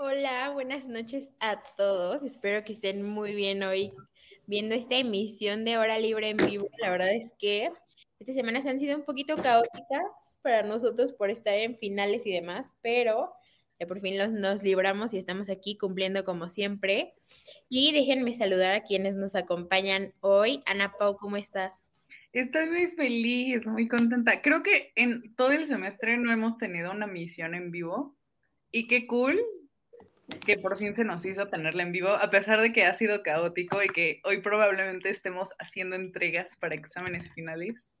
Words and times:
Hola, 0.00 0.50
buenas 0.50 0.86
noches 0.86 1.32
a 1.40 1.60
todos. 1.76 2.22
Espero 2.22 2.62
que 2.62 2.72
estén 2.72 3.02
muy 3.02 3.34
bien 3.34 3.64
hoy 3.64 3.92
viendo 4.46 4.76
esta 4.76 4.94
emisión 4.94 5.64
de 5.64 5.76
Hora 5.76 5.98
Libre 5.98 6.28
en 6.28 6.36
vivo. 6.36 6.68
La 6.78 6.88
verdad 6.88 7.12
es 7.12 7.34
que 7.36 7.72
estas 8.20 8.36
semanas 8.36 8.64
han 8.66 8.78
sido 8.78 8.96
un 8.96 9.02
poquito 9.02 9.34
caóticas 9.34 10.04
para 10.40 10.62
nosotros 10.62 11.14
por 11.14 11.30
estar 11.30 11.54
en 11.54 11.76
finales 11.76 12.26
y 12.26 12.30
demás, 12.30 12.74
pero 12.80 13.32
por 13.88 14.00
fin 14.00 14.16
los, 14.16 14.30
nos 14.30 14.62
libramos 14.62 15.12
y 15.14 15.18
estamos 15.18 15.50
aquí 15.50 15.76
cumpliendo 15.76 16.24
como 16.24 16.48
siempre. 16.48 17.14
Y 17.68 17.90
déjenme 17.90 18.32
saludar 18.34 18.74
a 18.74 18.84
quienes 18.84 19.16
nos 19.16 19.34
acompañan 19.34 20.14
hoy. 20.20 20.62
Ana 20.66 20.92
Pau, 20.96 21.16
¿cómo 21.16 21.36
estás? 21.38 21.84
Estoy 22.32 22.66
muy 22.66 22.86
feliz, 22.92 23.66
muy 23.66 23.88
contenta. 23.88 24.42
Creo 24.42 24.62
que 24.62 24.92
en 24.94 25.34
todo 25.34 25.50
el 25.50 25.66
semestre 25.66 26.16
no 26.18 26.30
hemos 26.30 26.56
tenido 26.56 26.92
una 26.92 27.08
misión 27.08 27.56
en 27.56 27.72
vivo. 27.72 28.16
Y 28.70 28.86
qué 28.86 29.08
cool 29.08 29.40
que 30.46 30.58
por 30.58 30.76
fin 30.76 30.94
se 30.94 31.04
nos 31.04 31.24
hizo 31.24 31.48
tenerla 31.48 31.82
en 31.82 31.92
vivo, 31.92 32.08
a 32.08 32.30
pesar 32.30 32.60
de 32.60 32.72
que 32.72 32.84
ha 32.84 32.94
sido 32.94 33.22
caótico 33.22 33.82
y 33.82 33.88
que 33.88 34.20
hoy 34.24 34.42
probablemente 34.42 35.08
estemos 35.08 35.54
haciendo 35.58 35.96
entregas 35.96 36.56
para 36.56 36.74
exámenes 36.74 37.30
finales. 37.32 37.98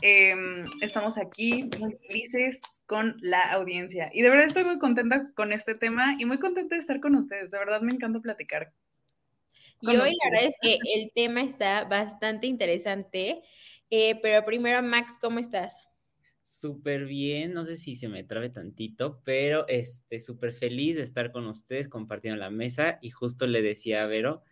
Em, 0.00 0.64
estamos 0.80 1.16
aquí 1.16 1.70
muy 1.78 1.96
felices 2.06 2.60
con 2.86 3.16
la 3.20 3.52
audiencia 3.52 4.10
y 4.12 4.22
de 4.22 4.28
verdad 4.28 4.46
estoy 4.46 4.64
muy 4.64 4.78
contenta 4.78 5.32
con 5.34 5.52
este 5.52 5.74
tema 5.76 6.16
y 6.18 6.24
muy 6.24 6.38
contenta 6.38 6.74
de 6.74 6.80
estar 6.80 7.00
con 7.00 7.14
ustedes. 7.14 7.50
De 7.50 7.58
verdad 7.58 7.80
me 7.80 7.92
encanta 7.92 8.20
platicar. 8.20 8.72
Y 9.80 9.88
hoy 9.88 10.16
la 10.24 10.30
verdad 10.30 10.48
es 10.48 10.56
que 10.60 10.78
el 10.94 11.12
tema 11.14 11.42
está 11.42 11.84
bastante 11.84 12.46
interesante, 12.46 13.42
eh, 13.90 14.18
pero 14.20 14.44
primero 14.44 14.82
Max, 14.82 15.12
¿cómo 15.20 15.38
estás? 15.38 15.76
Súper 16.44 17.06
bien, 17.06 17.54
no 17.54 17.64
sé 17.64 17.76
si 17.76 17.96
se 17.96 18.06
me 18.06 18.22
trabe 18.22 18.50
tantito, 18.50 19.20
pero 19.24 19.66
este, 19.66 20.20
súper 20.20 20.52
feliz 20.52 20.96
de 20.96 21.02
estar 21.02 21.32
con 21.32 21.46
ustedes 21.46 21.88
compartiendo 21.88 22.38
la 22.38 22.50
mesa 22.50 22.98
y 23.00 23.10
justo 23.10 23.46
le 23.46 23.62
decía 23.62 24.04
a 24.04 24.06
Vero, 24.06 24.42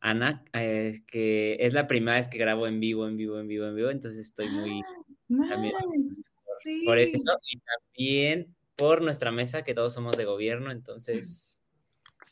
Ana, 0.00 0.44
eh, 0.52 1.02
que 1.06 1.56
es 1.60 1.74
la 1.74 1.88
primera 1.88 2.16
vez 2.16 2.28
que 2.28 2.38
grabo 2.38 2.66
en 2.66 2.80
vivo, 2.80 3.08
en 3.08 3.16
vivo, 3.16 3.38
en 3.40 3.48
vivo, 3.48 3.66
en 3.66 3.76
vivo, 3.76 3.90
entonces 3.90 4.20
estoy 4.20 4.48
muy... 4.48 4.80
Ah, 4.80 5.48
también, 5.48 5.72
por, 5.72 6.84
por 6.84 6.98
eso 6.98 7.38
y 7.50 7.58
también 7.60 8.54
por 8.76 9.02
nuestra 9.02 9.32
mesa, 9.32 9.62
que 9.64 9.74
todos 9.74 9.94
somos 9.94 10.16
de 10.16 10.24
gobierno, 10.24 10.70
entonces 10.70 11.60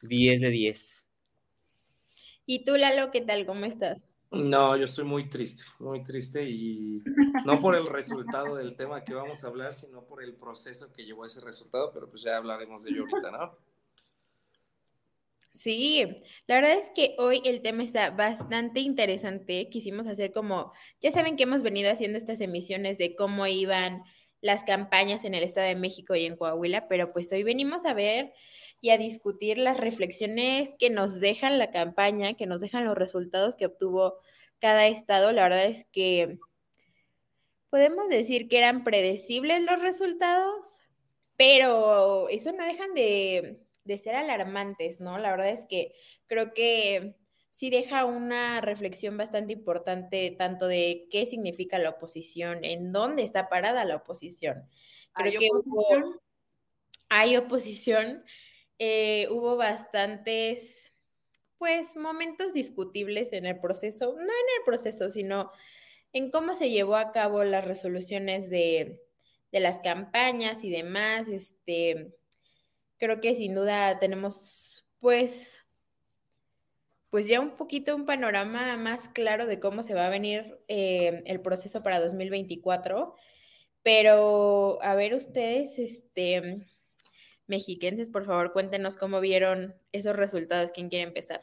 10 0.03 0.41
de 0.41 0.51
10. 0.51 1.09
¿Y 2.47 2.65
tú, 2.65 2.77
Lalo, 2.77 3.11
qué 3.11 3.21
tal? 3.21 3.47
¿Cómo 3.47 3.65
estás? 3.65 4.10
No, 4.33 4.77
yo 4.77 4.85
estoy 4.85 5.05
muy 5.05 5.29
triste, 5.29 5.65
muy 5.81 6.05
triste 6.05 6.49
y 6.49 7.03
no 7.45 7.59
por 7.59 7.75
el 7.75 7.87
resultado 7.87 8.55
del 8.55 8.77
tema 8.77 9.03
que 9.03 9.13
vamos 9.13 9.43
a 9.43 9.49
hablar, 9.49 9.75
sino 9.75 10.05
por 10.05 10.23
el 10.23 10.35
proceso 10.35 10.93
que 10.93 11.05
llevó 11.05 11.25
a 11.25 11.27
ese 11.27 11.41
resultado, 11.41 11.91
pero 11.93 12.09
pues 12.09 12.23
ya 12.23 12.37
hablaremos 12.37 12.85
de 12.85 12.91
ello 12.91 13.03
ahorita, 13.11 13.31
¿no? 13.33 13.59
Sí, 15.53 16.07
la 16.47 16.55
verdad 16.55 16.79
es 16.79 16.91
que 16.95 17.17
hoy 17.19 17.43
el 17.45 17.61
tema 17.61 17.83
está 17.83 18.11
bastante 18.11 18.79
interesante. 18.81 19.69
Quisimos 19.69 20.07
hacer 20.07 20.33
como, 20.33 20.73
ya 21.01 21.11
saben 21.11 21.37
que 21.37 21.43
hemos 21.43 21.63
venido 21.63 21.91
haciendo 21.91 22.17
estas 22.17 22.41
emisiones 22.41 22.99
de 22.99 23.17
cómo 23.17 23.49
iban 23.49 24.05
las 24.41 24.65
campañas 24.65 25.25
en 25.25 25.35
el 25.35 25.43
Estado 25.43 25.67
de 25.67 25.75
México 25.75 26.15
y 26.15 26.25
en 26.25 26.37
Coahuila, 26.37 26.89
pero 26.89 27.13
pues 27.13 27.31
hoy 27.33 27.43
venimos 27.43 27.85
a 27.85 27.95
ver 27.95 28.33
y 28.81 28.91
a 28.91 28.99
discutir 28.99 29.59
las 29.59 29.79
reflexiones 29.79 30.71
que 30.79 30.91
nos 30.91 31.21
dejan 31.21 31.59
la 31.59 31.71
campaña, 31.71 32.35
que 32.35 32.47
nos 32.47 32.61
dejan 32.61 32.85
los 32.87 32.97
resultados 32.97 33.57
que 33.57 33.67
obtuvo 33.67 34.15
cada 34.59 34.87
estado. 34.87 35.33
La 35.33 35.43
verdad 35.45 35.67
es 35.67 35.87
que 35.93 36.39
podemos 37.71 38.09
decir 38.09 38.49
que 38.49 38.59
eran 38.59 38.85
predecibles 38.85 39.63
los 39.65 39.81
resultados, 39.81 40.81
pero 41.37 42.29
eso 42.29 42.53
no 42.53 42.65
dejan 42.65 42.95
de, 42.95 43.65
de 43.85 43.99
ser 43.99 44.17
alarmantes, 44.17 45.01
¿no? 45.01 45.19
La 45.19 45.31
verdad 45.31 45.51
es 45.51 45.67
que 45.67 45.95
creo 46.27 46.53
que 46.53 47.17
sí 47.51 47.71
deja 47.71 48.05
una 48.05 48.61
reflexión 48.61 49.17
bastante 49.17 49.53
importante 49.53 50.35
tanto 50.39 50.67
de 50.67 51.07
qué 51.11 51.27
significa 51.27 51.79
la 51.79 51.91
oposición, 51.91 52.65
en 52.65 52.93
dónde 52.93 53.23
está 53.23 53.49
parada 53.49 53.85
la 53.85 53.97
oposición. 53.97 54.69
Creo 55.15 55.33
¿Hay 55.33 55.39
que 55.39 55.49
oposición? 55.51 56.05
hubo- 56.05 56.21
hay 57.09 57.37
oposición, 57.37 58.25
eh, 58.81 59.29
hubo 59.31 59.57
bastantes, 59.57 60.93
pues, 61.59 61.97
momentos 61.97 62.55
discutibles 62.55 63.33
en 63.35 63.45
el 63.45 63.61
proceso, 63.61 64.15
no 64.17 64.23
en 64.23 64.29
el 64.29 64.65
proceso, 64.65 65.11
sino 65.11 65.53
en 66.15 66.31
cómo 66.31 66.55
se 66.55 66.71
llevó 66.71 66.97
a 66.97 67.13
cabo 67.13 67.45
las 67.45 67.65
resoluciones 67.67 68.49
de, 68.49 69.03
de 69.53 69.61
las 69.61 69.81
campañas 69.81 70.65
y 70.65 70.71
demás. 70.71 71.29
Este, 71.29 72.15
creo 72.97 73.21
que 73.21 73.35
sin 73.35 73.55
duda 73.55 73.99
tenemos, 73.99 74.87
pues, 74.99 75.67
pues 77.11 77.27
ya 77.27 77.41
un 77.41 77.59
poquito 77.59 77.95
un 77.95 78.07
panorama 78.07 78.79
más 78.79 79.11
claro 79.11 79.45
de 79.45 79.61
cómo 79.61 79.83
se 79.83 79.93
va 79.95 80.07
a 80.07 80.11
venir 80.11 80.59
eh, 80.69 81.23
el 81.27 81.43
proceso 81.43 81.83
para 81.83 82.01
2024. 82.01 83.15
Pero, 83.83 84.79
a 84.83 84.95
ver, 84.95 85.15
ustedes, 85.15 85.79
este, 85.79 86.67
mexiquenses, 87.51 88.09
por 88.09 88.25
favor, 88.25 88.53
cuéntenos 88.53 88.97
cómo 88.97 89.21
vieron 89.21 89.75
esos 89.93 90.17
resultados. 90.17 90.73
¿Quién 90.73 90.89
quiere 90.89 91.05
empezar? 91.05 91.43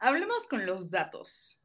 Hablemos 0.00 0.46
con 0.46 0.66
los 0.66 0.90
datos. 0.90 1.60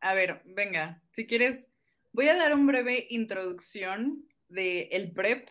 A 0.00 0.14
ver, 0.14 0.42
venga, 0.44 1.00
si 1.12 1.26
quieres, 1.26 1.66
voy 2.12 2.28
a 2.28 2.36
dar 2.36 2.54
un 2.54 2.66
breve 2.66 3.06
introducción 3.10 4.28
de 4.48 4.82
el 4.92 5.12
PREP 5.12 5.48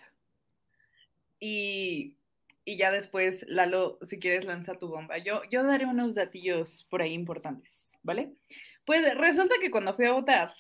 y, 1.39 2.17
y 2.63 2.77
ya 2.77 2.91
después, 2.91 3.43
Lalo, 3.47 3.97
si 4.03 4.19
quieres, 4.19 4.45
lanza 4.45 4.75
tu 4.75 4.87
bomba. 4.89 5.17
Yo, 5.17 5.41
yo 5.49 5.63
daré 5.63 5.85
unos 5.85 6.15
datillos 6.15 6.85
por 6.89 7.01
ahí 7.01 7.13
importantes, 7.13 7.97
¿vale? 8.03 8.33
Pues 8.85 9.17
resulta 9.17 9.55
que 9.61 9.71
cuando 9.71 9.93
fui 9.93 10.05
a 10.05 10.11
votar, 10.11 10.53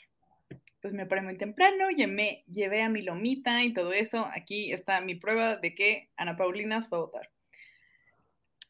pues 0.81 0.93
me 0.93 1.05
paré 1.05 1.21
muy 1.21 1.37
temprano, 1.37 1.87
me 2.07 2.43
llevé 2.47 2.81
a 2.81 2.89
mi 2.89 3.03
lomita 3.03 3.63
y 3.63 3.73
todo 3.73 3.93
eso. 3.93 4.27
Aquí 4.33 4.73
está 4.73 4.99
mi 4.99 5.15
prueba 5.15 5.57
de 5.57 5.75
que 5.75 6.09
Ana 6.17 6.35
Paulina 6.35 6.81
fue 6.81 6.97
a 6.97 7.01
votar. 7.01 7.29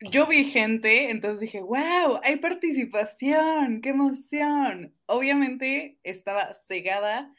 Yo 0.01 0.25
vi 0.25 0.45
gente, 0.45 1.11
entonces 1.11 1.39
dije, 1.39 1.61
wow, 1.61 2.19
hay 2.23 2.38
participación, 2.38 3.81
qué 3.81 3.90
emoción. 3.90 4.96
Obviamente 5.05 5.99
estaba 6.03 6.53
cegada 6.53 7.31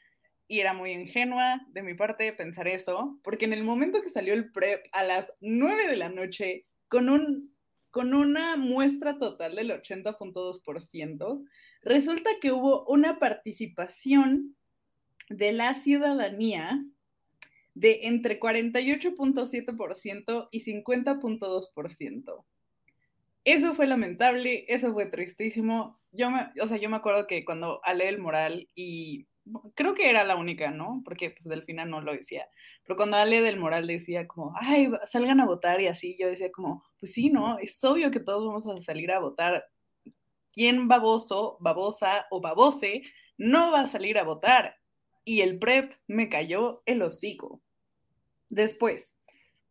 y 0.47 0.61
era 0.61 0.73
muy 0.73 0.93
ingenua 0.93 1.61
de 1.69 1.83
mi 1.83 1.95
parte 1.95 2.33
pensar 2.33 2.69
eso, 2.69 3.19
porque 3.25 3.47
en 3.47 3.53
el 3.53 3.65
momento 3.65 4.01
que 4.01 4.11
salió 4.11 4.33
el 4.33 4.53
PREP 4.53 4.87
a 4.93 5.03
las 5.03 5.33
9 5.41 5.89
de 5.89 5.97
la 5.97 6.09
noche, 6.09 6.67
con, 6.89 7.09
un, 7.09 7.53
con 7.91 8.15
una 8.15 8.57
muestra 8.57 9.19
total 9.19 9.57
del 9.57 9.71
80.2%, 9.71 11.45
resulta 11.83 12.31
que 12.41 12.53
hubo 12.53 12.85
una 12.87 13.19
participación 13.19 14.57
de 15.37 15.53
la 15.53 15.75
ciudadanía 15.75 16.85
de 17.75 18.01
entre 18.03 18.39
48.7% 18.39 20.49
y 20.51 20.61
50.2%. 20.61 22.45
Eso 23.45 23.75
fue 23.75 23.87
lamentable, 23.87 24.65
eso 24.69 24.93
fue 24.93 25.07
tristísimo. 25.07 25.99
Yo 26.13 26.31
me, 26.31 26.51
o 26.61 26.69
sea, 26.69 26.77
yo 26.77 26.91
me 26.91 26.97
acuerdo 26.97 27.27
que 27.27 27.45
cuando 27.45 27.81
Ale 27.83 28.09
el 28.09 28.19
Moral 28.19 28.69
y 28.75 29.27
creo 29.75 29.95
que 29.95 30.11
era 30.11 30.25
la 30.25 30.37
única, 30.37 30.71
¿no? 30.71 31.03
Porque 31.05 31.31
pues 31.31 31.45
Delfina 31.45 31.85
no 31.85 32.01
lo 32.01 32.13
decía. 32.13 32.47
Pero 32.85 32.97
cuando 32.97 33.17
Ale 33.17 33.41
del 33.41 33.59
Moral 33.59 33.87
decía 33.87 34.27
como, 34.27 34.55
ay, 34.61 34.91
salgan 35.07 35.41
a 35.41 35.47
votar 35.47 35.81
y 35.81 35.89
así, 35.89 36.17
yo 36.19 36.29
decía 36.29 36.53
como, 36.53 36.85
pues 37.01 37.13
sí, 37.13 37.31
¿no? 37.31 37.59
Es 37.59 37.83
obvio 37.83 38.11
que 38.11 38.21
todos 38.21 38.47
vamos 38.47 38.67
a 38.67 38.83
salir 38.83 39.11
a 39.11 39.19
votar. 39.19 39.65
¿Quién 40.53 40.87
baboso, 40.87 41.57
babosa 41.61 42.27
o 42.31 42.41
babose 42.41 43.03
no 43.39 43.73
va 43.73 43.81
a 43.81 43.87
salir 43.87 44.19
a 44.19 44.25
votar? 44.25 44.77
Y 45.25 45.41
el 45.41 45.59
PREP 45.59 45.93
me 46.07 46.29
cayó 46.29 46.83
el 46.87 47.03
hocico. 47.03 47.63
Después, 48.49 49.17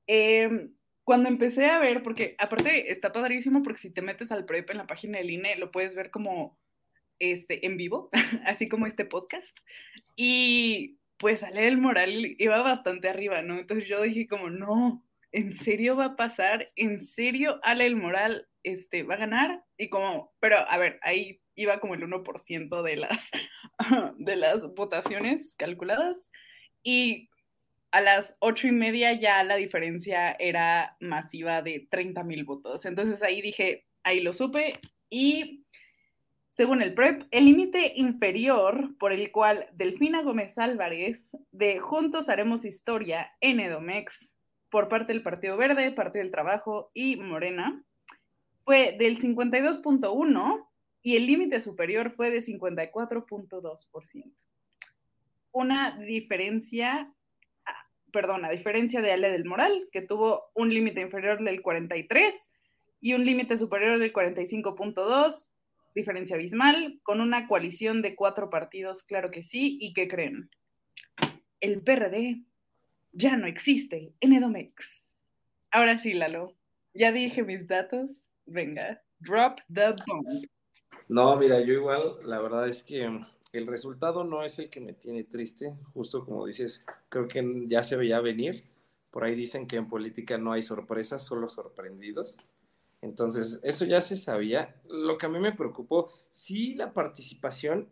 em, 0.08 0.74
cuando 1.04 1.30
empecé 1.30 1.66
a 1.66 1.80
ver, 1.80 2.04
porque 2.04 2.36
aparte 2.38 2.92
está 2.92 3.12
padrísimo 3.12 3.64
porque 3.64 3.82
si 3.82 3.90
te 3.92 4.02
metes 4.02 4.32
al 4.32 4.46
PREP 4.46 4.72
en 4.72 4.78
la 4.78 4.88
página 4.88 5.18
del 5.18 5.32
INE, 5.32 5.58
lo 5.58 5.72
puedes 5.72 5.96
ver 5.96 6.10
como 6.10 6.58
este, 7.20 7.66
en 7.66 7.78
vivo, 7.78 8.10
así 8.46 8.68
como 8.68 8.88
este 8.88 9.06
podcast. 9.06 9.58
Y 10.16 10.98
pues 11.18 11.44
Ale 11.44 11.62
del 11.62 11.78
Moral 11.78 12.36
iba 12.40 12.62
bastante 12.64 13.08
arriba, 13.10 13.42
¿no? 13.42 13.60
Entonces 13.60 13.88
yo 13.88 14.02
dije 14.02 14.28
como, 14.28 14.50
no, 14.50 15.06
¿en 15.32 15.54
serio 15.54 15.96
va 15.96 16.06
a 16.06 16.16
pasar? 16.16 16.72
¿En 16.76 17.06
serio 17.06 17.60
Ale 17.64 17.84
del 17.84 17.96
Moral 17.96 18.48
este, 18.64 19.04
va 19.04 19.14
a 19.14 19.20
ganar? 19.20 19.64
Y 19.78 19.90
como, 19.90 20.34
pero 20.40 20.58
a 20.58 20.78
ver, 20.78 21.00
ahí 21.04 21.42
iba 21.62 21.80
como 21.80 21.94
el 21.94 22.02
1% 22.04 22.82
de 22.82 22.96
las, 22.96 23.30
de 24.18 24.36
las 24.36 24.74
votaciones 24.74 25.56
calculadas. 25.58 26.30
Y 26.84 27.30
a 27.92 28.02
las 28.02 28.36
ocho 28.40 28.68
y 28.68 28.72
media 28.72 29.14
ya 29.14 29.44
la 29.44 29.56
diferencia 29.56 30.32
era 30.40 30.96
masiva 31.00 31.62
de 31.62 31.88
30 31.90 32.24
mil 32.24 32.44
votos. 32.44 32.86
Entonces 32.86 33.22
ahí 33.22 33.42
dije, 33.42 33.86
ahí 34.04 34.22
lo 34.22 34.34
supe. 34.34 34.80
Y 35.10 35.66
según 36.56 36.82
el 36.82 36.94
PREP, 36.94 37.24
el 37.32 37.46
límite 37.46 37.94
inferior 37.96 38.98
por 38.98 39.14
el 39.14 39.32
cual 39.32 39.68
Delfina 39.74 40.22
Gómez 40.22 40.58
Álvarez 40.58 41.36
de 41.52 41.80
Juntos 41.80 42.30
Haremos 42.30 42.66
Historia 42.66 43.32
en 43.42 43.60
Edomex 43.60 44.36
por 44.70 44.88
parte 44.88 45.14
del 45.14 45.22
Partido 45.22 45.58
Verde, 45.58 45.92
Partido 45.92 46.24
del 46.24 46.32
Trabajo 46.32 46.92
y 46.94 47.18
Morena 47.18 47.84
fue 48.64 48.96
del 48.98 49.20
52.1 49.20 50.68
y 51.04 51.16
el 51.16 51.26
límite 51.26 51.62
superior 51.62 52.12
fue 52.12 52.30
de 52.30 52.42
54.2%. 52.42 54.32
Una 55.52 55.98
diferencia, 55.98 57.12
ah, 57.66 57.86
perdón, 58.12 58.46
a 58.46 58.50
diferencia 58.50 59.02
de 59.02 59.12
Ale 59.12 59.32
del 59.32 59.46
Moral, 59.46 59.90
que 59.92 60.02
tuvo 60.02 60.52
un 60.54 60.74
límite 60.74 61.02
inferior 61.02 61.44
del 61.44 61.62
43 61.62 62.36
y 63.02 63.14
un 63.14 63.26
límite 63.26 63.58
superior 63.58 64.00
del 64.00 64.14
45.2 64.14 65.52
diferencia 65.96 66.36
abismal, 66.36 67.00
con 67.04 67.22
una 67.22 67.48
coalición 67.48 68.02
de 68.02 68.16
cuatro 68.16 68.50
partidos, 68.50 69.04
claro 69.04 69.32
que 69.32 69.44
sí, 69.44 69.78
y 69.82 69.94
¿qué 69.94 70.08
creen? 70.08 70.50
El 71.60 71.82
PRD 71.82 72.44
ya 73.12 73.36
no 73.38 73.48
existe 73.48 74.14
en 74.20 74.34
Edomex. 74.34 75.04
Ahora 75.70 75.98
sí, 75.98 76.14
Lalo, 76.14 76.56
ya 76.94 77.12
dije 77.12 77.44
mis 77.44 77.68
datos, 77.68 78.10
venga, 78.46 79.02
drop 79.20 79.60
the 79.74 79.94
bomb. 80.08 80.46
No, 81.08 81.36
mira, 81.36 81.60
yo 81.60 81.74
igual, 81.74 82.18
la 82.24 82.40
verdad 82.40 82.68
es 82.68 82.84
que 82.84 83.06
el 83.54 83.68
resultado 83.68 84.24
no 84.24 84.44
es 84.44 84.60
el 84.60 84.70
que 84.70 84.80
me 84.80 84.94
tiene 84.94 85.26
triste, 85.26 85.76
justo 85.94 86.24
como 86.24 86.46
dices, 86.46 86.86
creo 87.10 87.28
que 87.28 87.66
ya 87.68 87.84
se 87.84 87.98
veía 87.98 88.22
venir. 88.22 88.64
Por 89.12 89.26
ahí 89.26 89.36
dicen 89.36 89.68
que 89.68 89.76
en 89.76 89.90
política 89.90 90.38
no 90.38 90.54
hay 90.54 90.62
sorpresas, 90.62 91.26
solo 91.26 91.50
sorprendidos. 91.50 92.38
Entonces, 93.02 93.60
eso 93.64 93.84
ya 93.84 94.00
se 94.00 94.16
sabía. 94.16 94.82
Lo 94.88 95.18
que 95.18 95.26
a 95.26 95.30
mí 95.30 95.40
me 95.40 95.52
preocupó, 95.52 96.10
sí 96.30 96.76
la 96.76 96.94
participación, 96.94 97.90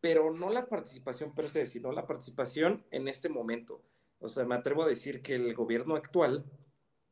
pero 0.00 0.32
no 0.32 0.50
la 0.50 0.66
participación 0.66 1.34
per 1.34 1.50
se, 1.50 1.66
sino 1.66 1.92
la 1.92 2.06
participación 2.06 2.82
en 2.90 3.06
este 3.06 3.28
momento. 3.28 3.80
O 4.18 4.28
sea, 4.28 4.44
me 4.44 4.56
atrevo 4.56 4.82
a 4.82 4.88
decir 4.88 5.22
que 5.22 5.36
el 5.36 5.54
gobierno 5.54 5.94
actual, 5.94 6.44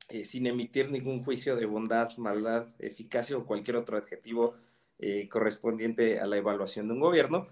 eh, 0.09 0.25
sin 0.25 0.47
emitir 0.47 0.91
ningún 0.91 1.23
juicio 1.23 1.55
de 1.55 1.67
bondad, 1.67 2.17
maldad, 2.17 2.69
eficacia 2.81 3.37
o 3.37 3.47
cualquier 3.47 3.77
otro 3.77 3.97
adjetivo 3.97 4.57
eh, 4.99 5.29
correspondiente 5.29 6.21
a 6.21 6.27
la 6.27 6.37
evaluación 6.37 6.89
de 6.89 6.95
un 6.95 7.01
gobierno, 7.01 7.49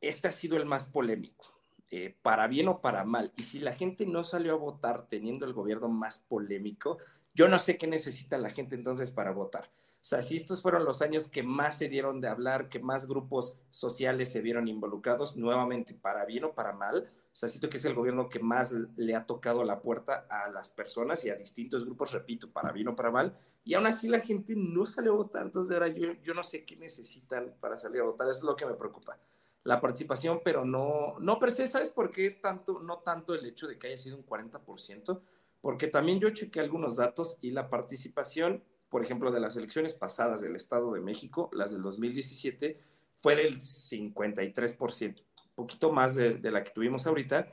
este 0.00 0.28
ha 0.28 0.32
sido 0.32 0.56
el 0.56 0.66
más 0.66 0.90
polémico. 0.90 1.58
Eh, 1.90 2.14
para 2.20 2.46
bien 2.48 2.68
o 2.68 2.82
para 2.82 3.04
mal. 3.04 3.32
Y 3.36 3.44
si 3.44 3.60
la 3.60 3.72
gente 3.72 4.04
no 4.04 4.22
salió 4.22 4.52
a 4.52 4.58
votar 4.58 5.08
teniendo 5.08 5.46
el 5.46 5.54
gobierno 5.54 5.88
más 5.88 6.18
polémico, 6.28 6.98
yo 7.32 7.48
no 7.48 7.58
sé 7.58 7.78
qué 7.78 7.86
necesita 7.86 8.36
la 8.36 8.50
gente 8.50 8.74
entonces 8.74 9.10
para 9.10 9.30
votar. 9.30 9.70
O 10.00 10.04
sea, 10.08 10.20
si 10.20 10.36
estos 10.36 10.60
fueron 10.60 10.84
los 10.84 11.00
años 11.00 11.28
que 11.28 11.42
más 11.42 11.78
se 11.78 11.88
dieron 11.88 12.20
de 12.20 12.28
hablar, 12.28 12.68
que 12.68 12.78
más 12.78 13.08
grupos 13.08 13.56
sociales 13.70 14.30
se 14.30 14.42
vieron 14.42 14.68
involucrados, 14.68 15.36
nuevamente, 15.36 15.94
para 15.94 16.26
bien 16.26 16.44
o 16.44 16.52
para 16.52 16.72
mal, 16.72 17.08
sea, 17.38 17.48
siento 17.48 17.70
que 17.70 17.76
es 17.76 17.84
el 17.84 17.94
gobierno 17.94 18.28
que 18.28 18.40
más 18.40 18.72
le 18.72 19.14
ha 19.14 19.26
tocado 19.26 19.64
la 19.64 19.80
puerta 19.80 20.26
a 20.28 20.50
las 20.50 20.70
personas 20.70 21.24
y 21.24 21.30
a 21.30 21.36
distintos 21.36 21.84
grupos, 21.84 22.12
repito, 22.12 22.50
para 22.50 22.72
bien 22.72 22.88
o 22.88 22.96
para 22.96 23.10
mal, 23.10 23.36
y 23.64 23.74
aún 23.74 23.86
así 23.86 24.08
la 24.08 24.20
gente 24.20 24.54
no 24.56 24.86
salió 24.86 25.12
a 25.12 25.16
votar, 25.16 25.42
entonces 25.42 25.72
ahora 25.72 25.88
yo, 25.88 26.12
yo 26.22 26.34
no 26.34 26.42
sé 26.42 26.64
qué 26.64 26.76
necesitan 26.76 27.54
para 27.60 27.76
salir 27.76 28.00
a 28.00 28.04
votar, 28.04 28.28
eso 28.28 28.38
es 28.38 28.44
lo 28.44 28.56
que 28.56 28.66
me 28.66 28.74
preocupa. 28.74 29.18
La 29.64 29.80
participación, 29.80 30.40
pero 30.44 30.64
no, 30.64 31.18
no 31.20 31.38
per 31.38 31.50
¿sabes 31.50 31.90
por 31.90 32.10
qué 32.10 32.30
tanto, 32.30 32.80
no 32.80 32.98
tanto 32.98 33.34
el 33.34 33.44
hecho 33.44 33.66
de 33.66 33.78
que 33.78 33.88
haya 33.88 33.96
sido 33.96 34.16
un 34.16 34.24
40%? 34.24 35.20
porque 35.60 35.88
también 35.88 36.20
yo 36.20 36.30
chequé 36.30 36.60
algunos 36.60 36.96
datos 36.96 37.38
y 37.40 37.50
la 37.50 37.68
participación, 37.68 38.62
por 38.88 39.02
ejemplo, 39.02 39.30
de 39.30 39.40
las 39.40 39.56
elecciones 39.56 39.94
pasadas 39.94 40.40
del 40.40 40.56
Estado 40.56 40.92
de 40.92 41.00
México, 41.00 41.50
las 41.52 41.72
del 41.72 41.82
2017, 41.82 42.80
fue 43.20 43.36
del 43.36 43.56
53%, 43.56 45.16
un 45.20 45.27
poquito 45.58 45.90
más 45.90 46.14
de, 46.14 46.38
la 46.40 46.62
que 46.62 46.70
tuvimos 46.70 47.06
ahorita, 47.06 47.52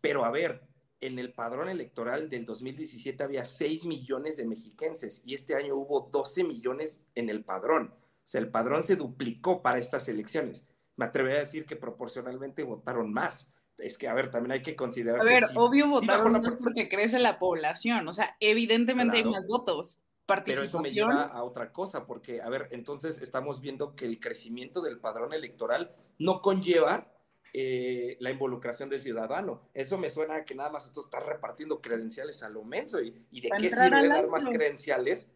pero 0.00 0.24
a 0.24 0.30
ver, 0.30 0.62
en 1.00 1.18
el 1.18 1.32
padrón 1.32 1.68
electoral 1.68 2.28
del 2.28 2.46
2017 2.46 3.24
había 3.24 3.44
6 3.44 3.84
millones 3.84 4.36
de 4.36 4.46
mexiquenses 4.46 5.22
y 5.26 5.34
este 5.34 5.56
año 5.56 5.74
hubo 5.74 6.08
12 6.12 6.44
millones 6.44 7.02
en 7.16 7.28
el 7.28 7.44
padrón. 7.44 7.92
O 7.92 8.26
sea, 8.26 8.40
el 8.40 8.48
padrón 8.48 8.84
se 8.84 8.94
duplicó 8.94 9.60
para 9.60 9.78
estas 9.78 10.08
elecciones. 10.08 10.68
Me 10.96 11.06
atrevería 11.06 11.38
a 11.38 11.40
decir 11.40 11.66
que 11.66 11.74
proporcionalmente 11.74 12.62
votaron 12.62 13.12
más 13.12 13.52
es 13.78 13.98
que, 13.98 14.06
a 14.06 14.14
ver, 14.14 14.30
también 14.30 14.52
hay 14.52 14.62
que 14.62 14.76
considerar. 14.76 15.20
A 15.20 15.24
ver, 15.24 15.44
obvio 15.56 15.88
votaron 15.88 16.32
más 16.32 16.56
porque 16.62 16.88
crece 16.88 17.18
la 17.18 17.40
población, 17.40 18.06
o 18.06 18.12
sea, 18.12 18.36
evidentemente 18.38 19.16
hay 19.16 19.24
más 19.24 19.46
votos. 19.48 20.00
Pero 20.44 20.62
eso 20.62 20.80
me 20.80 20.92
lleva 20.92 21.24
a 21.24 21.42
otra 21.42 21.72
cosa, 21.72 22.06
porque, 22.06 22.40
a 22.40 22.48
ver, 22.48 22.68
entonces 22.70 23.20
estamos 23.20 23.60
viendo 23.60 23.94
que 23.94 24.06
el 24.06 24.20
crecimiento 24.20 24.80
del 24.80 24.98
padrón 24.98 25.34
electoral 25.34 25.94
no 26.18 26.40
conlleva 26.40 27.11
eh, 27.54 28.16
la 28.20 28.30
involucración 28.30 28.88
del 28.88 29.02
ciudadano. 29.02 29.68
Eso 29.74 29.98
me 29.98 30.08
suena 30.08 30.36
a 30.36 30.44
que 30.44 30.54
nada 30.54 30.70
más 30.70 30.86
esto 30.86 31.00
está 31.00 31.20
repartiendo 31.20 31.82
credenciales 31.82 32.42
a 32.42 32.48
lo 32.48 32.64
menso. 32.64 32.98
¿Y, 33.00 33.10
de 33.10 33.50
qué 33.58 33.68
sirve 33.68 34.08
dar 34.08 34.26
más 34.28 34.48
credenciales 34.48 35.30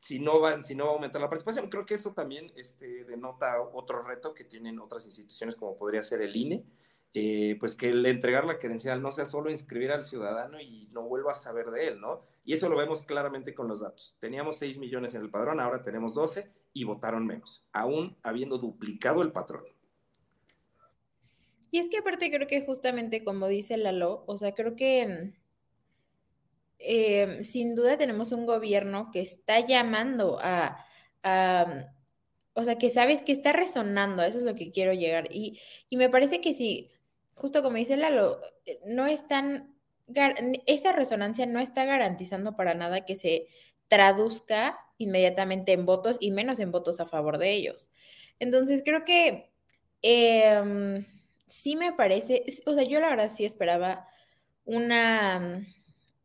si 0.00 0.18
no, 0.18 0.40
van, 0.40 0.64
si 0.64 0.74
no 0.74 0.86
va 0.86 0.90
a 0.90 0.94
aumentar 0.94 1.20
la 1.20 1.28
participación? 1.28 1.70
Creo 1.70 1.86
que 1.86 1.94
eso 1.94 2.14
también 2.14 2.50
este, 2.56 3.04
denota 3.04 3.60
otro 3.60 4.02
reto 4.02 4.34
que 4.34 4.42
tienen 4.42 4.80
otras 4.80 5.04
instituciones, 5.04 5.54
como 5.54 5.76
podría 5.76 6.02
ser 6.02 6.20
el 6.22 6.34
INE, 6.34 6.64
eh, 7.14 7.56
pues 7.60 7.76
que 7.76 7.90
el 7.90 8.04
entregar 8.06 8.44
la 8.44 8.58
credencial 8.58 9.00
no 9.00 9.12
sea 9.12 9.24
solo 9.26 9.48
inscribir 9.48 9.92
al 9.92 10.04
ciudadano 10.04 10.60
y 10.60 10.88
no 10.90 11.02
vuelva 11.02 11.30
a 11.30 11.36
saber 11.36 11.70
de 11.70 11.86
él, 11.86 12.00
¿no? 12.00 12.22
Y 12.44 12.54
eso 12.54 12.68
lo 12.68 12.76
vemos 12.76 13.02
claramente 13.02 13.54
con 13.54 13.68
los 13.68 13.82
datos. 13.82 14.16
Teníamos 14.18 14.58
6 14.58 14.78
millones 14.78 15.14
en 15.14 15.22
el 15.22 15.30
padrón, 15.30 15.60
ahora 15.60 15.80
tenemos 15.80 16.12
12 16.12 16.50
y 16.72 16.82
votaron 16.82 17.24
menos, 17.24 17.68
aún 17.72 18.16
habiendo 18.24 18.58
duplicado 18.58 19.22
el 19.22 19.30
patrón. 19.30 19.62
Y 21.72 21.78
es 21.78 21.88
que 21.88 21.98
aparte 21.98 22.30
creo 22.30 22.46
que 22.46 22.64
justamente 22.64 23.24
como 23.24 23.48
dice 23.48 23.76
Lalo, 23.76 24.22
o 24.28 24.36
sea, 24.36 24.52
creo 24.52 24.76
que 24.76 25.32
eh, 26.78 27.38
sin 27.42 27.74
duda 27.74 27.98
tenemos 27.98 28.30
un 28.30 28.46
gobierno 28.46 29.10
que 29.10 29.22
está 29.22 29.58
llamando 29.60 30.38
a, 30.40 30.84
o 32.54 32.64
sea, 32.64 32.76
que 32.76 32.90
sabes 32.90 33.22
que 33.22 33.32
está 33.32 33.52
resonando, 33.52 34.22
eso 34.22 34.38
es 34.38 34.44
lo 34.44 34.54
que 34.54 34.70
quiero 34.70 34.92
llegar. 34.92 35.28
Y, 35.32 35.60
y 35.88 35.96
me 35.96 36.10
parece 36.10 36.40
que 36.40 36.52
si 36.52 36.90
justo 37.36 37.62
como 37.62 37.76
dice 37.76 37.96
Lalo, 37.96 38.40
eh, 38.66 38.78
no 38.86 39.06
están, 39.06 39.74
esa 40.66 40.92
resonancia 40.92 41.46
no 41.46 41.60
está 41.60 41.84
garantizando 41.84 42.54
para 42.54 42.74
nada 42.74 43.06
que 43.06 43.14
se 43.14 43.48
traduzca 43.88 44.78
inmediatamente 44.98 45.72
en 45.72 45.86
votos 45.86 46.18
y 46.20 46.30
menos 46.32 46.60
en 46.60 46.70
votos 46.70 47.00
a 47.00 47.06
favor 47.06 47.38
de 47.38 47.52
ellos. 47.52 47.90
Entonces 48.38 48.82
creo 48.84 49.04
que 49.04 49.50
em, 50.02 51.06
sí 51.52 51.76
me 51.76 51.92
parece, 51.92 52.44
o 52.66 52.72
sea, 52.72 52.84
yo 52.84 53.00
la 53.00 53.10
verdad 53.10 53.28
sí 53.28 53.44
esperaba 53.44 54.06
una, 54.64 55.66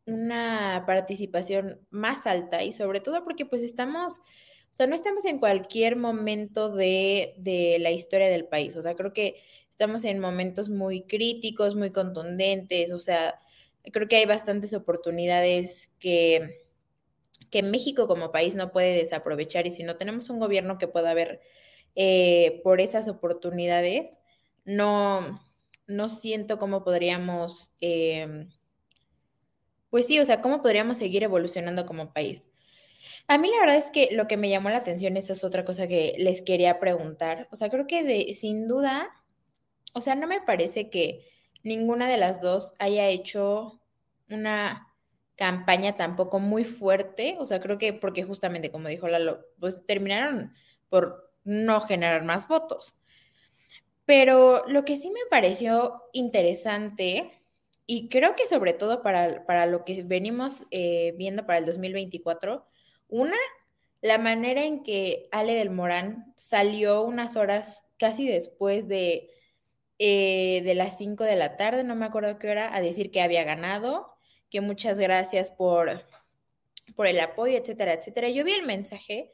una 0.06 0.84
participación 0.88 1.82
más 1.90 2.26
alta 2.28 2.64
y 2.64 2.72
sobre 2.72 3.02
todo 3.02 3.24
porque 3.26 3.46
pues 3.46 3.62
estamos, 3.64 4.20
o 4.20 4.76
sea, 4.76 4.88
no 4.88 4.96
estamos 4.96 5.26
en 5.26 5.40
cualquier 5.40 5.98
momento 5.98 6.70
de, 6.70 7.36
de 7.40 7.78
la 7.80 7.92
historia 7.92 8.30
del 8.30 8.46
país, 8.48 8.76
o 8.78 8.82
sea, 8.82 8.96
creo 8.96 9.14
que 9.14 9.36
estamos 9.70 10.06
en 10.06 10.20
momentos 10.20 10.70
muy 10.70 11.04
críticos, 11.04 11.76
muy 11.76 11.92
contundentes, 11.92 12.92
o 12.94 13.00
sea, 13.00 13.36
creo 13.92 14.08
que 14.08 14.16
hay 14.18 14.26
bastantes 14.26 14.74
oportunidades 14.74 15.90
que, 16.00 16.66
que 17.52 17.64
México 17.64 18.08
como 18.08 18.32
país 18.32 18.56
no 18.56 18.72
puede 18.72 18.96
desaprovechar 18.96 19.68
y 19.68 19.72
si 19.72 19.84
no 19.84 19.98
tenemos 19.98 20.30
un 20.30 20.40
gobierno 20.40 20.78
que 20.78 20.88
pueda 20.88 21.14
ver 21.14 21.42
eh, 21.96 22.62
por 22.64 22.82
esas 22.82 23.08
oportunidades, 23.08 24.20
no, 24.68 25.42
no 25.88 26.10
siento 26.10 26.60
cómo 26.60 26.84
podríamos, 26.84 27.72
em, 27.80 28.50
pues 29.90 30.06
sí, 30.06 30.20
o 30.20 30.26
sea, 30.26 30.42
cómo 30.42 30.62
podríamos 30.62 30.98
seguir 30.98 31.24
evolucionando 31.24 31.86
como 31.86 32.14
país. 32.14 32.44
A 33.28 33.38
mí 33.38 33.50
la 33.50 33.60
verdad 33.62 33.78
es 33.78 33.90
que 33.92 34.10
lo 34.12 34.28
que 34.28 34.38
me 34.38 34.50
llamó 34.50 34.70
la 34.70 34.78
atención, 34.78 35.18
esa 35.18 35.34
es 35.34 35.44
otra 35.44 35.66
cosa 35.66 35.88
que 35.88 36.16
les 36.20 36.42
quería 36.42 36.80
preguntar. 36.80 37.48
O 37.52 37.56
sea, 37.56 37.70
creo 37.70 37.88
que 37.88 38.04
de, 38.04 38.34
sin 38.34 38.68
duda, 38.68 39.10
o 39.94 40.02
sea, 40.02 40.16
no 40.16 40.28
me 40.28 40.42
parece 40.42 40.90
que 40.90 41.26
ninguna 41.64 42.08
de 42.08 42.18
las 42.18 42.42
dos 42.42 42.74
haya 42.80 43.08
hecho 43.08 43.82
una 44.30 44.94
campaña 45.36 45.96
tampoco 45.98 46.40
muy 46.40 46.66
fuerte. 46.66 47.38
O 47.40 47.48
sea, 47.48 47.62
creo 47.62 47.78
que 47.78 47.94
porque 47.94 48.24
justamente, 48.24 48.72
como 48.72 48.90
dijo 48.90 49.08
Lalo, 49.08 49.46
pues 49.60 49.86
terminaron 49.86 50.54
por 50.90 51.32
no 51.46 51.82
generar 51.82 52.24
más 52.26 52.48
votos. 52.48 52.96
Pero 54.08 54.66
lo 54.68 54.86
que 54.86 54.96
sí 54.96 55.12
me 55.12 55.20
pareció 55.30 56.02
interesante, 56.14 57.30
y 57.86 58.08
creo 58.08 58.38
que 58.38 58.48
sobre 58.48 58.72
todo 58.72 59.02
para, 59.04 59.46
para 59.46 59.66
lo 59.66 59.84
que 59.84 60.02
venimos 60.04 60.64
eh, 60.72 61.14
viendo 61.18 61.46
para 61.46 61.60
el 61.60 61.66
2024, 61.66 62.66
una, 63.10 63.36
la 64.02 64.18
manera 64.18 64.64
en 64.64 64.82
que 64.84 65.28
Ale 65.34 65.56
del 65.56 65.72
Morán 65.72 66.34
salió 66.38 67.02
unas 67.04 67.36
horas 67.36 67.84
casi 68.00 68.26
después 68.26 68.88
de, 68.88 69.30
eh, 70.00 70.62
de 70.64 70.74
las 70.74 70.98
5 70.98 71.26
de 71.26 71.36
la 71.36 71.58
tarde, 71.58 71.84
no 71.84 71.96
me 71.98 72.06
acuerdo 72.06 72.40
qué 72.40 72.50
hora, 72.50 72.74
a 72.74 72.80
decir 72.82 73.12
que 73.12 73.22
había 73.22 73.44
ganado, 73.44 74.16
que 74.50 74.62
muchas 74.62 75.00
gracias 75.00 75.52
por, 75.52 76.06
por 76.96 77.08
el 77.08 77.20
apoyo, 77.20 77.58
etcétera, 77.58 77.92
etcétera. 77.92 78.30
Yo 78.30 78.46
vi 78.46 78.54
el 78.54 78.66
mensaje 78.66 79.34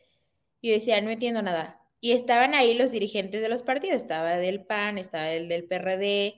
y 0.62 0.72
decía, 0.72 1.00
no 1.01 1.12
entiendo 1.12 1.44
nada. 1.44 1.82
Y 2.03 2.12
estaban 2.12 2.53
ahí 2.53 2.74
los 2.74 2.91
dirigentes 2.91 3.41
de 3.41 3.48
los 3.48 3.63
partidos, 3.63 3.95
estaba 3.95 4.36
del 4.36 4.65
PAN, 4.65 4.98
estaba 4.98 5.31
el 5.31 5.48
del 5.48 5.63
PRD, 5.63 6.36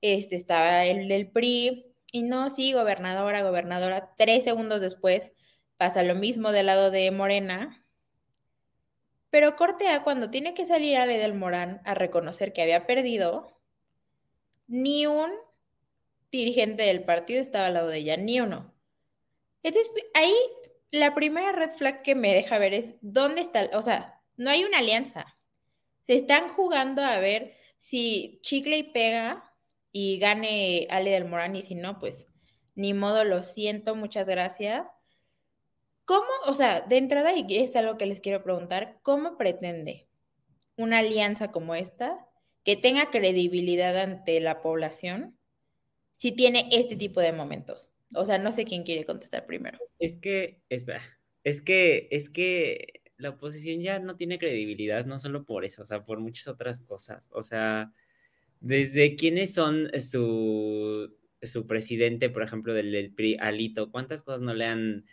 este, 0.00 0.36
estaba 0.36 0.84
el 0.84 1.08
del 1.08 1.28
PRI, 1.28 1.84
y 2.12 2.22
no, 2.22 2.48
sí, 2.48 2.72
gobernadora, 2.72 3.42
gobernadora, 3.42 4.14
tres 4.16 4.44
segundos 4.44 4.80
después 4.80 5.32
Pasa 5.80 6.02
lo 6.02 6.14
mismo 6.14 6.52
del 6.52 6.66
lado 6.66 6.90
de 6.90 7.10
Morena. 7.10 7.82
Pero 9.30 9.56
Cortea, 9.56 10.02
cuando 10.02 10.28
tiene 10.28 10.52
que 10.52 10.66
salir 10.66 10.98
a 10.98 11.06
del 11.06 11.32
Morán 11.32 11.80
a 11.86 11.94
reconocer 11.94 12.52
que 12.52 12.60
había 12.60 12.86
perdido, 12.86 13.58
ni 14.66 15.06
un 15.06 15.30
dirigente 16.30 16.82
del 16.82 17.02
partido 17.04 17.40
estaba 17.40 17.64
al 17.68 17.72
lado 17.72 17.88
de 17.88 17.96
ella, 17.96 18.18
ni 18.18 18.42
uno. 18.42 18.74
Entonces, 19.62 19.90
ahí 20.12 20.34
la 20.90 21.14
primera 21.14 21.50
red 21.52 21.70
flag 21.70 22.02
que 22.02 22.14
me 22.14 22.34
deja 22.34 22.58
ver 22.58 22.74
es 22.74 22.92
dónde 23.00 23.40
está, 23.40 23.70
o 23.72 23.80
sea, 23.80 24.19
no 24.40 24.48
hay 24.48 24.64
una 24.64 24.78
alianza. 24.78 25.36
Se 26.06 26.14
están 26.14 26.48
jugando 26.48 27.02
a 27.02 27.18
ver 27.18 27.54
si 27.78 28.40
chicle 28.42 28.78
y 28.78 28.82
pega 28.84 29.52
y 29.92 30.18
gane 30.18 30.86
Ale 30.88 31.10
del 31.10 31.26
Morán 31.26 31.56
y 31.56 31.62
si 31.62 31.74
no, 31.74 31.98
pues 31.98 32.26
ni 32.74 32.94
modo, 32.94 33.24
lo 33.24 33.42
siento, 33.42 33.94
muchas 33.94 34.26
gracias. 34.26 34.88
¿Cómo, 36.06 36.26
o 36.46 36.54
sea, 36.54 36.80
de 36.80 36.96
entrada, 36.96 37.34
y 37.34 37.44
es 37.58 37.76
algo 37.76 37.98
que 37.98 38.06
les 38.06 38.22
quiero 38.22 38.42
preguntar, 38.42 38.98
¿cómo 39.02 39.36
pretende 39.36 40.08
una 40.76 41.00
alianza 41.00 41.52
como 41.52 41.74
esta 41.74 42.26
que 42.64 42.76
tenga 42.76 43.10
credibilidad 43.10 43.98
ante 43.98 44.40
la 44.40 44.62
población 44.62 45.38
si 46.12 46.32
tiene 46.32 46.66
este 46.72 46.96
tipo 46.96 47.20
de 47.20 47.32
momentos? 47.32 47.90
O 48.14 48.24
sea, 48.24 48.38
no 48.38 48.52
sé 48.52 48.64
quién 48.64 48.84
quiere 48.84 49.04
contestar 49.04 49.44
primero. 49.44 49.78
Es 49.98 50.16
que, 50.16 50.62
espera, 50.70 51.02
es 51.44 51.60
que, 51.60 52.08
es 52.10 52.30
que 52.30 52.99
la 53.20 53.30
oposición 53.30 53.80
ya 53.82 53.98
no 53.98 54.16
tiene 54.16 54.38
credibilidad, 54.38 55.06
no 55.06 55.18
solo 55.18 55.44
por 55.44 55.64
eso, 55.64 55.82
o 55.82 55.86
sea, 55.86 56.04
por 56.04 56.20
muchas 56.20 56.48
otras 56.48 56.80
cosas. 56.80 57.28
O 57.32 57.42
sea, 57.42 57.92
desde 58.60 59.16
quiénes 59.16 59.54
son 59.54 59.90
su, 60.00 61.14
su 61.42 61.66
presidente, 61.66 62.30
por 62.30 62.42
ejemplo, 62.42 62.74
del, 62.74 63.12
PRI, 63.14 63.36
Alito, 63.40 63.90
¿cuántas 63.90 64.22
cosas 64.22 64.40
no 64.40 64.54
le 64.54 64.66
han 64.66 65.04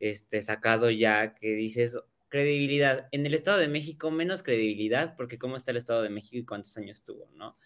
este, 0.00 0.42
sacado 0.42 0.90
ya 0.90 1.34
que 1.34 1.54
dices 1.54 1.98
credibilidad. 2.34 3.06
En 3.12 3.26
el 3.26 3.34
Estado 3.34 3.58
de 3.58 3.68
México, 3.68 4.10
menos 4.10 4.42
credibilidad, 4.42 5.14
porque 5.16 5.38
cómo 5.38 5.56
está 5.56 5.70
el 5.70 5.76
Estado 5.76 6.02
de 6.02 6.10
México 6.10 6.36
y 6.36 6.44
cuántos 6.44 6.76
años 6.76 7.04
tuvo, 7.04 7.30
¿no? 7.36 7.56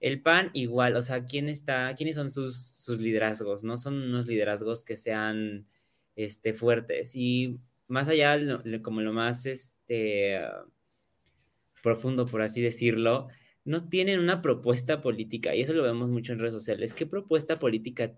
El 0.00 0.22
PAN 0.22 0.50
igual, 0.54 0.96
o 0.96 1.02
sea, 1.02 1.24
¿quién 1.24 1.48
está, 1.48 1.94
quiénes 1.94 2.16
son 2.16 2.28
sus, 2.28 2.56
sus 2.56 3.00
liderazgos? 3.00 3.62
No 3.62 3.78
son 3.78 3.94
unos 3.94 4.26
liderazgos 4.26 4.82
que 4.82 4.96
sean 4.96 5.68
este, 6.16 6.52
fuertes. 6.52 7.14
Y 7.14 7.60
más 7.88 8.08
allá, 8.08 8.38
como 8.82 9.00
lo 9.00 9.12
más 9.12 9.46
este, 9.46 10.40
profundo, 11.82 12.26
por 12.26 12.42
así 12.42 12.62
decirlo, 12.62 13.28
no 13.64 13.88
tienen 13.88 14.20
una 14.20 14.40
propuesta 14.40 15.02
política, 15.02 15.54
y 15.54 15.62
eso 15.62 15.72
lo 15.72 15.82
vemos 15.82 16.08
mucho 16.08 16.32
en 16.32 16.38
redes 16.38 16.54
sociales. 16.54 16.94
¿Qué 16.94 17.06
propuesta 17.06 17.58
política 17.58 18.16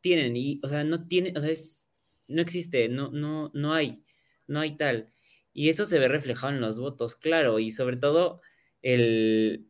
tienen? 0.00 0.36
Y, 0.36 0.60
o 0.62 0.68
sea, 0.68 0.84
no 0.84 1.06
tienen, 1.08 1.36
o 1.36 1.40
sea, 1.40 1.50
es 1.50 1.88
no 2.28 2.42
existe, 2.42 2.88
no, 2.88 3.10
no, 3.10 3.50
no 3.54 3.74
hay, 3.74 4.04
no 4.46 4.60
hay 4.60 4.76
tal. 4.76 5.12
Y 5.52 5.68
eso 5.68 5.84
se 5.84 5.98
ve 5.98 6.08
reflejado 6.08 6.52
en 6.52 6.60
los 6.60 6.78
votos, 6.78 7.14
claro, 7.14 7.58
y 7.58 7.70
sobre 7.70 7.96
todo 7.96 8.40
el, 8.80 9.66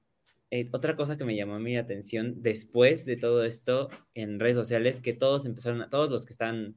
eh, 0.50 0.68
otra 0.73 0.97
cosa 0.97 1.16
que 1.16 1.25
me 1.25 1.37
llamó 1.37 1.59
mi 1.59 1.76
atención 1.76 2.42
después 2.42 3.04
de 3.04 3.16
todo 3.16 3.44
esto 3.44 3.88
en 4.14 4.38
redes 4.38 4.56
sociales, 4.56 5.00
que 5.00 5.12
todos 5.12 5.47
empezaron, 5.47 5.88
todos 5.90 6.11
los 6.11 6.25
que 6.25 6.32
están, 6.32 6.76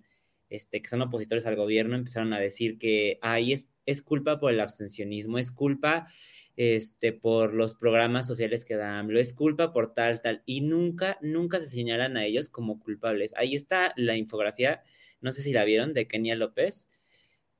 este, 0.50 0.82
que 0.82 0.90
son 0.90 1.02
opositores 1.02 1.46
al 1.46 1.56
gobierno, 1.56 1.96
empezaron 1.96 2.34
a 2.34 2.40
decir 2.40 2.78
que 2.78 3.20
ahí 3.22 3.54
es, 3.54 3.70
es 3.86 4.02
culpa 4.02 4.40
por 4.40 4.52
el 4.54 4.60
abstencionismo, 4.60 5.38
es 5.38 5.52
culpa 5.52 6.08
este, 6.56 7.14
por 7.14 7.54
los 7.54 7.75
programas 7.75 8.28
sociales 8.28 8.66
que 8.66 8.75
dan, 8.75 9.12
lo 9.12 9.20
es 9.20 9.34
culpa 9.34 9.74
por 9.74 9.94
tal, 9.94 10.22
tal, 10.22 10.44
y 10.46 10.62
nunca, 10.62 11.18
nunca 11.22 11.60
se 11.60 11.70
señalan 11.70 12.18
a 12.18 12.25
ellos 12.25 12.50
como 12.50 12.80
culpables. 12.80 13.34
Ahí 13.36 13.56
está 13.56 13.94
la 13.98 14.16
infografía 14.16 14.82
no 15.25 15.32
sé 15.32 15.42
si 15.42 15.52
la 15.52 15.66
vieron, 15.66 15.94
de 15.94 16.08
Kenia 16.08 16.36
López, 16.36 16.88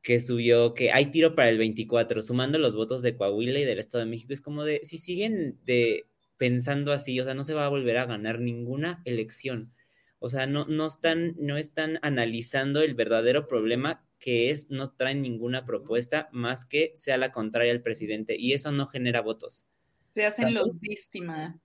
que 0.02 0.20
subió 0.20 0.74
que 0.76 0.92
hay 0.92 1.08
tiro 1.08 1.36
para 1.36 1.50
el 1.50 1.58
24, 1.58 2.22
sumando 2.22 2.60
los 2.60 2.76
votos 2.76 3.02
de 3.02 3.16
Coahuila 3.16 3.60
y 3.60 3.66
del 3.66 3.80
Estado 3.80 4.04
de 4.06 4.10
México. 4.10 4.34
Es 4.34 4.42
como 4.42 4.64
de, 4.64 4.82
si 4.84 5.00
siguen 5.00 5.58
de 5.66 6.04
pensando 6.38 6.92
así, 6.94 7.20
o 7.20 7.24
sea, 7.26 7.34
no 7.34 7.44
se 7.44 7.56
va 7.56 7.66
a 7.66 7.70
volver 7.70 7.98
a 7.98 8.06
ganar 8.06 8.40
ninguna 8.40 9.02
elección. 9.06 9.74
O 10.26 10.30
sea, 10.32 10.48
no, 10.48 10.66
no, 10.66 10.88
están, 10.88 11.36
no 11.38 11.56
están 11.56 12.00
analizando 12.02 12.82
el 12.82 12.96
verdadero 12.96 13.48
problema 13.48 14.04
que 14.18 14.50
es 14.50 14.72
no 14.72 14.92
traen 14.92 15.22
ninguna 15.22 15.68
propuesta 15.68 16.30
más 16.32 16.66
que 16.66 16.94
sea 16.96 17.18
la 17.18 17.32
contraria 17.32 17.72
al 17.72 17.84
presidente 17.84 18.36
y 18.36 18.54
eso 18.54 18.72
no 18.72 18.88
genera 18.88 19.22
votos. 19.22 19.68
Se 20.16 20.26
hacen 20.26 20.56
los 20.56 20.80
víctimas. 20.80 21.56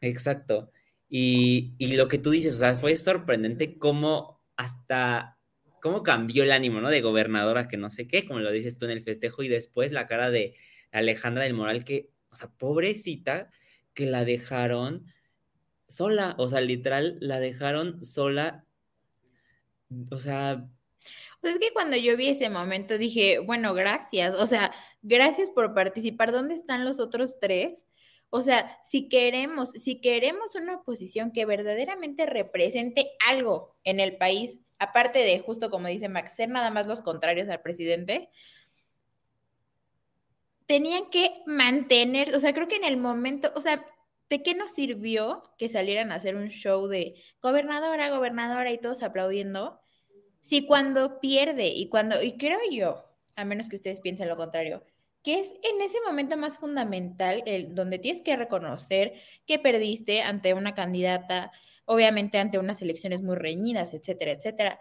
Exacto. 0.00 0.72
Y, 1.10 1.74
y, 1.76 1.94
lo 1.96 2.08
que 2.08 2.16
tú 2.16 2.30
dices, 2.30 2.54
o 2.54 2.58
sea, 2.58 2.76
fue 2.76 2.96
sorprendente 2.96 3.76
cómo 3.76 4.40
hasta 4.56 5.36
cómo 5.82 6.02
cambió 6.02 6.42
el 6.42 6.52
ánimo, 6.52 6.80
¿no? 6.80 6.88
De 6.88 7.02
gobernadora 7.02 7.68
que 7.68 7.76
no 7.76 7.90
sé 7.90 8.08
qué, 8.08 8.26
como 8.26 8.40
lo 8.40 8.50
dices 8.50 8.78
tú 8.78 8.86
en 8.86 8.92
el 8.92 9.04
festejo, 9.04 9.42
y 9.42 9.48
después 9.48 9.92
la 9.92 10.06
cara 10.06 10.30
de 10.30 10.54
Alejandra 10.90 11.44
del 11.44 11.52
Moral, 11.52 11.84
que, 11.84 12.08
o 12.30 12.36
sea, 12.36 12.48
pobrecita, 12.48 13.50
que 13.92 14.06
la 14.06 14.24
dejaron 14.24 15.04
sola, 15.88 16.34
o 16.38 16.48
sea, 16.48 16.60
literal, 16.60 17.16
la 17.20 17.40
dejaron 17.40 18.04
sola, 18.04 18.64
o 20.10 20.18
sea... 20.18 20.68
Pues 21.40 21.54
es 21.54 21.60
que 21.60 21.72
cuando 21.72 21.96
yo 21.96 22.16
vi 22.16 22.28
ese 22.28 22.48
momento 22.48 22.98
dije, 22.98 23.38
bueno, 23.38 23.74
gracias, 23.74 24.34
o 24.34 24.46
sea, 24.46 24.72
gracias 25.02 25.50
por 25.50 25.74
participar, 25.74 26.32
¿dónde 26.32 26.54
están 26.54 26.84
los 26.84 26.98
otros 26.98 27.38
tres? 27.40 27.86
O 28.30 28.42
sea, 28.42 28.78
si 28.84 29.08
queremos, 29.08 29.70
si 29.70 30.00
queremos 30.00 30.54
una 30.56 30.76
oposición 30.76 31.32
que 31.32 31.46
verdaderamente 31.46 32.26
represente 32.26 33.12
algo 33.28 33.76
en 33.84 34.00
el 34.00 34.16
país, 34.16 34.58
aparte 34.78 35.20
de 35.20 35.38
justo 35.38 35.70
como 35.70 35.88
dice 35.88 36.08
Max, 36.08 36.34
ser 36.34 36.48
nada 36.48 36.70
más 36.70 36.86
los 36.86 37.02
contrarios 37.02 37.48
al 37.48 37.62
presidente, 37.62 38.28
tenían 40.66 41.10
que 41.10 41.42
mantener, 41.46 42.34
o 42.34 42.40
sea, 42.40 42.52
creo 42.52 42.68
que 42.68 42.76
en 42.76 42.84
el 42.84 42.96
momento, 42.96 43.52
o 43.54 43.60
sea, 43.60 43.86
¿de 44.28 44.42
qué 44.42 44.54
nos 44.54 44.72
sirvió 44.72 45.42
que 45.58 45.68
salieran 45.68 46.12
a 46.12 46.16
hacer 46.16 46.36
un 46.36 46.48
show 46.48 46.86
de 46.88 47.14
gobernadora, 47.42 48.10
gobernadora 48.10 48.72
y 48.72 48.78
todos 48.78 49.02
aplaudiendo? 49.02 49.80
Si 50.40 50.66
cuando 50.66 51.20
pierde 51.20 51.68
y 51.68 51.88
cuando, 51.88 52.22
y 52.22 52.36
creo 52.36 52.60
yo, 52.70 53.04
a 53.36 53.44
menos 53.44 53.68
que 53.68 53.76
ustedes 53.76 54.00
piensen 54.00 54.28
lo 54.28 54.36
contrario, 54.36 54.84
que 55.22 55.40
es 55.40 55.48
en 55.48 55.80
ese 55.82 55.98
momento 56.06 56.36
más 56.36 56.58
fundamental, 56.58 57.42
el, 57.46 57.74
donde 57.74 57.98
tienes 57.98 58.22
que 58.22 58.36
reconocer 58.36 59.14
que 59.46 59.58
perdiste 59.58 60.22
ante 60.22 60.54
una 60.54 60.74
candidata 60.74 61.52
obviamente 61.86 62.38
ante 62.38 62.58
unas 62.58 62.82
elecciones 62.82 63.22
muy 63.22 63.36
reñidas, 63.36 63.94
etcétera, 63.94 64.32
etcétera. 64.32 64.78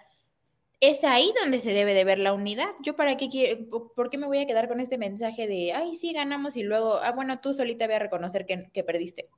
Es 0.79 1.03
ahí 1.03 1.33
donde 1.41 1.59
se 1.59 1.71
debe 1.71 1.93
de 1.93 2.03
ver 2.03 2.19
la 2.19 2.33
unidad. 2.33 2.71
Yo 2.83 2.95
para 2.95 3.17
qué 3.17 3.29
quiero, 3.29 3.67
por 3.95 4.09
qué 4.09 4.17
me 4.17 4.27
voy 4.27 4.39
a 4.39 4.47
quedar 4.47 4.67
con 4.67 4.79
este 4.79 4.97
mensaje 4.97 5.47
de, 5.47 5.73
ay, 5.73 5.95
sí, 5.95 6.13
ganamos 6.13 6.55
y 6.55 6.63
luego, 6.63 6.95
ah, 6.95 7.11
bueno, 7.11 7.39
tú 7.39 7.53
solita 7.53 7.85
voy 7.85 7.95
a 7.95 7.99
reconocer 7.99 8.45
que, 8.45 8.69
que 8.73 8.83
perdiste. 8.83 9.29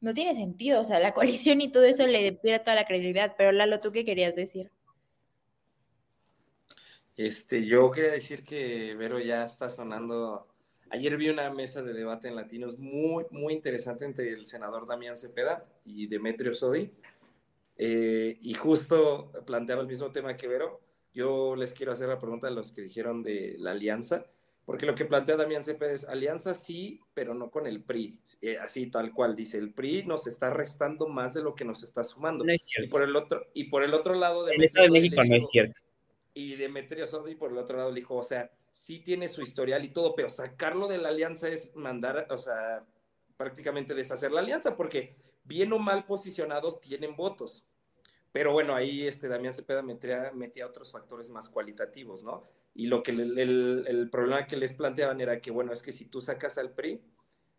No 0.00 0.14
tiene 0.14 0.34
sentido, 0.34 0.80
o 0.80 0.84
sea, 0.84 0.98
la 1.00 1.12
coalición 1.14 1.60
y 1.60 1.70
todo 1.70 1.84
eso 1.84 2.06
le 2.06 2.32
pierde 2.32 2.60
toda 2.60 2.76
la 2.76 2.86
credibilidad, 2.86 3.34
pero 3.36 3.52
Lalo, 3.52 3.80
¿tú 3.80 3.92
qué 3.92 4.04
querías 4.04 4.36
decir? 4.36 4.70
Este, 7.16 7.66
yo 7.66 7.90
quería 7.90 8.12
decir 8.12 8.44
que 8.44 8.94
Vero 8.94 9.18
ya 9.18 9.44
está 9.44 9.68
sonando 9.68 10.50
Ayer 10.92 11.16
vi 11.16 11.28
una 11.28 11.48
mesa 11.50 11.82
de 11.82 11.92
debate 11.92 12.26
en 12.26 12.34
Latinos 12.34 12.76
muy, 12.76 13.24
muy 13.30 13.54
interesante 13.54 14.04
entre 14.04 14.32
el 14.32 14.44
senador 14.44 14.88
Damián 14.88 15.16
Cepeda 15.16 15.64
y 15.84 16.08
Demetrio 16.08 16.52
Sodi. 16.52 16.90
Eh, 17.82 18.36
y 18.42 18.52
justo 18.52 19.32
planteaba 19.46 19.80
el 19.80 19.88
mismo 19.88 20.12
tema 20.12 20.36
que 20.36 20.46
Vero, 20.46 20.82
yo 21.14 21.56
les 21.56 21.72
quiero 21.72 21.92
hacer 21.92 22.08
la 22.08 22.18
pregunta 22.18 22.46
a 22.46 22.50
los 22.50 22.72
que 22.72 22.82
dijeron 22.82 23.22
de 23.22 23.54
la 23.58 23.70
alianza, 23.70 24.26
porque 24.66 24.84
lo 24.84 24.94
que 24.94 25.06
plantea 25.06 25.38
Damián 25.38 25.64
Cepeda 25.64 25.90
es 25.90 26.04
alianza 26.04 26.54
sí, 26.54 27.00
pero 27.14 27.32
no 27.32 27.50
con 27.50 27.66
el 27.66 27.82
PRI, 27.82 28.20
eh, 28.42 28.58
así 28.58 28.90
tal 28.90 29.14
cual, 29.14 29.34
dice, 29.34 29.56
el 29.56 29.72
PRI 29.72 30.04
nos 30.04 30.26
está 30.26 30.50
restando 30.50 31.08
más 31.08 31.32
de 31.32 31.42
lo 31.42 31.54
que 31.54 31.64
nos 31.64 31.82
está 31.82 32.04
sumando. 32.04 32.44
No 32.44 32.52
es 32.52 32.64
cierto. 32.64 32.86
Y 32.86 32.90
por 32.90 33.02
el 33.02 33.16
otro, 33.16 33.46
y 33.54 33.64
por 33.64 33.82
el 33.82 33.94
otro 33.94 34.12
lado... 34.12 34.46
El 34.46 34.62
Estado 34.62 34.84
de 34.84 34.92
México 34.92 35.24
no 35.24 35.34
es 35.34 35.48
cierto. 35.48 35.80
Y 36.34 36.56
Demetrio 36.56 37.06
Sodi 37.06 37.34
por 37.34 37.50
el 37.50 37.56
otro 37.56 37.78
lado 37.78 37.88
le 37.88 38.00
dijo, 38.00 38.14
o 38.14 38.22
sea, 38.22 38.50
sí 38.72 38.98
tiene 38.98 39.26
su 39.26 39.40
historial 39.40 39.82
y 39.86 39.88
todo, 39.88 40.14
pero 40.14 40.28
sacarlo 40.28 40.86
de 40.86 40.98
la 40.98 41.08
alianza 41.08 41.48
es 41.48 41.74
mandar, 41.74 42.26
o 42.28 42.36
sea, 42.36 42.84
prácticamente 43.38 43.94
deshacer 43.94 44.32
la 44.32 44.40
alianza, 44.40 44.76
porque 44.76 45.16
bien 45.44 45.72
o 45.72 45.78
mal 45.78 46.04
posicionados 46.04 46.82
tienen 46.82 47.16
votos. 47.16 47.64
Pero 48.32 48.52
bueno, 48.52 48.74
ahí 48.74 49.06
este 49.06 49.28
Damián 49.28 49.54
Cepeda 49.54 49.82
metía, 49.82 50.30
metía 50.32 50.66
otros 50.66 50.92
factores 50.92 51.30
más 51.30 51.48
cualitativos, 51.48 52.22
¿no? 52.22 52.44
Y 52.74 52.86
lo 52.86 53.02
que 53.02 53.10
el, 53.10 53.38
el, 53.38 53.84
el, 53.88 54.10
problema 54.10 54.46
que 54.46 54.56
les 54.56 54.72
planteaban 54.72 55.20
era 55.20 55.40
que, 55.40 55.50
bueno, 55.50 55.72
es 55.72 55.82
que 55.82 55.92
si 55.92 56.04
tú 56.04 56.20
sacas 56.20 56.56
al 56.56 56.70
PRI, 56.70 57.00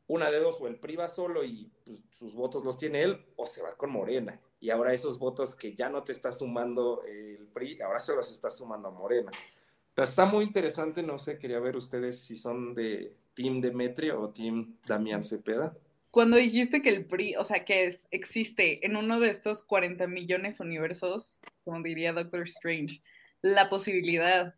una 0.07 0.31
de 0.31 0.39
dos, 0.39 0.59
o 0.61 0.67
el 0.67 0.77
PRI 0.77 0.95
va 0.95 1.09
solo 1.09 1.43
y 1.43 1.69
pues, 1.85 1.99
sus 2.11 2.33
votos 2.33 2.63
los 2.63 2.77
tiene 2.77 3.01
él, 3.01 3.25
o 3.35 3.45
se 3.45 3.61
va 3.61 3.75
con 3.75 3.91
Morena. 3.91 4.39
Y 4.59 4.69
ahora 4.69 4.93
esos 4.93 5.19
votos 5.19 5.55
que 5.55 5.75
ya 5.75 5.89
no 5.89 6.03
te 6.03 6.11
está 6.13 6.31
sumando 6.31 7.03
el 7.05 7.47
PRI, 7.47 7.81
ahora 7.81 7.99
se 7.99 8.15
los 8.15 8.31
está 8.31 8.49
sumando 8.49 8.87
a 8.87 8.91
Morena. 8.91 9.31
Pero 9.93 10.05
está 10.05 10.25
muy 10.25 10.45
interesante, 10.45 11.03
no 11.03 11.17
sé, 11.17 11.37
quería 11.37 11.59
ver 11.59 11.75
ustedes 11.75 12.19
si 12.19 12.37
son 12.37 12.73
de 12.73 13.13
Team 13.33 13.59
Demetrio 13.59 14.21
o 14.21 14.29
Team 14.29 14.77
Damián 14.85 15.23
Cepeda. 15.23 15.75
Cuando 16.11 16.35
dijiste 16.37 16.81
que 16.81 16.89
el 16.89 17.05
PRI, 17.05 17.35
o 17.37 17.45
sea, 17.45 17.63
que 17.63 17.95
existe 18.11 18.85
en 18.85 18.97
uno 18.97 19.19
de 19.19 19.29
estos 19.29 19.63
40 19.63 20.07
millones 20.07 20.59
universos, 20.59 21.39
como 21.63 21.81
diría 21.81 22.11
Doctor 22.11 22.43
Strange, 22.47 23.01
la 23.41 23.69
posibilidad 23.69 24.53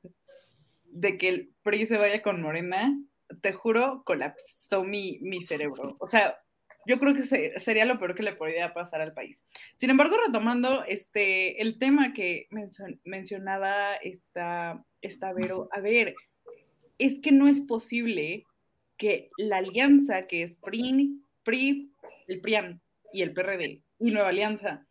de 0.86 1.18
que 1.18 1.30
el 1.30 1.54
PRI 1.62 1.86
se 1.86 1.98
vaya 1.98 2.22
con 2.24 2.42
Morena, 2.42 3.00
te 3.42 3.54
juro, 3.54 4.04
colapsó 4.04 4.84
mi, 4.84 5.20
mi 5.22 5.42
cerebro. 5.42 5.96
O 6.00 6.08
sea, 6.08 6.40
yo 6.86 7.00
creo 7.00 7.14
que 7.14 7.24
sería 7.60 7.86
lo 7.86 8.00
peor 8.00 8.16
que 8.16 8.24
le 8.24 8.34
podría 8.34 8.74
pasar 8.74 9.02
al 9.02 9.14
país. 9.14 9.42
Sin 9.76 9.90
embargo, 9.90 10.16
retomando 10.26 10.84
este, 10.86 11.62
el 11.62 11.80
tema 11.80 12.14
que 12.14 12.48
mencionaba 13.04 13.96
esta, 13.96 14.84
esta 15.02 15.34
Vero, 15.34 15.70
a 15.72 15.80
ver, 15.80 16.16
es 16.98 17.20
que 17.20 17.32
no 17.32 17.48
es 17.48 17.62
posible 17.62 18.46
que 18.98 19.30
la 19.38 19.58
alianza 19.58 20.24
que 20.24 20.44
es 20.44 20.58
PRI, 20.58 21.22
PRI, 21.44 21.92
el 22.28 22.42
PRIAN 22.42 22.82
y 23.12 23.22
el 23.22 23.34
PRD 23.34 23.84
y 24.00 24.12
Nueva 24.12 24.30
Alianza, 24.30 24.88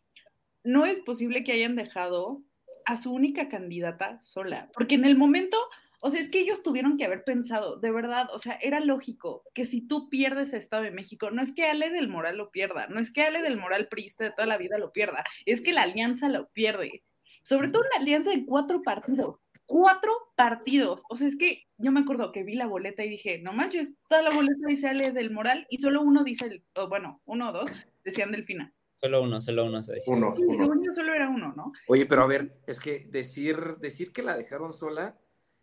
no 0.65 0.87
es 0.87 1.01
posible 1.01 1.45
que 1.45 1.53
hayan 1.53 1.77
dejado 1.77 2.43
a 2.85 2.97
su 2.97 3.13
única 3.13 3.49
candidata 3.49 4.21
sola, 4.23 4.71
porque 4.75 4.95
en 4.95 5.05
el 5.05 5.17
momento 5.17 5.59
o 6.05 6.11
sea, 6.11 6.21
es 6.21 6.29
que 6.29 6.41
ellos 6.41 6.65
tuvieron 6.65 6.97
que 6.99 7.05
haber 7.05 7.23
pensado, 7.23 7.77
de 7.77 7.93
verdad, 7.93 8.27
o 8.33 8.41
sea, 8.41 8.59
era 8.61 8.81
lógico 8.81 9.45
que 9.55 9.65
si 9.65 9.87
tú 9.87 10.09
pierdes 10.09 10.53
Estado 10.53 10.83
de 10.83 10.91
México, 10.91 11.31
no 11.31 11.41
es 11.41 11.55
que 11.55 11.65
Ale 11.65 11.91
del 11.91 12.09
Moral 12.09 12.39
lo 12.39 12.51
pierda, 12.51 12.89
no 12.89 12.99
es 12.99 13.13
que 13.13 13.23
Ale 13.23 13.41
del 13.41 13.57
Moral 13.57 13.87
priista 13.87 14.25
de 14.25 14.33
toda 14.33 14.47
la 14.47 14.59
vida 14.59 14.79
lo 14.79 14.91
pierda, 14.91 15.23
es 15.47 15.61
que 15.61 15.73
la 15.73 15.83
alianza 15.83 16.29
lo 16.29 16.49
pierde. 16.49 17.05
Sobre 17.45 17.69
todo 17.69 17.83
una 17.83 18.03
alianza 18.03 18.33
de 18.33 18.45
cuatro 18.45 18.83
partidos, 18.83 19.37
cuatro 19.73 20.13
partidos. 20.37 21.03
O 21.09 21.17
sea, 21.17 21.27
es 21.27 21.37
que 21.37 21.65
yo 21.79 21.93
me 21.93 22.01
acuerdo 22.01 22.31
que 22.31 22.43
vi 22.43 22.57
la 22.57 22.67
boleta 22.67 23.03
y 23.05 23.09
dije, 23.09 23.39
no 23.39 23.55
manches, 23.55 23.91
toda 24.07 24.21
la 24.21 24.29
boleta 24.29 24.67
dice 24.67 24.89
Ale 24.89 25.13
del 25.13 25.31
Moral 25.31 25.67
y 25.71 25.79
solo 25.79 26.03
uno 26.03 26.25
dice, 26.25 26.63
bueno, 26.91 27.23
uno 27.25 27.49
o 27.49 27.53
dos 27.53 27.71
decían 28.05 28.33
Delfina. 28.33 28.75
Solo 28.97 29.23
uno, 29.23 29.41
solo 29.41 29.65
uno 29.65 29.83
se 29.83 29.95
decía. 29.95 30.15
Uno, 30.15 30.35
sí, 30.37 30.43
Según 30.59 30.85
yo 30.85 30.93
solo 30.95 31.15
era 31.15 31.31
uno, 31.31 31.55
¿no? 31.57 31.73
Oye, 31.89 32.05
pero 32.05 32.23
a 32.23 32.27
ver, 32.27 32.55
es 32.67 32.81
que 32.81 33.07
decir, 33.09 33.77
decir 33.81 34.13
que 34.13 34.23
la 34.23 34.37
dejaron 34.37 34.75
sola 34.75 35.17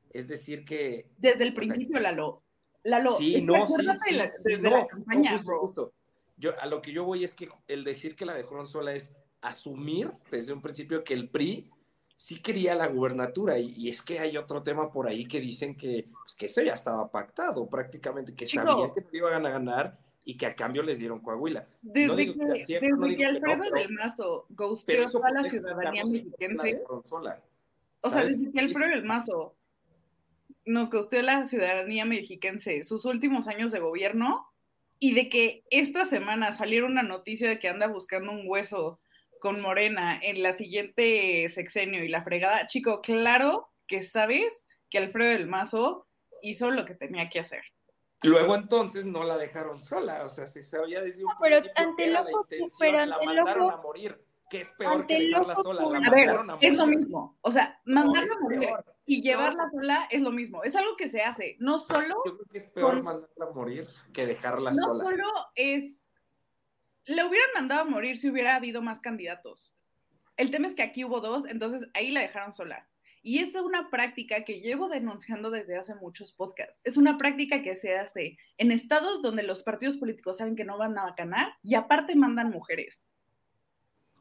es 0.09 0.27
decir 0.27 0.65
que... 0.65 1.11
Desde 1.17 1.43
el 1.43 1.53
principio, 1.53 1.99
Lalo. 1.99 2.41
Lalo, 2.83 3.15
sí, 3.15 3.43
no, 3.43 3.67
sí, 3.67 3.75
de 3.77 3.83
la, 3.83 4.31
sí, 4.35 4.55
de 4.55 4.69
la 4.71 4.87
campaña, 4.87 5.33
justo, 5.33 5.59
justo. 5.59 5.93
Yo, 6.35 6.59
a 6.59 6.65
lo 6.65 6.81
que 6.81 6.93
yo 6.93 7.03
voy 7.03 7.23
es 7.23 7.35
que 7.35 7.47
el 7.67 7.83
decir 7.83 8.15
que 8.15 8.25
la 8.25 8.33
dejaron 8.33 8.67
sola 8.67 8.93
es 8.93 9.15
asumir 9.41 10.11
desde 10.31 10.53
un 10.53 10.63
principio 10.63 11.03
que 11.03 11.13
el 11.13 11.29
PRI 11.29 11.69
sí 12.19 12.41
quería 12.41 12.75
la 12.75 12.87
gubernatura 12.87 13.57
y, 13.57 13.73
y 13.77 13.87
es 13.87 14.01
que 14.01 14.19
hay 14.19 14.35
otro 14.35 14.61
tema 14.61 14.91
por 14.91 15.07
ahí 15.07 15.25
que 15.25 15.39
dicen 15.39 15.77
que, 15.77 16.05
pues, 16.11 16.35
que 16.35 16.47
eso 16.47 16.61
ya 16.61 16.73
estaba 16.73 17.09
pactado 17.09 17.65
prácticamente, 17.69 18.35
que 18.35 18.45
Chico, 18.45 18.65
sabían 18.65 18.93
que 18.93 19.01
no 19.03 19.07
iban 19.13 19.45
a 19.45 19.49
ganar 19.49 19.97
y 20.25 20.35
que 20.35 20.45
a 20.45 20.53
cambio 20.53 20.83
les 20.83 20.99
dieron 20.99 21.21
Coahuila. 21.21 21.65
Desde 21.81 22.07
no 22.07 22.15
digo 22.17 22.33
que, 22.33 22.39
que 22.39 22.45
sea 22.45 22.65
cierto, 22.65 22.85
desde 22.87 22.97
no 22.97 23.03
que 23.03 23.09
digo 23.09 23.19
que 23.19 23.25
Alfredo 23.25 23.63
no, 23.63 23.71
del 23.71 23.91
Mazo 23.91 24.45
ghosteó 24.49 25.23
a 25.23 25.31
la 25.31 25.43
ciudadanía 25.45 26.03
mexiquense, 26.03 26.83
o 28.01 28.09
sea, 28.09 28.25
desde 28.25 28.51
que 28.51 28.59
Alfredo 28.59 28.89
del 28.89 29.05
Mazo 29.05 29.55
nos 30.65 30.89
ghosteó 30.89 31.21
a 31.21 31.23
la 31.23 31.47
ciudadanía 31.47 32.03
mexiquense 32.03 32.83
sus 32.83 33.05
últimos 33.05 33.47
años 33.47 33.71
de 33.71 33.79
gobierno 33.79 34.45
y 34.99 35.13
de 35.13 35.29
que 35.29 35.63
esta 35.69 36.03
semana 36.03 36.51
saliera 36.51 36.85
una 36.85 37.01
noticia 37.01 37.47
de 37.47 37.59
que 37.59 37.69
anda 37.69 37.87
buscando 37.87 38.33
un 38.33 38.43
hueso 38.45 38.99
con 39.39 39.61
Morena 39.61 40.19
en 40.21 40.43
la 40.43 40.53
siguiente 40.53 41.47
sexenio 41.49 42.03
y 42.03 42.07
la 42.09 42.21
fregada, 42.23 42.67
chico, 42.67 43.01
claro 43.01 43.69
que 43.87 44.01
sabes 44.03 44.51
que 44.89 44.97
Alfredo 44.97 45.31
del 45.31 45.47
Mazo 45.47 46.07
hizo 46.41 46.71
lo 46.71 46.85
que 46.85 46.95
tenía 46.95 47.29
que 47.29 47.39
hacer. 47.39 47.63
Luego 48.21 48.55
entonces 48.55 49.05
no 49.05 49.23
la 49.23 49.37
dejaron 49.37 49.81
sola, 49.81 50.23
o 50.25 50.29
sea, 50.29 50.45
se 50.47 50.63
sabía 50.63 51.01
desde 51.01 51.23
un 51.23 51.29
No, 51.31 51.37
pero 51.41 51.57
ante 51.75 52.03
que 52.03 52.09
era 52.09 52.19
el 52.19 52.25
la 52.25 52.43
pero 52.77 52.97
la 52.97 53.03
ante 53.03 53.23
el 53.25 53.35
mandaron 53.35 53.63
ojo- 53.63 53.71
a 53.73 53.81
morir, 53.81 54.21
que 54.49 54.61
es 54.61 54.69
peor 54.71 54.91
ante 54.93 55.07
que 55.07 55.15
el 55.23 55.29
dejarla 55.31 55.53
ojo 55.53 55.63
sola, 55.63 55.81
la. 55.85 55.97
A 56.07 56.11
ver, 56.11 56.25
mandaron 56.27 56.49
a 56.49 56.55
morir. 56.55 56.69
es 56.69 56.75
lo 56.75 56.87
mismo. 56.87 57.37
O 57.41 57.51
sea, 57.51 57.79
mandarla 57.85 58.33
a 58.35 58.39
morir 58.41 58.59
peor, 58.59 58.85
y 59.05 59.21
llevarla 59.21 59.69
peor. 59.69 59.83
sola 59.83 60.07
es 60.11 60.21
lo 60.21 60.31
mismo. 60.31 60.63
Es 60.63 60.75
algo 60.75 60.95
que 60.97 61.07
se 61.07 61.21
hace. 61.21 61.55
No 61.59 61.79
solo, 61.79 62.15
Yo 62.25 62.35
creo 62.35 62.47
que 62.51 62.57
es 62.57 62.65
peor 62.65 62.95
con- 62.95 63.03
mandarla 63.03 63.45
a 63.45 63.51
morir 63.53 63.87
que 64.11 64.25
dejarla 64.25 64.71
no 64.71 64.75
sola. 64.75 65.03
solo 65.05 65.25
es. 65.55 66.08
Le 67.09 67.25
hubieran 67.25 67.49
mandado 67.55 67.81
a 67.81 67.85
morir 67.85 68.19
si 68.19 68.29
hubiera 68.29 68.55
habido 68.55 68.83
más 68.83 68.99
candidatos. 68.99 69.75
El 70.37 70.51
tema 70.51 70.67
es 70.67 70.75
que 70.75 70.83
aquí 70.83 71.03
hubo 71.03 71.21
dos, 71.21 71.47
entonces 71.47 71.89
ahí 71.95 72.11
la 72.11 72.21
dejaron 72.21 72.53
sola. 72.53 72.87
Y 73.23 73.39
es 73.39 73.55
una 73.55 73.89
práctica 73.89 74.45
que 74.45 74.61
llevo 74.61 74.89
denunciando 74.89 75.49
desde 75.49 75.75
hace 75.75 75.95
muchos 75.95 76.33
podcasts. 76.33 76.79
Es 76.83 76.97
una 76.97 77.17
práctica 77.17 77.63
que 77.63 77.75
se 77.75 77.97
hace 77.97 78.37
en 78.59 78.71
estados 78.71 79.23
donde 79.23 79.41
los 79.41 79.63
partidos 79.63 79.97
políticos 79.97 80.37
saben 80.37 80.55
que 80.55 80.65
no 80.65 80.77
van 80.77 80.99
a 80.99 81.15
ganar 81.17 81.53
y 81.63 81.73
aparte 81.73 82.15
mandan 82.15 82.51
mujeres. 82.51 83.07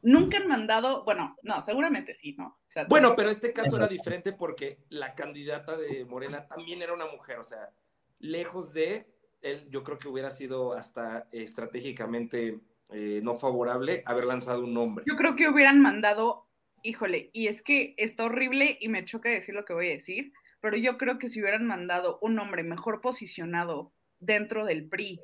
Nunca 0.01 0.37
han 0.37 0.47
mandado, 0.47 1.05
bueno, 1.05 1.37
no, 1.43 1.61
seguramente 1.61 2.15
sí, 2.15 2.33
¿no? 2.39 2.47
O 2.47 2.71
sea, 2.71 2.85
Bueno, 2.85 3.15
pero 3.15 3.29
este 3.29 3.53
caso 3.53 3.75
era 3.75 3.87
diferente 3.87 4.33
porque 4.33 4.79
la 4.89 5.13
candidata 5.13 5.77
de 5.77 6.05
Morena 6.05 6.47
también 6.47 6.81
era 6.81 6.95
una 6.95 7.05
mujer, 7.05 7.37
o 7.37 7.43
sea, 7.43 7.69
lejos 8.17 8.73
de 8.73 9.13
él, 9.41 9.69
yo 9.69 9.83
creo 9.83 9.99
que 9.99 10.07
hubiera 10.07 10.31
sido 10.31 10.73
hasta 10.73 11.27
estratégicamente 11.31 12.59
eh, 12.91 13.21
no 13.23 13.35
favorable 13.35 14.03
haber 14.05 14.25
lanzado 14.25 14.63
un 14.63 14.73
nombre. 14.73 15.05
Yo 15.07 15.15
creo 15.15 15.35
que 15.35 15.47
hubieran 15.49 15.79
mandado, 15.81 16.47
híjole, 16.83 17.29
y 17.33 17.47
es 17.47 17.61
que 17.61 17.93
está 17.97 18.25
horrible 18.25 18.77
y 18.79 18.89
me 18.89 19.05
choca 19.05 19.29
decir 19.29 19.55
lo 19.55 19.65
que 19.65 19.73
voy 19.73 19.87
a 19.87 19.91
decir, 19.93 20.31
pero 20.61 20.75
yo 20.77 20.97
creo 20.97 21.17
que 21.19 21.29
si 21.29 21.39
hubieran 21.41 21.65
mandado 21.65 22.19
un 22.21 22.37
hombre 22.39 22.63
mejor 22.63 23.01
posicionado 23.01 23.93
dentro 24.19 24.65
del 24.65 24.87
PRI, 24.89 25.21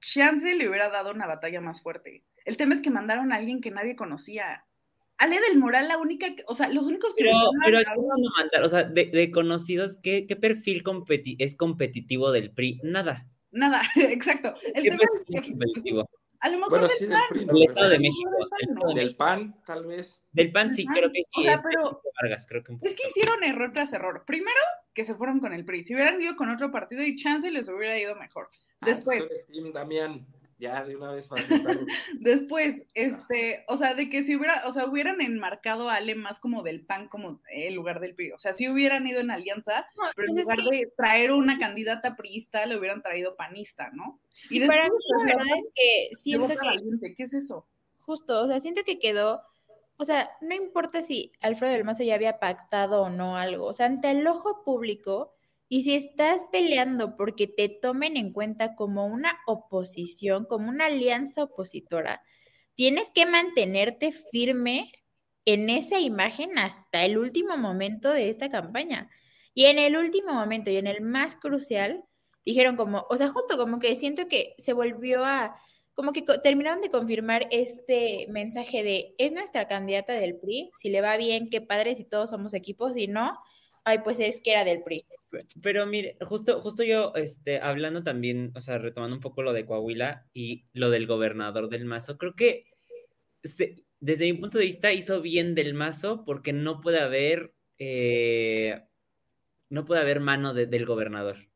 chance 0.00 0.54
le 0.54 0.68
hubiera 0.68 0.90
dado 0.90 1.12
una 1.12 1.26
batalla 1.26 1.60
más 1.60 1.82
fuerte. 1.82 2.24
El 2.44 2.56
tema 2.56 2.74
es 2.74 2.80
que 2.80 2.90
mandaron 2.90 3.32
a 3.32 3.36
alguien 3.36 3.60
que 3.60 3.70
nadie 3.70 3.96
conocía. 3.96 4.64
Ale 5.16 5.38
del 5.40 5.58
Moral, 5.58 5.86
la 5.88 5.96
única, 5.98 6.34
que- 6.34 6.42
o 6.48 6.54
sea, 6.54 6.68
los 6.68 6.84
únicos 6.84 7.14
que 7.14 7.22
Pero, 7.24 7.36
mandaron 7.36 7.62
pero 7.64 7.78
a- 7.78 7.80
¿a 7.80 7.94
quién 7.94 8.06
van 8.08 8.18
a 8.20 8.40
mandar? 8.42 8.62
O 8.64 8.68
sea, 8.68 8.82
de, 8.82 9.06
de 9.06 9.30
conocidos, 9.30 9.98
¿qué, 10.02 10.26
qué 10.26 10.36
perfil 10.36 10.82
competi- 10.82 11.36
es 11.38 11.56
competitivo 11.56 12.32
del 12.32 12.50
PRI? 12.50 12.80
Nada. 12.82 13.26
nada, 13.52 13.82
exacto. 13.96 14.54
El 14.74 14.82
¿Qué 14.82 14.90
tema 14.90 15.02
es 15.04 15.20
es 15.20 15.40
que 15.46 15.50
competitivo? 15.52 16.10
A 16.44 16.48
lo 16.50 16.56
mejor 16.58 16.70
Bueno, 16.70 16.86
del 16.88 16.96
sí, 16.98 17.06
del 17.06 17.14
PAN, 17.74 17.88
Del 17.88 17.98
México. 18.96 19.16
PAN, 19.16 19.62
tal 19.64 19.86
vez. 19.86 20.22
Del 20.32 20.52
PAN 20.52 20.74
sí, 20.74 20.84
Ajá. 20.86 20.94
creo 20.98 21.10
que 21.10 21.22
sí. 21.22 21.40
O 21.40 21.42
sea, 21.42 21.52
es 21.54 21.62
pero- 21.62 21.82
Benito 21.84 22.02
Vargas, 22.20 22.46
creo 22.46 22.62
que 22.64 22.72
un 22.72 22.78
Es 22.82 22.94
que 22.94 23.08
hicieron 23.08 23.42
error 23.44 23.72
tras 23.72 23.92
error. 23.94 24.24
Primero, 24.26 24.60
que 24.92 25.06
se 25.06 25.14
fueron 25.14 25.40
con 25.40 25.54
el 25.54 25.64
PRI. 25.64 25.84
Si 25.84 25.94
hubieran 25.94 26.20
ido 26.20 26.36
con 26.36 26.50
otro 26.50 26.70
partido 26.70 27.02
y 27.02 27.16
chance 27.16 27.50
les 27.50 27.66
hubiera 27.70 27.98
ido 27.98 28.14
mejor. 28.16 28.50
Ah, 28.80 28.86
Después, 28.86 29.26
Damián, 29.72 30.26
ya 30.58 30.84
de 30.84 30.96
una 30.96 31.10
vez 31.12 31.28
sentarlo. 31.48 31.86
después, 32.20 32.82
este, 32.94 33.64
o 33.68 33.76
sea, 33.76 33.94
de 33.94 34.08
que 34.10 34.22
si 34.22 34.36
hubiera, 34.36 34.62
o 34.66 34.72
sea, 34.72 34.86
hubieran 34.86 35.20
enmarcado 35.20 35.88
a 35.90 35.96
Ale 35.96 36.14
más 36.14 36.38
como 36.38 36.62
del 36.62 36.80
PAN 36.84 37.08
como 37.08 37.40
en 37.50 37.74
lugar 37.74 38.00
del 38.00 38.14
PRI. 38.14 38.32
O 38.32 38.38
sea, 38.38 38.52
si 38.52 38.68
hubieran 38.68 39.06
ido 39.06 39.20
en 39.20 39.30
alianza, 39.30 39.86
No, 39.96 40.04
pero 40.14 40.28
en 40.28 40.34
pues 40.34 40.44
lugar 40.44 40.58
que- 40.70 40.76
de 40.76 40.92
traer 40.96 41.32
una 41.32 41.58
candidata 41.58 42.16
priista, 42.16 42.64
le 42.66 42.76
hubieran 42.78 43.02
traído 43.02 43.36
panista, 43.36 43.90
¿no? 43.92 44.18
Y 44.50 44.58
después, 44.58 44.76
para 44.78 44.88
mí 44.88 44.94
la 45.08 45.16
pues, 45.24 45.36
verdad 45.36 45.58
es 45.58 45.70
que 45.74 46.16
siento 46.16 46.48
que 46.48 46.56
Valiente, 46.66 47.14
¿qué 47.16 47.22
es 47.24 47.34
eso? 47.34 47.66
justo, 48.00 48.42
o 48.42 48.46
sea, 48.46 48.60
siento 48.60 48.82
que 48.84 48.98
quedó, 48.98 49.42
o 49.96 50.04
sea, 50.04 50.30
no 50.42 50.54
importa 50.54 51.00
si 51.00 51.32
Alfredo 51.40 51.72
del 51.72 51.84
Mazo 51.84 52.02
ya 52.02 52.14
había 52.16 52.38
pactado 52.38 53.02
o 53.02 53.08
no 53.10 53.36
algo, 53.38 53.64
o 53.66 53.72
sea, 53.72 53.86
ante 53.86 54.10
el 54.10 54.26
ojo 54.26 54.62
público, 54.62 55.32
y 55.74 55.82
si 55.82 55.96
estás 55.96 56.42
peleando 56.52 57.16
porque 57.16 57.48
te 57.48 57.68
tomen 57.68 58.16
en 58.16 58.32
cuenta 58.32 58.76
como 58.76 59.06
una 59.06 59.40
oposición, 59.44 60.44
como 60.44 60.68
una 60.68 60.86
alianza 60.86 61.42
opositora, 61.42 62.22
tienes 62.76 63.10
que 63.12 63.26
mantenerte 63.26 64.12
firme 64.12 64.92
en 65.44 65.70
esa 65.70 65.98
imagen 65.98 66.58
hasta 66.58 67.04
el 67.04 67.18
último 67.18 67.56
momento 67.56 68.10
de 68.10 68.30
esta 68.30 68.50
campaña. 68.50 69.10
Y 69.52 69.64
en 69.64 69.80
el 69.80 69.96
último 69.96 70.32
momento 70.32 70.70
y 70.70 70.76
en 70.76 70.86
el 70.86 71.00
más 71.00 71.34
crucial, 71.34 72.04
dijeron 72.44 72.76
como, 72.76 73.04
o 73.10 73.16
sea, 73.16 73.30
justo 73.30 73.56
como 73.56 73.80
que 73.80 73.96
siento 73.96 74.28
que 74.28 74.54
se 74.58 74.74
volvió 74.74 75.24
a, 75.24 75.56
como 75.94 76.12
que 76.12 76.22
terminaron 76.40 76.82
de 76.82 76.90
confirmar 76.90 77.48
este 77.50 78.26
mensaje 78.28 78.84
de, 78.84 79.16
es 79.18 79.32
nuestra 79.32 79.66
candidata 79.66 80.12
del 80.12 80.36
PRI, 80.36 80.70
si 80.76 80.88
le 80.88 81.00
va 81.00 81.16
bien, 81.16 81.50
qué 81.50 81.60
padre, 81.60 81.96
si 81.96 82.04
todos 82.04 82.30
somos 82.30 82.54
equipos, 82.54 82.94
si 82.94 83.08
no, 83.08 83.36
ay, 83.82 83.98
pues 84.04 84.20
es 84.20 84.40
que 84.40 84.52
era 84.52 84.62
del 84.62 84.84
PRI. 84.84 85.04
Pero 85.62 85.86
mire, 85.86 86.16
justo, 86.20 86.60
justo 86.60 86.82
yo, 86.82 87.12
este, 87.14 87.60
hablando 87.60 88.02
también, 88.02 88.52
o 88.54 88.60
sea, 88.60 88.78
retomando 88.78 89.16
un 89.16 89.22
poco 89.22 89.42
lo 89.42 89.52
de 89.52 89.66
Coahuila 89.66 90.26
y 90.32 90.64
lo 90.72 90.90
del 90.90 91.06
gobernador 91.06 91.68
del 91.68 91.84
Mazo, 91.84 92.18
creo 92.18 92.34
que 92.34 92.66
desde 94.00 94.32
mi 94.32 94.38
punto 94.38 94.58
de 94.58 94.64
vista 94.64 94.92
hizo 94.92 95.20
bien 95.20 95.54
del 95.54 95.74
Mazo 95.74 96.24
porque 96.24 96.52
no 96.52 96.80
puede 96.80 97.00
haber, 97.00 97.54
eh, 97.78 98.82
no 99.68 99.84
puede 99.84 100.00
haber 100.00 100.20
mano 100.20 100.54
del 100.54 100.86
gobernador. 100.86 101.48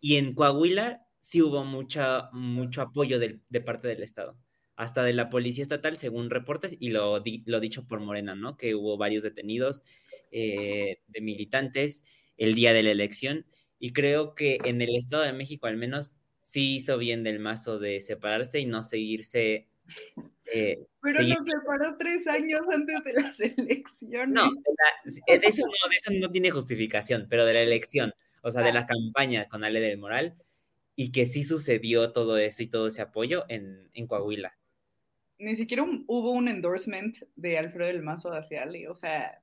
Y 0.00 0.16
en 0.16 0.34
Coahuila 0.34 1.06
sí 1.20 1.42
hubo 1.42 1.64
mucha, 1.64 2.28
mucho 2.32 2.82
apoyo 2.82 3.18
de 3.18 3.60
parte 3.60 3.88
del 3.88 4.02
Estado, 4.02 4.38
hasta 4.76 5.02
de 5.04 5.12
la 5.12 5.30
policía 5.30 5.62
estatal, 5.62 5.96
según 5.96 6.30
reportes, 6.30 6.76
y 6.80 6.88
lo, 6.90 7.22
lo 7.46 7.60
dicho 7.60 7.86
por 7.86 8.00
Morena, 8.00 8.34
¿no? 8.34 8.56
Que 8.56 8.74
hubo 8.74 8.96
varios 8.96 9.22
detenidos 9.22 9.84
eh, 10.30 10.98
de 11.06 11.20
militantes 11.20 12.02
el 12.36 12.54
día 12.54 12.72
de 12.72 12.82
la 12.82 12.90
elección, 12.90 13.46
y 13.78 13.92
creo 13.92 14.34
que 14.34 14.58
en 14.64 14.80
el 14.80 14.94
Estado 14.94 15.22
de 15.22 15.32
México 15.32 15.66
al 15.66 15.76
menos 15.76 16.14
sí 16.40 16.76
hizo 16.76 16.98
bien 16.98 17.24
del 17.24 17.38
mazo 17.38 17.78
de 17.78 18.00
separarse 18.00 18.60
y 18.60 18.66
no 18.66 18.82
seguirse. 18.82 19.68
Eh, 20.54 20.86
Pero 21.00 21.22
nos 21.22 21.44
separó 21.44 21.96
tres 21.98 22.26
años 22.26 22.60
antes 22.72 23.02
de 23.04 23.12
las 23.14 23.40
elecciones. 23.58 24.28
No, 24.28 24.50
de, 24.52 25.40
eso 25.42 25.62
no, 25.66 25.90
de 25.90 25.96
eso 25.96 26.12
no 26.20 26.30
tiene 26.30 26.50
justificación, 26.50 27.26
pero 27.30 27.46
de 27.46 27.54
la 27.54 27.62
elección, 27.62 28.12
o 28.42 28.50
sea, 28.50 28.62
de 28.62 28.68
ah. 28.68 28.74
la 28.74 28.86
campaña 28.86 29.48
con 29.48 29.64
Ale 29.64 29.80
del 29.80 29.98
Moral, 29.98 30.36
y 30.94 31.10
que 31.10 31.24
sí 31.24 31.42
sucedió 31.42 32.12
todo 32.12 32.36
eso 32.36 32.62
y 32.62 32.68
todo 32.68 32.88
ese 32.88 33.02
apoyo 33.02 33.44
en, 33.48 33.88
en 33.94 34.06
Coahuila. 34.06 34.56
Ni 35.38 35.56
siquiera 35.56 35.84
hubo 36.06 36.30
un 36.30 36.48
endorsement 36.48 37.16
de 37.34 37.58
Alfredo 37.58 37.88
del 37.88 38.02
Mazo 38.02 38.32
hacia 38.32 38.62
Ale, 38.62 38.88
o 38.88 38.94
sea. 38.94 39.42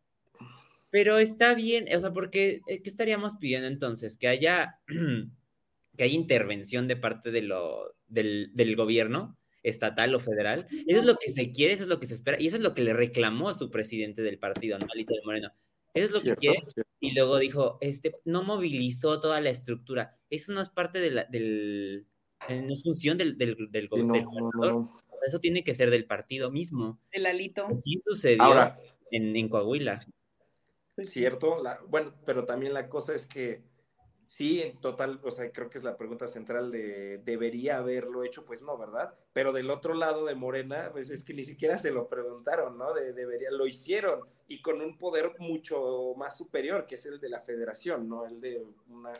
Pero 0.90 1.20
está 1.20 1.54
bien, 1.54 1.88
o 1.96 2.00
sea, 2.00 2.14
porque 2.14 2.62
eh, 2.68 2.82
¿qué 2.82 2.90
estaríamos 2.90 3.36
pidiendo 3.36 3.68
entonces? 3.68 4.18
Que 4.18 4.28
haya, 4.28 4.80
que 5.98 6.04
haya 6.04 6.14
intervención 6.14 6.88
de 6.88 6.96
parte 6.96 7.32
de 7.32 7.42
lo, 7.44 7.96
del, 8.08 8.52
del 8.54 8.76
gobierno 8.76 9.38
estatal 9.64 10.16
o 10.16 10.20
federal. 10.20 10.68
Eso 10.88 11.00
es 11.00 11.06
lo 11.06 11.18
que 11.18 11.32
se 11.32 11.52
quiere, 11.52 11.74
eso 11.74 11.84
es 11.84 11.90
lo 11.90 12.00
que 12.00 12.08
se 12.08 12.14
espera, 12.14 12.42
y 12.42 12.48
eso 12.48 12.56
es 12.56 12.62
lo 12.62 12.74
que 12.74 12.82
le 12.82 12.94
reclamó 12.94 13.50
a 13.50 13.54
su 13.54 13.70
presidente 13.70 14.22
del 14.22 14.40
partido, 14.40 14.78
¿no? 14.80 14.88
Alito 14.92 15.14
de 15.14 15.22
Moreno. 15.26 15.52
Eso 15.94 16.06
es 16.06 16.12
lo 16.12 16.22
que 16.22 16.36
quiere. 16.36 16.64
Y 17.00 17.14
luego 17.16 17.40
dijo, 17.40 17.78
este, 17.82 18.16
no 18.26 18.44
movilizó 18.44 19.20
toda 19.20 19.42
la 19.42 19.50
estructura. 19.50 20.18
Eso 20.30 20.54
no 20.54 20.62
es 20.62 20.70
parte 20.70 21.00
de 21.00 21.12
la, 21.12 21.24
del, 21.26 22.08
eh, 22.48 22.62
no 22.62 22.74
es 22.74 22.84
función 22.84 23.18
del, 23.18 23.38
del, 23.38 23.56
del, 23.72 23.88
gobernador. 23.88 24.90
Eso 25.26 25.40
tiene 25.40 25.64
que 25.64 25.76
ser 25.76 25.90
del 25.90 26.06
partido 26.06 26.52
mismo. 26.52 27.00
El 27.12 27.26
alito. 27.26 27.68
Sí 27.74 28.00
sucedió 28.06 28.76
en, 29.12 29.36
en, 29.36 29.50
Coahuila. 29.50 29.96
Es 31.02 31.12
cierto, 31.12 31.62
la, 31.62 31.80
bueno, 31.88 32.14
pero 32.26 32.46
también 32.46 32.74
la 32.74 32.90
cosa 32.90 33.16
es 33.16 33.28
que 33.28 33.64
sí, 34.28 34.62
en 34.62 34.80
total, 34.80 35.20
o 35.24 35.32
sea, 35.32 35.52
creo 35.52 35.70
que 35.70 35.78
es 35.78 35.84
la 35.84 35.98
pregunta 35.98 36.28
central 36.28 36.72
de 36.72 37.18
debería 37.20 37.78
haberlo 37.78 38.24
hecho, 38.24 38.46
pues 38.46 38.62
no, 38.62 38.78
¿verdad? 38.78 39.16
Pero 39.34 39.52
del 39.52 39.70
otro 39.72 39.94
lado 39.94 40.26
de 40.26 40.36
Morena, 40.36 40.90
pues 40.92 41.10
es 41.10 41.24
que 41.24 41.34
ni 41.34 41.44
siquiera 41.44 41.78
se 41.78 41.92
lo 41.92 42.08
preguntaron, 42.08 42.78
¿no? 42.78 42.94
De, 42.94 43.14
debería, 43.14 43.50
lo 43.52 43.66
hicieron 43.66 44.22
y 44.48 44.62
con 44.62 44.82
un 44.82 44.98
poder 44.98 45.34
mucho 45.40 46.14
más 46.16 46.38
superior, 46.38 46.86
que 46.86 46.96
es 46.96 47.06
el 47.06 47.20
de 47.20 47.30
la 47.30 47.42
federación, 47.42 48.08
no 48.08 48.26
el 48.26 48.40
de 48.40 48.64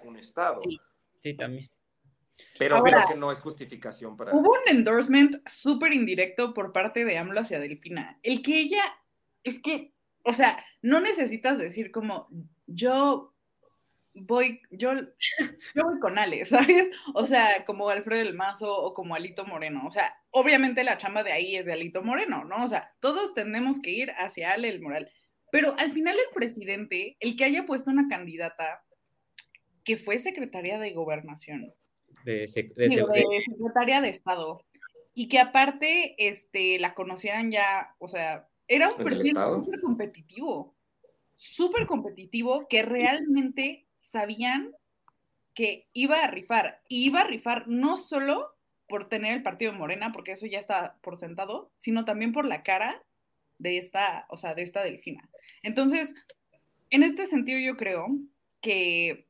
un 0.04 0.18
estado. 0.18 0.60
Sí, 1.20 1.34
también. 1.34 1.70
Pero 2.58 2.82
creo 2.84 3.02
que 3.08 3.16
no 3.16 3.32
es 3.32 3.40
justificación 3.40 4.16
para... 4.18 4.34
Hubo 4.34 4.52
un 4.52 4.68
endorsement 4.68 5.48
súper 5.48 5.94
indirecto 5.94 6.54
por 6.54 6.72
parte 6.72 7.06
de 7.06 7.18
AMLO 7.18 7.42
hacia 7.42 7.60
Delfina. 7.60 8.20
El 8.24 8.42
que 8.42 8.60
ella, 8.60 8.84
es 9.44 9.62
que, 9.62 9.94
o 10.24 10.34
sea, 10.34 10.64
no 10.82 11.00
necesitas 11.02 11.58
decir 11.58 11.92
como, 11.92 12.28
yo 12.68 13.34
voy, 14.14 14.62
yo, 14.72 14.94
yo 15.76 15.84
voy 15.84 16.00
con 16.00 16.18
Ale, 16.18 16.46
¿sabes? 16.46 16.90
O 17.14 17.26
sea, 17.26 17.66
como 17.66 17.90
Alfredo 17.90 18.26
del 18.26 18.36
Mazo 18.36 18.76
o 18.76 18.94
como 18.94 19.16
Alito 19.16 19.46
Moreno. 19.46 19.84
O 19.86 19.92
sea, 19.92 20.16
obviamente 20.32 20.84
la 20.84 20.98
chamba 20.98 21.24
de 21.24 21.32
ahí 21.32 21.56
es 21.56 21.66
de 21.66 21.74
Alito 21.74 22.04
Moreno, 22.04 22.44
¿no? 22.46 22.64
O 22.64 22.68
sea, 22.68 22.94
todos 23.00 23.34
tenemos 23.34 23.82
que 23.82 23.92
ir 23.92 24.12
hacia 24.18 24.52
Ale 24.52 24.70
el 24.70 24.82
Moral. 24.82 25.12
Pero 25.52 25.76
al 25.78 25.92
final 25.92 26.16
el 26.16 26.34
presidente, 26.34 27.18
el 27.20 27.36
que 27.36 27.46
haya 27.46 27.66
puesto 27.66 27.90
una 27.90 28.08
candidata 28.08 28.84
que 29.84 29.98
fue 29.98 30.20
secretaria 30.20 30.78
de 30.78 30.92
gobernación, 30.92 31.74
de, 32.24 32.48
secretaria 32.48 34.02
de 34.02 34.10
Estado, 34.10 34.64
y 35.16 35.28
que 35.30 35.40
aparte 35.40 36.16
este, 36.18 36.78
la 36.78 36.94
conocieran 36.94 37.52
ya, 37.52 37.96
o 37.98 38.08
sea, 38.08 38.49
era 38.70 38.88
un 38.88 39.04
perfil 39.04 39.34
súper 39.34 39.82
competitivo, 39.82 40.76
súper 41.36 41.86
competitivo, 41.86 42.68
que 42.70 42.84
realmente 42.84 43.88
sabían 43.98 44.74
que 45.54 45.90
iba 45.92 46.24
a 46.24 46.28
rifar, 46.28 46.82
y 46.88 47.06
iba 47.06 47.22
a 47.22 47.28
rifar 47.28 47.68
no 47.68 47.98
solo 47.98 48.56
por 48.88 49.10
tener 49.10 49.34
el 49.34 49.44
partido 49.44 49.72
de 49.72 49.78
Morena, 49.78 50.12
porque 50.12 50.32
eso 50.32 50.46
ya 50.46 50.60
está 50.60 50.98
por 51.02 51.18
sentado, 51.18 51.72
sino 51.78 52.06
también 52.06 52.32
por 52.32 52.46
la 52.46 52.64
cara 52.64 53.04
de 53.58 53.78
esta, 53.78 54.26
o 54.30 54.38
sea, 54.38 54.56
de 54.56 54.62
esta 54.62 54.84
delfina. 54.84 55.30
Entonces, 55.62 56.16
en 56.90 57.04
este 57.04 57.26
sentido 57.26 57.60
yo 57.60 57.76
creo 57.76 58.08
que 58.62 59.29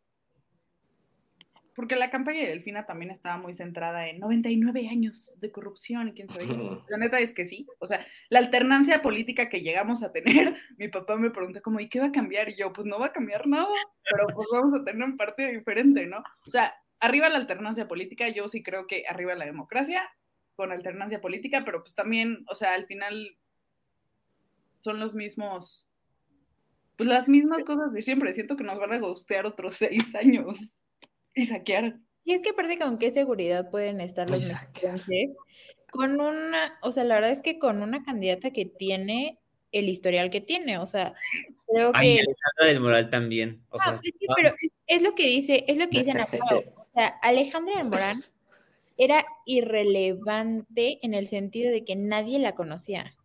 porque 1.76 1.96
la 1.96 2.10
campaña 2.10 2.42
de 2.42 2.48
Delfina 2.48 2.86
también 2.86 3.12
estaba 3.12 3.38
muy 3.38 3.54
centrada 3.54 4.08
en 4.08 4.20
99 4.20 4.88
años 4.90 5.36
de 5.40 5.52
corrupción 5.52 6.10
y 6.10 6.14
quién 6.14 6.30
sabe. 6.30 6.48
La 6.88 6.98
neta 6.98 7.20
es 7.20 7.34
que 7.34 7.46
sí. 7.46 7.68
O 7.80 7.88
sea, 7.88 8.06
la 8.30 8.40
alternancia 8.40 9.02
política 9.02 9.50
que 9.50 9.62
llegamos 9.62 10.04
a 10.04 10.12
tener, 10.12 10.56
mi 10.78 10.88
papá 10.90 11.16
me 11.18 11.32
pregunta 11.32 11.62
como, 11.62 11.80
¿y 11.80 11.90
qué 11.90 12.00
va 12.00 12.08
a 12.08 12.12
cambiar? 12.12 12.50
Y 12.50 12.58
yo, 12.58 12.74
pues 12.74 12.86
no 12.86 13.00
va 13.00 13.08
a 13.08 13.14
cambiar 13.14 13.48
nada, 13.48 13.74
pero 14.10 14.28
pues 14.34 14.48
vamos 14.52 14.80
a 14.80 14.84
tener 14.84 15.04
un 15.04 15.18
partido 15.18 15.50
diferente, 15.50 16.06
¿no? 16.06 16.24
O 16.46 16.50
sea, 16.50 16.74
arriba 17.00 17.30
la 17.30 17.38
alternancia 17.38 17.88
política, 17.88 18.30
yo 18.30 18.48
sí 18.48 18.64
creo 18.64 18.88
que 18.88 19.04
arriba 19.08 19.36
la 19.36 19.46
democracia 19.46 20.02
con 20.56 20.72
alternancia 20.72 21.22
política, 21.22 21.64
pero 21.64 21.82
pues 21.82 21.96
también, 21.96 22.44
o 22.50 22.56
sea, 22.56 22.74
al 22.74 22.86
final 22.86 23.38
son 24.82 25.00
los 25.00 25.14
mismos, 25.14 25.92
pues 26.98 27.08
las 27.08 27.30
mismas 27.30 27.64
cosas 27.64 27.94
de 27.94 28.02
siempre. 28.02 28.34
Siento 28.34 28.58
que 28.58 28.64
nos 28.64 28.78
van 28.80 28.94
a 28.94 29.00
gustear 29.00 29.46
otros 29.46 29.76
seis 29.76 30.14
años. 30.16 30.74
Y 31.40 31.46
saquear. 31.46 31.96
Y 32.24 32.34
es 32.34 32.42
que 32.42 32.50
aparte 32.50 32.78
con 32.78 32.98
qué 32.98 33.12
seguridad 33.12 33.70
pueden 33.70 34.02
estar 34.02 34.30
los 34.30 34.46
mexicanos 34.46 35.06
con 35.92 36.20
una, 36.20 36.78
o 36.82 36.92
sea, 36.92 37.04
la 37.04 37.16
verdad 37.16 37.32
es 37.32 37.42
que 37.42 37.60
con 37.60 37.82
una 37.82 38.04
candidata 38.04 38.52
que 38.52 38.66
tiene 38.66 39.40
el 39.72 39.90
historial 39.90 40.30
que 40.30 40.42
tiene, 40.42 40.78
o 40.78 40.86
sea, 40.86 41.14
creo 41.68 41.92
que... 41.92 41.98
Ay, 41.98 42.20
Alejandra 42.20 42.66
del 42.66 42.80
Moral 42.80 43.10
también, 43.10 43.64
o 43.70 43.80
sea, 43.80 43.98
sí, 43.98 44.14
pero 44.36 44.54
es, 44.88 45.02
lo 45.02 45.16
que 45.16 45.28
dice, 45.28 45.66
es 45.68 45.78
lo 45.78 45.90
que 45.90 46.00
dice 46.00 46.12
Ana 46.12 46.28
o 46.32 46.88
sea, 46.94 47.08
Alejandra 47.22 47.78
del 47.78 47.90
Moral 47.90 48.24
era 48.98 49.26
irrelevante 49.46 51.00
en 51.02 51.14
el 51.14 51.28
sentido 51.28 51.72
de 51.72 51.86
que 51.86 51.96
nadie 51.96 52.40
la 52.40 52.56
conocía. 52.56 53.16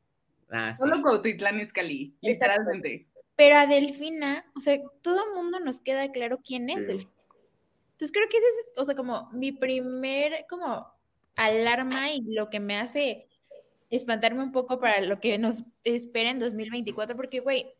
Ah, 0.51 0.75
Solo 0.75 1.03
Cuautitlán 1.03 1.61
Izcalli, 1.61 2.15
literalmente. 2.21 3.09
Pero 3.37 3.57
a 3.57 3.67
Delfina, 3.67 4.45
o 4.55 4.61
sea, 4.61 4.81
todo 5.03 5.25
el 5.25 5.35
mundo 5.35 5.59
nos 5.59 5.81
queda 5.81 6.13
claro 6.13 6.41
quién 6.45 6.71
es 6.71 6.87
Delfina. 6.87 7.14
Entonces 7.95 8.13
creo 8.13 8.29
que 8.29 8.39
ese 8.39 8.47
es, 8.47 8.67
o 8.77 8.85
sea, 8.85 8.95
como 8.95 9.31
mi 9.33 9.53
primer 9.53 10.47
como 10.49 10.93
alarma 11.37 12.11
y 12.11 12.23
lo 12.23 12.51
que 12.51 12.61
me 12.61 12.77
hace 12.77 13.29
espantarme 13.91 14.43
un 14.43 14.53
poco 14.53 14.81
para 14.81 15.01
lo 15.01 15.21
que 15.21 15.39
nos 15.39 15.63
espera 15.85 16.31
en 16.31 16.41
2024, 16.41 17.17
porque, 17.17 17.41
güey, 17.41 17.73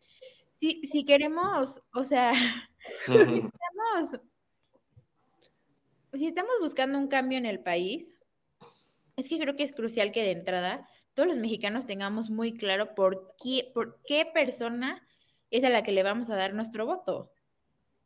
si, 0.53 0.87
si 0.87 1.05
queremos, 1.05 1.83
o 1.93 2.05
sea, 2.05 2.33
si, 3.07 3.13
estamos, 3.13 4.21
si 6.13 6.27
estamos 6.29 6.55
buscando 6.61 6.97
un 6.97 7.09
cambio 7.09 7.39
en 7.39 7.47
el 7.47 7.61
país, 7.61 8.15
es 9.17 9.29
que 9.29 9.39
creo 9.39 9.57
que 9.57 9.65
es 9.65 9.73
crucial 9.73 10.13
que 10.13 10.23
de 10.23 10.31
entrada 10.31 10.89
todos 11.15 11.29
los 11.29 11.39
mexicanos 11.39 11.87
tengamos 11.87 12.31
muy 12.31 12.55
claro 12.55 12.95
por 12.95 13.35
qué, 13.43 13.71
por 13.73 14.01
qué 14.05 14.27
persona 14.27 15.07
es 15.51 15.65
a 15.65 15.71
la 15.71 15.83
que 15.83 15.93
le 15.93 16.03
vamos 16.03 16.29
a 16.31 16.37
dar 16.37 16.55
nuestro 16.55 16.87
voto. 16.87 17.31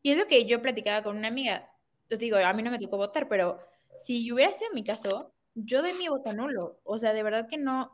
Y 0.02 0.12
es 0.12 0.18
lo 0.18 0.26
que 0.26 0.46
yo 0.46 0.62
platicaba 0.62 1.02
con 1.02 1.16
una 1.16 1.28
amiga 1.28 1.70
les 2.08 2.18
digo, 2.18 2.36
a 2.36 2.52
mí 2.52 2.62
no 2.62 2.70
me 2.70 2.78
tocó 2.78 2.96
votar, 2.96 3.28
pero 3.28 3.58
si 4.04 4.30
hubiera 4.32 4.52
sido 4.52 4.70
mi 4.72 4.84
caso, 4.84 5.34
yo 5.54 5.82
doy 5.82 5.94
mi 5.94 6.08
voto 6.08 6.32
nulo. 6.32 6.80
O 6.84 6.98
sea, 6.98 7.12
de 7.12 7.22
verdad 7.22 7.48
que 7.48 7.58
no. 7.58 7.92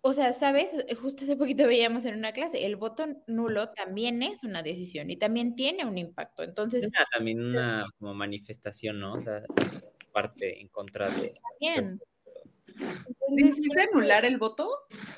O 0.00 0.12
sea, 0.12 0.32
¿sabes? 0.32 0.72
Justo 1.00 1.24
hace 1.24 1.36
poquito 1.36 1.66
veíamos 1.66 2.04
en 2.04 2.16
una 2.16 2.32
clase, 2.32 2.66
el 2.66 2.76
voto 2.76 3.06
nulo 3.28 3.70
también 3.70 4.22
es 4.22 4.42
una 4.42 4.62
decisión 4.62 5.10
y 5.10 5.16
también 5.16 5.54
tiene 5.54 5.84
un 5.84 5.96
impacto. 5.96 6.42
Entonces. 6.42 6.88
también 7.12 7.40
una 7.40 7.86
como 7.98 8.14
manifestación, 8.14 8.98
¿no? 8.98 9.14
O 9.14 9.20
sea, 9.20 9.42
parte 10.12 10.60
en 10.60 10.68
contra 10.68 11.08
de. 11.08 11.34
También. 11.60 12.00
¿Necesita 13.30 13.82
anular 13.92 14.24
el 14.24 14.38
voto 14.38 14.68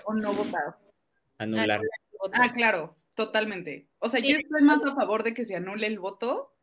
o 0.04 0.14
no 0.14 0.34
votar? 0.34 0.76
anular. 1.38 1.80
Ah, 2.32 2.52
claro, 2.52 2.96
totalmente. 3.14 3.88
O 3.98 4.08
sea, 4.08 4.20
yo 4.20 4.36
estoy 4.36 4.62
más 4.62 4.84
a 4.84 4.94
favor 4.94 5.22
de 5.22 5.34
que 5.34 5.44
se 5.44 5.56
anule 5.56 5.86
el 5.86 5.98
voto 5.98 6.53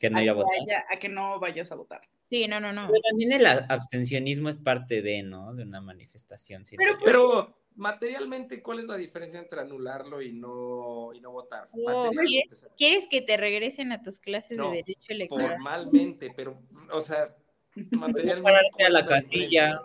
que 0.00 0.10
no 0.10 0.20
ir 0.20 0.30
a 0.30 0.32
votar. 0.32 0.50
a 0.88 0.98
que 0.98 1.08
no 1.08 1.38
vayas 1.38 1.70
a 1.70 1.74
votar. 1.76 2.00
Sí, 2.30 2.46
no, 2.48 2.58
no, 2.58 2.72
no. 2.72 2.86
Pero 2.86 3.00
también 3.08 3.32
el 3.32 3.46
abstencionismo 3.46 4.48
es 4.48 4.58
parte 4.58 5.02
de, 5.02 5.22
¿no? 5.22 5.54
De 5.54 5.62
una 5.64 5.80
manifestación. 5.80 6.64
Pero, 6.76 6.98
pero 7.04 7.56
materialmente, 7.76 8.62
¿cuál 8.62 8.80
es 8.80 8.86
la 8.86 8.96
diferencia 8.96 9.38
entre 9.38 9.60
anularlo 9.60 10.22
y 10.22 10.32
no, 10.32 11.12
y 11.12 11.20
no 11.20 11.32
votar? 11.32 11.68
Oh, 11.72 12.10
¿quieres, 12.78 13.08
que 13.08 13.20
te 13.20 13.36
regresen 13.36 13.92
a 13.92 14.02
tus 14.02 14.18
clases 14.18 14.56
de 14.56 14.70
derecho 14.70 15.06
electoral? 15.08 15.50
Formalmente, 15.50 16.32
pero, 16.34 16.62
o 16.92 17.00
sea, 17.00 17.36
materialmente. 17.90 18.42
Pararte 18.42 18.84
a 18.84 18.90
la 18.90 19.06
casilla. 19.06 19.82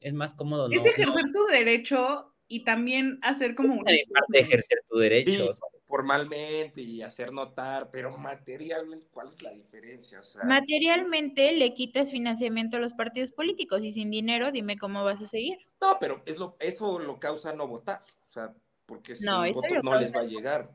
Es 0.00 0.12
más 0.12 0.34
cómodo, 0.34 0.68
¿no? 0.68 0.74
Es 0.74 0.86
ejercer 0.86 1.24
tu 1.32 1.46
derecho 1.46 2.32
y 2.48 2.64
también 2.64 3.18
hacer 3.22 3.54
como 3.54 3.74
una... 3.74 3.84
parte 3.84 4.26
de 4.28 4.40
ejercer 4.40 4.78
tu 4.88 4.98
derecho. 4.98 5.50
Formalmente 5.86 6.82
y 6.82 7.00
hacer 7.00 7.32
notar, 7.32 7.90
pero 7.90 8.16
materialmente, 8.18 9.06
¿cuál 9.10 9.28
es 9.28 9.40
la 9.40 9.52
diferencia? 9.52 10.20
materialmente 10.44 11.52
le 11.52 11.74
quitas 11.74 12.10
financiamiento 12.10 12.76
a 12.76 12.80
los 12.80 12.92
partidos 12.92 13.30
políticos 13.30 13.82
y 13.84 13.92
sin 13.92 14.10
dinero, 14.10 14.50
dime 14.50 14.76
cómo 14.76 15.04
vas 15.04 15.22
a 15.22 15.28
seguir. 15.28 15.58
No, 15.80 15.96
pero 16.00 16.22
es 16.26 16.38
lo, 16.38 16.56
eso 16.58 16.98
lo 16.98 17.20
causa 17.20 17.52
no 17.52 17.68
votar, 17.68 18.02
o 18.24 18.28
sea, 18.28 18.52
porque 18.84 19.14
si 19.14 19.24
no, 19.24 19.44
el 19.44 19.54
voto 19.54 19.82
no 19.82 19.98
les 19.98 20.14
va 20.14 20.20
a 20.20 20.24
llegar. 20.24 20.74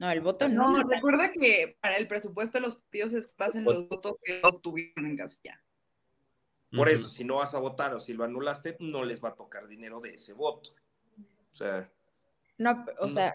No, 0.00 0.10
el 0.10 0.20
voto 0.20 0.48
no. 0.48 0.72
No, 0.72 0.88
recuerda 0.88 1.30
que 1.30 1.76
para 1.80 1.96
el 1.96 2.08
presupuesto 2.08 2.58
de 2.58 2.62
los 2.62 2.76
partidos 2.76 3.12
es 3.12 3.28
pasen 3.28 3.64
los 3.64 3.88
votos 3.88 4.16
que 4.24 4.40
obtuvieron 4.42 5.06
en 5.06 5.16
casilla. 5.16 5.62
Por 6.74 6.88
eso, 6.88 7.08
si 7.08 7.22
no 7.22 7.36
vas 7.36 7.54
a 7.54 7.58
votar 7.58 7.94
o 7.94 8.00
si 8.00 8.14
lo 8.14 8.24
anulaste, 8.24 8.76
no 8.80 9.04
les 9.04 9.22
va 9.22 9.28
a 9.28 9.34
tocar 9.34 9.68
dinero 9.68 10.00
de 10.00 10.14
ese 10.14 10.32
voto. 10.32 10.70
O 11.52 11.54
sea. 11.54 11.88
No, 12.58 12.84
o 12.98 13.10
sea. 13.10 13.34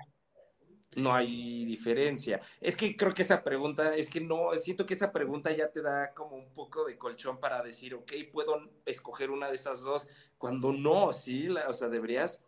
No, 0.97 1.13
hay 1.13 1.63
diferencia. 1.65 2.41
Es 2.60 2.75
que 2.75 2.95
creo 2.95 3.13
que 3.13 3.21
esa 3.21 3.43
pregunta, 3.43 3.95
es 3.95 4.10
que 4.10 4.19
no, 4.19 4.51
siento 4.55 4.88
que 4.88 4.95
esa 4.95 5.12
pregunta 5.12 5.51
ya 5.51 5.71
te 5.71 5.83
da 5.83 6.12
como 6.15 6.36
un 6.36 6.51
poco 6.55 6.86
de 6.86 6.97
colchón 6.97 7.39
para 7.39 7.62
decir, 7.62 7.93
ok, 7.93 8.12
puedo 8.31 8.71
escoger 8.83 9.29
una 9.29 9.47
de 9.47 9.55
esas 9.55 9.83
dos, 9.83 10.10
cuando 10.39 10.73
no, 10.73 11.13
sí, 11.13 11.49
o 11.49 11.73
sea, 11.73 11.88
deberías 11.89 12.43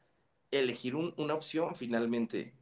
elegir 0.50 0.96
una 0.96 1.36
opción 1.36 1.76
finalmente. 1.76 2.56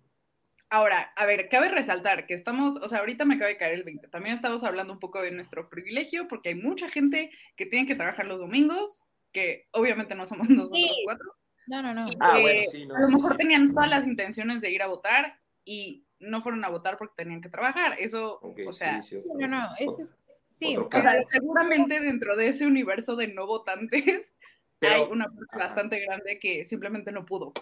Ahora, 0.70 1.14
a 1.16 1.26
ver, 1.26 1.48
cabe 1.48 1.70
resaltar 1.70 2.28
que 2.28 2.34
estamos, 2.34 2.76
o 2.82 2.88
sea, 2.90 3.00
ahorita 3.00 3.24
me 3.24 3.36
acaba 3.36 3.48
de 3.48 3.56
caer 3.56 3.76
el 3.76 3.84
20, 3.84 4.10
también 4.10 4.36
estamos 4.36 4.66
hablando 4.66 4.92
un 4.92 5.00
poco 5.00 5.22
de 5.22 5.32
nuestro 5.32 5.70
privilegio, 5.70 6.28
porque 6.28 6.50
hay 6.50 6.56
mucha 6.56 6.90
gente 6.90 7.32
que 7.56 7.66
tiene 7.66 7.88
que 7.88 7.96
trabajar 7.96 8.26
los 8.26 8.40
domingos, 8.40 9.06
que 9.32 9.70
obviamente 9.72 10.16
no 10.16 10.28
somos 10.28 10.50
nosotros 10.50 11.02
cuatro, 11.06 11.34
no, 11.68 11.82
no, 11.82 11.94
no. 11.94 12.06
Ah, 12.20 12.36
a 12.36 13.02
lo 13.02 13.10
mejor 13.10 13.38
tenían 13.38 13.74
todas 13.74 13.90
las 13.90 14.06
intenciones 14.06 14.62
de 14.62 14.72
ir 14.72 14.82
a 14.82 14.88
votar 14.88 15.38
y 15.68 16.06
no 16.20 16.42
fueron 16.42 16.64
a 16.64 16.70
votar 16.70 16.98
porque 16.98 17.14
tenían 17.18 17.42
que 17.42 17.50
trabajar. 17.50 17.96
Eso, 18.00 18.40
o 18.42 18.74
sea, 18.74 19.02
no, 19.38 19.48
no, 19.48 19.70
eso 19.78 19.98
es, 20.00 20.14
sí. 20.52 20.78
O 20.78 20.90
sea, 20.90 21.24
seguramente 21.30 22.00
dentro 22.00 22.36
de 22.36 22.48
ese 22.48 22.66
universo 22.66 23.16
de 23.16 23.28
no 23.28 23.46
votantes 23.46 24.34
hay 24.82 25.02
una 25.12 25.26
parte 25.26 25.58
bastante 25.58 26.00
grande 26.00 26.40
que 26.40 26.66
simplemente 26.66 27.12
no 27.12 27.26
pudo, 27.26 27.54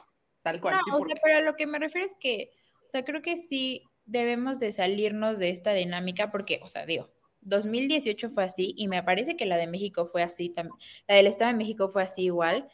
tal 0.44 0.62
cual. 0.62 0.76
No, 0.88 0.98
o 0.98 1.02
sea, 1.02 1.16
pero 1.22 1.38
a 1.38 1.42
lo 1.42 1.56
que 1.56 1.68
me 1.68 1.80
refiero 1.80 2.06
es 2.06 2.16
que, 2.20 2.52
o 2.86 2.90
sea, 2.90 3.04
creo 3.04 3.22
que 3.22 3.38
sí 3.38 3.84
debemos 4.06 4.60
de 4.60 4.72
salirnos 4.72 5.40
de 5.40 5.50
esta 5.50 5.74
dinámica 5.74 6.32
porque, 6.32 6.60
o 6.62 6.68
sea, 6.68 6.86
digo, 6.86 7.10
2018 7.42 8.30
fue 8.30 8.44
así 8.44 8.74
y 8.78 8.88
me 8.88 9.02
parece 9.02 9.36
que 9.36 9.46
la 9.46 9.58
de 9.58 9.68
México 9.68 10.08
fue 10.12 10.22
así 10.22 10.50
también, 10.50 10.76
la 11.08 11.16
del 11.16 11.28
Estado 11.28 11.52
de 11.52 11.58
México 11.58 11.90
fue 11.90 12.04
así 12.04 12.24
igual 12.24 12.70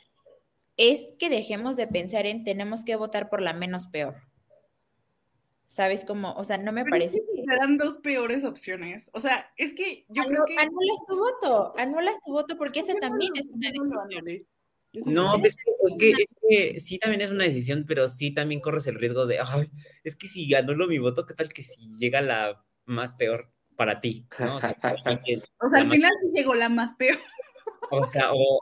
es 0.77 1.07
que 1.19 1.29
dejemos 1.29 1.75
de 1.75 1.87
pensar 1.87 2.25
en 2.25 2.43
tenemos 2.43 2.83
que 2.83 2.95
votar 2.95 3.29
por 3.29 3.41
la 3.41 3.53
menos 3.53 3.87
peor. 3.87 4.15
¿Sabes 5.71 6.03
cómo? 6.03 6.33
O 6.33 6.43
sea, 6.43 6.57
no 6.57 6.73
me 6.73 6.83
parece 6.83 7.19
que... 7.19 7.43
Te 7.43 7.55
dan 7.55 7.77
dos 7.77 7.99
peores 7.99 8.43
opciones. 8.43 9.09
O 9.13 9.21
sea, 9.21 9.49
es 9.55 9.73
que 9.73 10.05
yo 10.09 10.21
creo 10.23 10.43
que... 10.45 10.57
Anulas 10.57 11.05
tu 11.07 11.15
voto, 11.15 11.73
anulas 11.77 12.15
tu 12.25 12.33
voto 12.33 12.57
porque 12.57 12.81
esa 12.81 12.93
también 12.95 13.31
es 13.37 13.47
una 13.47 13.69
decisión. 13.69 14.45
No, 15.13 15.37
es 15.37 15.55
que, 15.97 16.11
es 16.11 16.35
que, 16.45 16.77
sí 16.77 16.99
también 16.99 17.21
es 17.21 17.31
una 17.31 17.45
decisión, 17.45 17.85
pero 17.87 18.09
sí 18.09 18.33
también 18.33 18.59
corres 18.59 18.85
el 18.87 18.95
riesgo 18.95 19.25
de, 19.25 19.39
ay, 19.39 19.71
es 20.03 20.17
que 20.17 20.27
si 20.27 20.53
anulo 20.53 20.87
mi 20.87 20.99
voto, 20.99 21.25
¿qué 21.25 21.35
tal 21.35 21.53
que 21.53 21.61
si 21.61 21.87
llega 21.97 22.19
la 22.19 22.65
más 22.83 23.13
peor 23.13 23.53
para 23.77 24.01
ti? 24.01 24.27
¿no? 24.39 24.57
O 24.57 24.59
sea, 24.59 24.75
al 24.81 25.89
final 25.89 26.11
sí 26.21 26.31
llegó 26.35 26.53
la 26.53 26.67
más 26.67 26.95
peor. 26.95 27.17
O 27.91 28.03
sea, 28.03 28.33
o, 28.33 28.59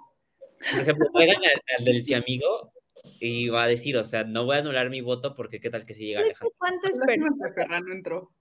por 0.71 0.79
ejemplo, 0.79 1.09
traigan 1.11 1.41
al, 1.79 1.85
del 1.85 2.13
amigo 2.13 2.71
y 3.19 3.49
va 3.49 3.63
a 3.63 3.67
decir, 3.67 3.97
o 3.97 4.03
sea, 4.03 4.23
no 4.23 4.45
voy 4.45 4.55
a 4.55 4.59
anular 4.59 4.89
mi 4.89 5.01
voto 5.01 5.35
porque 5.35 5.59
qué 5.59 5.69
tal 5.69 5.85
que 5.85 5.93
si 5.93 6.05
llega 6.05 6.21
Alejandro. 6.21 6.55
¿Cuántas 6.57 6.97
personas? 6.97 7.83
entró. 7.91 8.31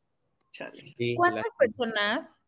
¿Cuántas 1.17 1.45
personas 1.59 2.43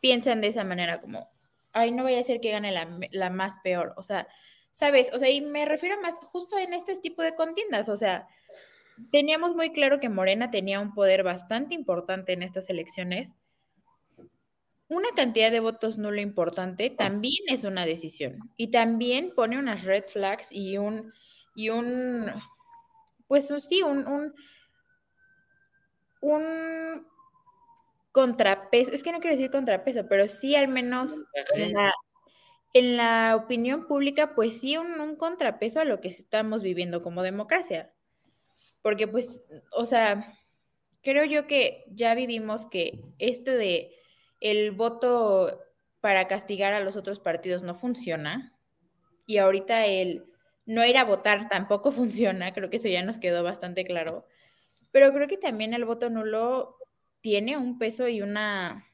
piensan 0.00 0.40
de 0.40 0.48
esa 0.48 0.64
manera 0.64 1.00
como, 1.00 1.28
ay, 1.72 1.92
no 1.92 2.02
voy 2.02 2.14
a 2.14 2.20
hacer 2.20 2.40
que 2.40 2.50
gane 2.50 2.72
la, 2.72 2.98
la, 3.10 3.30
más 3.30 3.54
peor? 3.62 3.94
O 3.96 4.02
sea, 4.02 4.28
¿sabes? 4.72 5.10
O 5.12 5.18
sea, 5.18 5.30
y 5.30 5.40
me 5.40 5.64
refiero 5.64 6.00
más 6.00 6.14
justo 6.16 6.58
en 6.58 6.72
este 6.74 6.96
tipo 6.96 7.22
de 7.22 7.34
contiendas, 7.34 7.88
o 7.88 7.96
sea, 7.96 8.28
teníamos 9.10 9.54
muy 9.54 9.72
claro 9.72 10.00
que 10.00 10.08
Morena 10.08 10.50
tenía 10.50 10.80
un 10.80 10.94
poder 10.94 11.22
bastante 11.22 11.74
importante 11.74 12.32
en 12.32 12.42
estas 12.42 12.68
elecciones 12.70 13.34
una 14.88 15.08
cantidad 15.16 15.50
de 15.50 15.60
votos 15.60 15.98
nulo 15.98 16.20
importante 16.20 16.90
también 16.90 17.42
es 17.48 17.64
una 17.64 17.86
decisión 17.86 18.50
y 18.56 18.68
también 18.68 19.32
pone 19.34 19.58
unas 19.58 19.84
red 19.84 20.04
flags 20.06 20.48
y 20.50 20.78
un, 20.78 21.12
y 21.54 21.70
un, 21.70 22.30
pues 23.26 23.52
sí, 23.68 23.82
un, 23.82 24.06
un, 24.06 24.34
un 26.20 27.06
contrapeso, 28.12 28.92
es 28.92 29.02
que 29.02 29.12
no 29.12 29.20
quiero 29.20 29.36
decir 29.36 29.50
contrapeso, 29.50 30.06
pero 30.08 30.28
sí 30.28 30.54
al 30.54 30.68
menos 30.68 31.24
en 31.54 31.72
la, 31.72 31.92
en 32.72 32.96
la 32.96 33.36
opinión 33.36 33.86
pública, 33.86 34.34
pues 34.34 34.60
sí 34.60 34.76
un, 34.76 35.00
un 35.00 35.16
contrapeso 35.16 35.80
a 35.80 35.84
lo 35.84 36.00
que 36.00 36.08
estamos 36.08 36.62
viviendo 36.62 37.02
como 37.02 37.22
democracia. 37.22 37.92
Porque 38.82 39.08
pues, 39.08 39.42
o 39.72 39.86
sea, 39.86 40.38
creo 41.02 41.24
yo 41.24 41.46
que 41.46 41.84
ya 41.88 42.14
vivimos 42.14 42.66
que 42.66 43.00
esto 43.18 43.50
de 43.50 43.94
el 44.40 44.72
voto 44.72 45.60
para 46.00 46.28
castigar 46.28 46.74
a 46.74 46.80
los 46.80 46.96
otros 46.96 47.18
partidos 47.18 47.62
no 47.62 47.74
funciona 47.74 48.54
y 49.26 49.38
ahorita 49.38 49.86
el 49.86 50.26
no 50.66 50.84
ir 50.84 50.96
a 50.96 51.04
votar 51.04 51.48
tampoco 51.48 51.90
funciona, 51.92 52.52
creo 52.52 52.70
que 52.70 52.76
eso 52.76 52.88
ya 52.88 53.02
nos 53.02 53.18
quedó 53.18 53.42
bastante 53.42 53.84
claro, 53.84 54.26
pero 54.90 55.12
creo 55.12 55.28
que 55.28 55.38
también 55.38 55.74
el 55.74 55.84
voto 55.84 56.10
nulo 56.10 56.76
tiene 57.20 57.56
un 57.56 57.78
peso 57.78 58.08
y 58.08 58.22
una, 58.22 58.86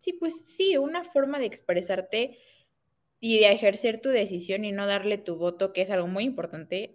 sí, 0.00 0.12
pues 0.12 0.44
sí, 0.56 0.76
una 0.76 1.04
forma 1.04 1.38
de 1.38 1.46
expresarte 1.46 2.38
y 3.20 3.38
de 3.40 3.50
ejercer 3.50 4.00
tu 4.00 4.10
decisión 4.10 4.64
y 4.64 4.72
no 4.72 4.86
darle 4.86 5.18
tu 5.18 5.36
voto, 5.36 5.72
que 5.72 5.82
es 5.82 5.90
algo 5.90 6.06
muy 6.06 6.24
importante, 6.24 6.94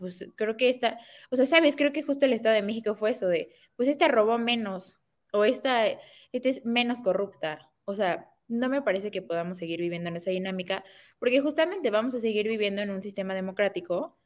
pues 0.00 0.28
creo 0.36 0.56
que 0.56 0.68
esta, 0.68 0.98
o 1.30 1.36
sea, 1.36 1.46
sabes, 1.46 1.76
creo 1.76 1.92
que 1.92 2.02
justo 2.02 2.26
el 2.26 2.32
Estado 2.32 2.54
de 2.54 2.62
México 2.62 2.94
fue 2.96 3.12
eso 3.12 3.28
de, 3.28 3.54
pues 3.76 3.88
este 3.88 4.08
robó 4.08 4.38
menos, 4.38 4.98
o 5.32 5.44
esta, 5.44 5.86
esta 6.32 6.48
es 6.48 6.64
menos 6.64 7.00
corrupta. 7.02 7.70
O 7.84 7.94
sea, 7.94 8.33
no 8.48 8.68
me 8.68 8.82
parece 8.82 9.10
que 9.10 9.22
podamos 9.22 9.58
seguir 9.58 9.80
viviendo 9.80 10.08
en 10.08 10.16
esa 10.16 10.30
dinámica, 10.30 10.84
porque 11.18 11.40
justamente 11.40 11.90
vamos 11.90 12.14
a 12.14 12.20
seguir 12.20 12.48
viviendo 12.48 12.82
en 12.82 12.90
un 12.90 13.02
sistema 13.02 13.34
democrático 13.34 14.18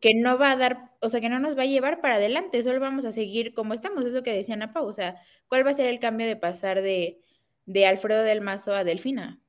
que 0.00 0.14
no 0.14 0.36
va 0.36 0.50
a 0.52 0.56
dar, 0.56 0.90
o 1.00 1.08
sea, 1.08 1.20
que 1.20 1.28
no 1.28 1.38
nos 1.38 1.56
va 1.56 1.62
a 1.62 1.66
llevar 1.66 2.00
para 2.00 2.16
adelante, 2.16 2.62
solo 2.62 2.80
vamos 2.80 3.04
a 3.04 3.12
seguir 3.12 3.54
como 3.54 3.72
estamos, 3.72 4.04
es 4.04 4.12
lo 4.12 4.22
que 4.22 4.32
decía 4.32 4.54
Ana 4.56 4.72
Pau, 4.72 4.86
o 4.86 4.92
sea, 4.92 5.16
¿cuál 5.48 5.64
va 5.64 5.70
a 5.70 5.74
ser 5.74 5.86
el 5.86 6.00
cambio 6.00 6.26
de 6.26 6.36
pasar 6.36 6.82
de, 6.82 7.20
de 7.66 7.86
Alfredo 7.86 8.22
del 8.22 8.40
Mazo 8.40 8.74
a 8.74 8.84
Delfina? 8.84 9.40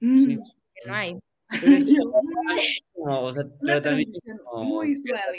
No 0.00 0.94
hay. 0.94 1.18
No, 2.96 3.24
o 3.24 3.32
sea, 3.34 3.44
pero 3.60 3.82
también 3.82 4.10
muy 4.62 4.96
suave. 4.96 5.38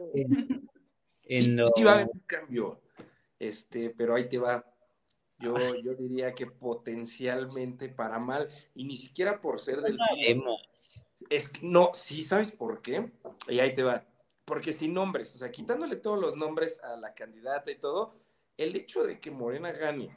Sí, 1.27 1.83
va 1.83 1.91
a 1.91 1.93
haber 1.95 2.07
un 2.13 2.19
cambio, 2.27 2.79
este, 3.39 3.89
pero 3.89 4.15
ahí 4.15 4.27
te 4.27 4.37
va. 4.37 4.65
Yo, 5.39 5.55
yo 5.83 5.95
diría 5.95 6.33
que 6.33 6.47
potencialmente 6.47 7.89
para 7.89 8.19
mal, 8.19 8.47
y 8.73 8.85
ni 8.85 8.95
siquiera 8.95 9.41
por 9.41 9.59
ser 9.59 9.81
del 9.81 9.97
Es 11.29 11.49
que 11.49 11.59
no, 11.61 11.91
sí, 11.93 12.23
¿sabes 12.23 12.51
por 12.51 12.81
qué? 12.81 13.11
Y 13.49 13.59
ahí 13.59 13.73
te 13.73 13.83
va. 13.83 14.05
Porque 14.45 14.71
sin 14.71 14.93
nombres, 14.93 15.35
o 15.35 15.37
sea, 15.37 15.51
quitándole 15.51 15.97
todos 15.97 16.19
los 16.19 16.37
nombres 16.37 16.81
a 16.83 16.95
la 16.95 17.13
candidata 17.13 17.69
y 17.71 17.75
todo, 17.75 18.15
el 18.57 18.75
hecho 18.75 19.03
de 19.03 19.19
que 19.19 19.31
Morena 19.31 19.71
gane 19.71 20.15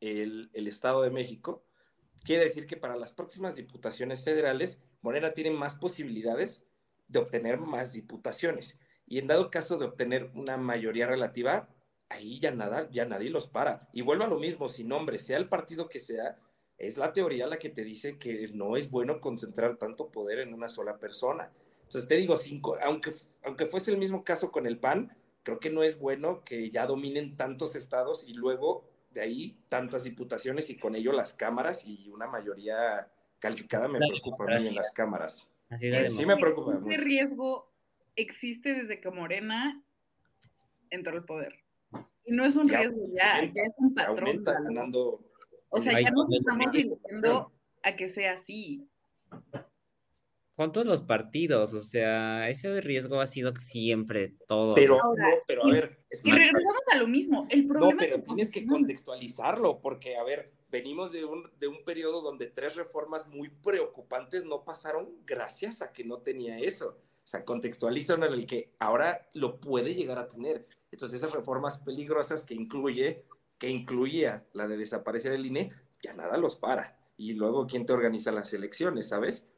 el, 0.00 0.50
el 0.52 0.68
Estado 0.68 1.02
de 1.02 1.10
México, 1.10 1.64
quiere 2.24 2.44
decir 2.44 2.66
que 2.66 2.76
para 2.76 2.96
las 2.96 3.12
próximas 3.12 3.56
diputaciones 3.56 4.24
federales, 4.24 4.82
Morena 5.00 5.30
tiene 5.30 5.52
más 5.52 5.76
posibilidades 5.76 6.66
de 7.08 7.18
obtener 7.18 7.58
más 7.58 7.92
diputaciones 7.92 8.78
y 9.06 9.18
en 9.18 9.26
dado 9.26 9.50
caso 9.50 9.76
de 9.76 9.86
obtener 9.86 10.30
una 10.34 10.56
mayoría 10.56 11.06
relativa, 11.06 11.68
ahí 12.08 12.38
ya 12.38 12.50
nada, 12.50 12.88
ya 12.90 13.04
nadie 13.04 13.30
los 13.30 13.46
para. 13.46 13.88
Y 13.92 14.02
vuelvo 14.02 14.24
a 14.24 14.28
lo 14.28 14.38
mismo, 14.38 14.68
sin 14.68 14.88
nombre, 14.88 15.18
sea 15.18 15.38
el 15.38 15.48
partido 15.48 15.88
que 15.88 16.00
sea, 16.00 16.38
es 16.78 16.96
la 16.96 17.12
teoría 17.12 17.46
la 17.46 17.58
que 17.58 17.70
te 17.70 17.84
dice 17.84 18.18
que 18.18 18.48
no 18.52 18.76
es 18.76 18.90
bueno 18.90 19.20
concentrar 19.20 19.76
tanto 19.76 20.10
poder 20.10 20.40
en 20.40 20.52
una 20.52 20.68
sola 20.68 20.98
persona. 20.98 21.50
Entonces 21.82 22.08
te 22.08 22.16
digo, 22.16 22.36
cinco, 22.36 22.76
aunque, 22.82 23.12
aunque 23.44 23.66
fuese 23.66 23.90
el 23.90 23.98
mismo 23.98 24.24
caso 24.24 24.50
con 24.50 24.66
el 24.66 24.78
PAN, 24.78 25.16
creo 25.42 25.60
que 25.60 25.70
no 25.70 25.82
es 25.82 25.98
bueno 25.98 26.42
que 26.44 26.70
ya 26.70 26.86
dominen 26.86 27.36
tantos 27.36 27.76
estados 27.76 28.26
y 28.26 28.32
luego 28.32 28.88
de 29.12 29.20
ahí 29.20 29.56
tantas 29.68 30.04
diputaciones 30.04 30.70
y 30.70 30.76
con 30.76 30.96
ello 30.96 31.12
las 31.12 31.34
cámaras 31.34 31.86
y 31.86 32.08
una 32.08 32.26
mayoría 32.26 33.08
calificada 33.38 33.86
me 33.86 33.98
preocupa 33.98 34.44
a 34.44 34.58
mí 34.58 34.66
en 34.66 34.74
las 34.74 34.90
cámaras. 34.92 35.48
sí 35.78 36.26
me 36.26 36.36
preocupa. 36.36 36.74
Este 36.74 36.96
riesgo 36.96 37.70
existe 38.16 38.74
desde 38.74 39.00
que 39.00 39.10
Morena 39.10 39.82
entró 40.90 41.16
al 41.16 41.24
poder. 41.24 41.63
Y 42.26 42.32
no 42.32 42.44
es 42.44 42.56
un 42.56 42.68
riesgo 42.68 43.00
ya, 43.14 43.42
ya 43.42 43.62
es 43.62 43.72
un 43.76 43.94
patrón. 43.94 44.42
ganando. 44.42 45.20
O 45.68 45.80
sea, 45.80 46.00
ya 46.00 46.10
no 46.10 46.26
estamos 46.30 46.72
dirigiendo 46.72 47.52
a 47.82 47.96
que 47.96 48.08
sea 48.08 48.34
así 48.34 48.88
con 50.56 50.70
todos 50.70 50.86
los 50.86 51.02
partidos, 51.02 51.74
o 51.74 51.80
sea, 51.80 52.48
ese 52.48 52.80
riesgo 52.80 53.20
ha 53.20 53.26
sido 53.26 53.52
siempre 53.56 54.34
todo. 54.46 54.74
Pero, 54.74 54.96
no, 54.96 55.28
pero 55.48 55.66
a 55.66 55.70
ver. 55.70 55.98
y 56.22 56.30
regresamos 56.30 56.80
a 56.92 56.96
lo 56.96 57.08
mismo. 57.08 57.46
El 57.50 57.66
problema 57.66 57.92
no, 57.92 57.98
pero 57.98 58.22
tienes 58.22 58.50
que 58.50 58.64
contextualizarlo, 58.64 59.80
porque, 59.80 60.16
a 60.16 60.22
ver, 60.22 60.52
venimos 60.70 61.12
de 61.12 61.24
un, 61.24 61.50
de 61.58 61.66
un 61.66 61.84
periodo 61.84 62.22
donde 62.22 62.46
tres 62.46 62.76
reformas 62.76 63.28
muy 63.28 63.48
preocupantes 63.48 64.44
no 64.44 64.64
pasaron 64.64 65.08
gracias 65.26 65.82
a 65.82 65.92
que 65.92 66.04
no 66.04 66.18
tenía 66.18 66.58
eso. 66.58 66.98
O 67.24 67.26
sea, 67.26 67.44
contextualizan 67.44 68.22
en 68.22 68.32
el 68.34 68.46
que 68.46 68.74
ahora 68.78 69.28
lo 69.32 69.58
puede 69.58 69.94
llegar 69.94 70.18
a 70.18 70.28
tener. 70.28 70.68
Entonces, 70.90 71.18
esas 71.18 71.32
reformas 71.32 71.80
peligrosas 71.80 72.44
que 72.44 72.54
incluye, 72.54 73.24
que 73.58 73.70
incluía 73.70 74.46
la 74.52 74.68
de 74.68 74.76
desaparecer 74.76 75.32
el 75.32 75.46
INE, 75.46 75.72
ya 76.02 76.12
nada 76.12 76.36
los 76.36 76.56
para. 76.56 76.98
Y 77.16 77.32
luego, 77.32 77.66
¿quién 77.66 77.86
te 77.86 77.94
organiza 77.94 78.30
las 78.30 78.52
elecciones, 78.52 79.08
sabes? 79.08 79.48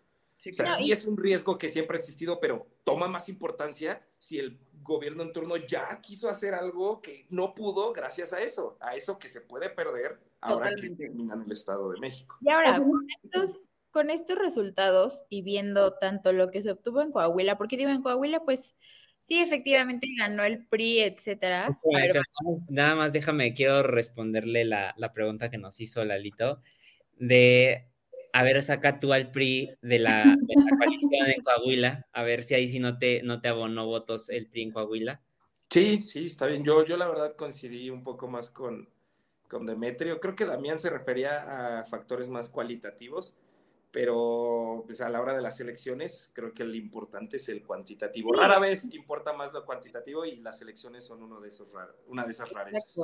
o 0.48 0.54
sea, 0.54 0.76
sí 0.76 0.92
es 0.92 1.06
un 1.06 1.16
riesgo 1.16 1.58
que 1.58 1.68
siempre 1.68 1.96
ha 1.96 1.98
existido, 1.98 2.38
pero 2.40 2.66
toma 2.84 3.08
más 3.08 3.28
importancia 3.28 4.06
si 4.18 4.38
el 4.38 4.60
gobierno 4.82 5.22
en 5.22 5.32
turno 5.32 5.56
ya 5.56 6.00
quiso 6.00 6.28
hacer 6.28 6.54
algo 6.54 7.02
que 7.02 7.26
no 7.30 7.54
pudo 7.54 7.92
gracias 7.92 8.32
a 8.32 8.40
eso, 8.40 8.76
a 8.80 8.94
eso 8.94 9.18
que 9.18 9.28
se 9.28 9.40
puede 9.40 9.70
perder 9.70 10.20
ahora 10.40 10.74
que 10.74 10.90
terminan 10.90 11.42
el 11.42 11.52
Estado 11.52 11.90
de 11.90 11.98
México. 11.98 12.36
Y 12.40 12.50
ahora, 12.50 12.78
con 12.78 13.06
estos, 13.24 13.58
con 13.96 14.10
estos 14.10 14.36
resultados 14.36 15.24
y 15.30 15.40
viendo 15.40 15.94
tanto 15.94 16.34
lo 16.34 16.50
que 16.50 16.60
se 16.60 16.72
obtuvo 16.72 17.00
en 17.00 17.12
Coahuila, 17.12 17.56
porque 17.56 17.78
digo 17.78 17.88
en 17.88 18.02
Coahuila, 18.02 18.40
pues 18.40 18.76
sí, 19.22 19.38
efectivamente 19.38 20.06
ganó 20.18 20.44
el 20.44 20.66
PRI, 20.66 21.00
etcétera. 21.00 21.80
Nada 22.68 22.94
más 22.94 23.14
déjame, 23.14 23.54
quiero 23.54 23.82
responderle 23.82 24.66
la, 24.66 24.92
la 24.98 25.14
pregunta 25.14 25.50
que 25.50 25.56
nos 25.56 25.80
hizo 25.80 26.04
Lalito 26.04 26.60
de 27.18 27.88
a 28.34 28.42
ver, 28.42 28.60
saca 28.60 29.00
tú 29.00 29.14
al 29.14 29.30
PRI 29.30 29.78
de 29.80 29.98
la, 29.98 30.36
coalición 30.78 31.28
en 31.28 31.42
Coahuila, 31.42 32.06
a 32.12 32.22
ver 32.22 32.42
si 32.42 32.52
ahí 32.52 32.68
sí 32.68 32.78
no 32.78 32.98
te, 32.98 33.22
no 33.22 33.40
te 33.40 33.48
abonó 33.48 33.86
votos 33.86 34.28
el 34.28 34.46
PRI 34.46 34.64
en 34.64 34.72
Coahuila. 34.72 35.22
Sí, 35.70 36.02
sí, 36.02 36.26
está 36.26 36.44
bien. 36.44 36.62
Yo, 36.62 36.84
yo 36.84 36.98
la 36.98 37.08
verdad 37.08 37.34
coincidí 37.34 37.88
un 37.88 38.02
poco 38.02 38.28
más 38.28 38.50
con, 38.50 38.90
con 39.48 39.64
Demetrio. 39.64 40.20
Creo 40.20 40.36
que 40.36 40.44
Damián 40.44 40.78
se 40.78 40.90
refería 40.90 41.78
a 41.78 41.84
factores 41.86 42.28
más 42.28 42.50
cualitativos, 42.50 43.34
pero 43.96 44.82
pues, 44.84 45.00
a 45.00 45.08
la 45.08 45.22
hora 45.22 45.34
de 45.34 45.40
las 45.40 45.58
elecciones 45.58 46.30
creo 46.34 46.52
que 46.52 46.64
el 46.64 46.74
importante 46.74 47.38
es 47.38 47.48
el 47.48 47.64
cuantitativo. 47.64 48.30
Rara 48.30 48.58
vez 48.58 48.92
importa 48.92 49.32
más 49.32 49.54
lo 49.54 49.64
cuantitativo 49.64 50.26
y 50.26 50.36
las 50.40 50.60
elecciones 50.60 51.06
son 51.06 51.22
uno 51.22 51.40
de 51.40 51.48
esos 51.48 51.72
una 52.06 52.26
de 52.26 52.30
esas 52.30 52.52
rarezas. 52.52 52.94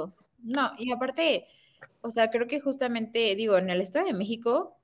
No, 0.42 0.72
y 0.76 0.92
aparte, 0.92 1.46
o 2.02 2.10
sea, 2.10 2.30
creo 2.30 2.46
que 2.46 2.60
justamente, 2.60 3.34
digo, 3.36 3.56
en 3.56 3.70
el 3.70 3.80
Estado 3.80 4.04
de 4.04 4.12
México 4.12 4.76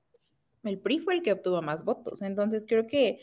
el 0.63 0.79
PRI 0.79 0.97
fue 1.01 1.13
el 1.13 1.21
que 1.21 1.33
obtuvo 1.33 1.61
más 1.61 1.85
votos. 1.85 2.23
Entonces 2.23 2.65
creo 2.67 2.87
que 2.87 3.19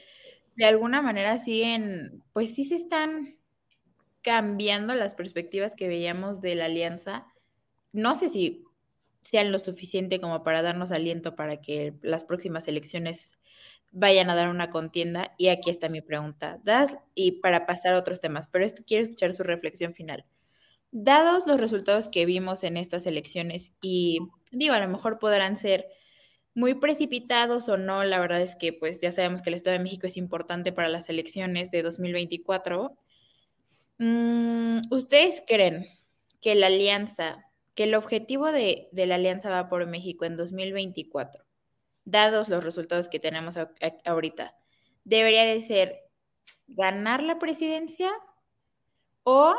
de 0.55 0.67
alguna 0.67 1.03
manera 1.03 1.39
siguen, 1.39 2.23
pues 2.33 2.55
sí 2.55 2.65
se 2.65 2.77
están 2.77 3.37
cambiando 4.23 4.95
las 4.95 5.17
perspectivas 5.17 5.75
que 5.75 5.89
veíamos 5.89 6.41
de 6.41 6.55
la 6.55 6.67
alianza. 6.67 7.27
No 7.93 8.15
sé 8.15 8.29
si 8.29 8.63
sean 9.27 9.51
lo 9.51 9.59
suficiente 9.59 10.21
como 10.21 10.45
para 10.45 10.63
darnos 10.63 10.93
aliento 10.93 11.35
para 11.35 11.61
que 11.61 11.95
las 12.01 12.25
próximas 12.25 12.69
elecciones 12.69 13.33
vayan 13.91 14.31
a 14.31 14.37
dar 14.37 14.49
una 14.49 14.71
contienda. 14.71 15.35
Y 15.37 15.49
aquí 15.49 15.69
está 15.69 15.89
mi 15.89 16.01
pregunta. 16.01 16.61
Das, 16.63 16.97
y 17.15 17.41
para 17.41 17.67
pasar 17.67 17.95
a 17.95 17.99
otros 17.99 18.21
temas, 18.21 18.47
pero 18.47 18.67
quiero 18.87 19.03
escuchar 19.03 19.33
su 19.33 19.43
reflexión 19.43 19.95
final. 19.95 20.25
Dados 20.93 21.47
los 21.47 21.59
resultados 21.59 22.09
que 22.09 22.25
vimos 22.25 22.63
en 22.63 22.77
estas 22.77 23.07
elecciones, 23.07 23.73
y 23.83 24.21
digo, 24.53 24.75
a 24.75 24.81
lo 24.81 24.89
mejor 24.89 25.19
podrán 25.19 25.57
ser 25.57 25.87
muy 26.55 26.75
precipitados 26.75 27.69
o 27.69 27.77
no, 27.77 28.05
la 28.05 28.21
verdad 28.21 28.41
es 28.41 28.57
que 28.57 28.73
pues 28.73 29.01
ya 29.01 29.13
sabemos 29.13 29.43
que 29.43 29.51
el 29.51 29.55
Estado 29.55 29.77
de 29.77 29.83
México 29.83 30.07
es 30.07 30.17
importante 30.17 30.73
para 30.73 30.89
las 30.89 31.09
elecciones 31.09 31.71
de 31.71 31.83
2024. 31.83 32.97
Mm, 33.99 34.79
¿Ustedes 34.91 35.43
creen 35.47 35.87
que 36.41 36.55
la 36.55 36.69
alianza, 36.69 37.46
que 37.77 37.85
el 37.85 37.95
objetivo 37.95 38.51
de, 38.51 38.89
la 38.93 39.15
alianza 39.15 39.49
va 39.49 39.69
por 39.69 39.87
México 39.87 40.25
en 40.25 40.37
2024, 40.37 41.45
dados 42.05 42.49
los 42.49 42.65
resultados 42.65 43.09
que 43.09 43.21
tenemos 43.21 43.57
ahorita, 44.05 44.57
debería 45.05 45.45
de 45.45 45.61
ser 45.61 46.01
ganar 46.67 47.23
la 47.23 47.39
presidencia 47.39 48.11
o 49.23 49.55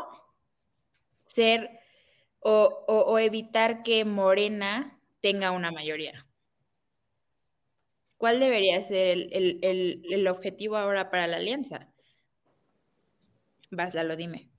ser 1.25 1.80
o, 2.39 2.86
o 2.88 3.19
evitar 3.19 3.84
que 3.84 4.03
Morena 4.03 4.99
tenga 5.21 5.51
una 5.51 5.71
mayoría? 5.71 6.27
¿Cuál 8.17 8.39
debería 8.39 8.84
ser 8.84 9.27
el, 9.32 10.27
objetivo 10.27 10.75
ahora 10.75 11.10
para 11.12 11.27
la 11.27 11.38
alianza? 11.38 11.88
Vas, 13.69 13.93
lo 13.93 14.15
dime. 14.15 14.49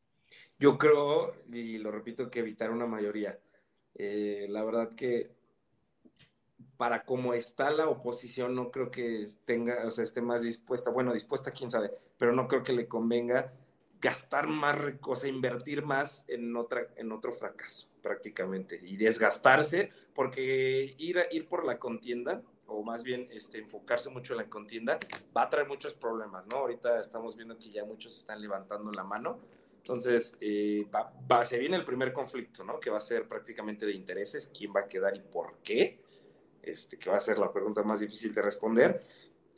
Yo 0.58 0.78
creo, 0.78 1.34
y 1.52 1.78
lo 1.78 1.90
repito, 1.90 2.30
que 2.30 2.40
evitar 2.40 2.70
una 2.70 2.86
mayoría. 2.86 3.38
Eh, 3.98 4.46
la 4.48 4.64
verdad 4.64 4.90
que 4.90 5.30
para 6.76 7.04
cómo 7.04 7.34
está 7.34 7.70
la 7.70 7.88
oposición, 7.88 8.54
no 8.54 8.70
creo 8.70 8.90
que 8.90 9.26
tenga, 9.44 9.84
o 9.84 9.90
sea, 9.90 10.04
esté 10.04 10.22
más 10.22 10.42
dispuesta, 10.42 10.90
bueno, 10.90 11.12
dispuesta, 11.12 11.50
quién 11.50 11.70
sabe, 11.70 11.90
pero 12.16 12.32
no 12.32 12.46
creo 12.46 12.62
que 12.62 12.72
le 12.72 12.87
convenga 12.87 13.52
gastar 14.00 14.46
más, 14.46 14.78
o 15.02 15.16
sea, 15.16 15.28
invertir 15.28 15.82
más 15.82 16.24
en, 16.28 16.54
otra, 16.56 16.87
en 16.96 17.11
otro 17.11 17.32
fracaso, 17.32 17.88
prácticamente, 18.00 18.78
y 18.80 18.96
desgastarse, 18.96 19.90
porque 20.14 20.94
ir, 20.98 21.18
ir 21.32 21.48
por 21.48 21.66
la 21.66 21.80
contienda 21.80 22.42
o 22.68 22.82
más 22.82 23.02
bien 23.02 23.28
este, 23.32 23.58
enfocarse 23.58 24.11
mucho 24.11 24.34
en 24.34 24.38
la 24.38 24.48
contienda, 24.48 24.98
va 25.37 25.42
a 25.42 25.50
traer 25.50 25.66
muchos 25.66 25.94
problemas, 25.94 26.46
¿no? 26.46 26.58
Ahorita 26.58 27.00
estamos 27.00 27.34
viendo 27.34 27.58
que 27.58 27.70
ya 27.70 27.84
muchos 27.84 28.14
están 28.16 28.40
levantando 28.40 28.92
la 28.92 29.04
mano. 29.04 29.40
Entonces, 29.88 30.37
eh, 30.42 30.87
va, 30.94 31.44
se 31.46 31.59
viene 31.59 31.79
el 31.79 31.85
primer 31.85 32.12
conflicto, 32.12 32.62
¿no? 32.62 32.79
Que 32.79 32.90
va 32.90 32.98
a 32.98 33.01
ser 33.01 33.27
prácticamente 33.27 33.87
de 33.87 33.92
intereses, 33.92 34.53
quién 34.55 34.70
va 34.77 34.81
a 34.81 34.87
quedar 34.87 35.16
y 35.16 35.20
por 35.20 35.61
qué, 35.64 35.98
este, 36.62 36.98
que 36.98 37.09
va 37.09 37.16
a 37.16 37.20
ser 37.20 37.38
la 37.38 37.51
pregunta 37.51 37.83
más 37.83 38.01
difícil 38.01 38.35
de 38.35 38.42
responder. 38.42 39.03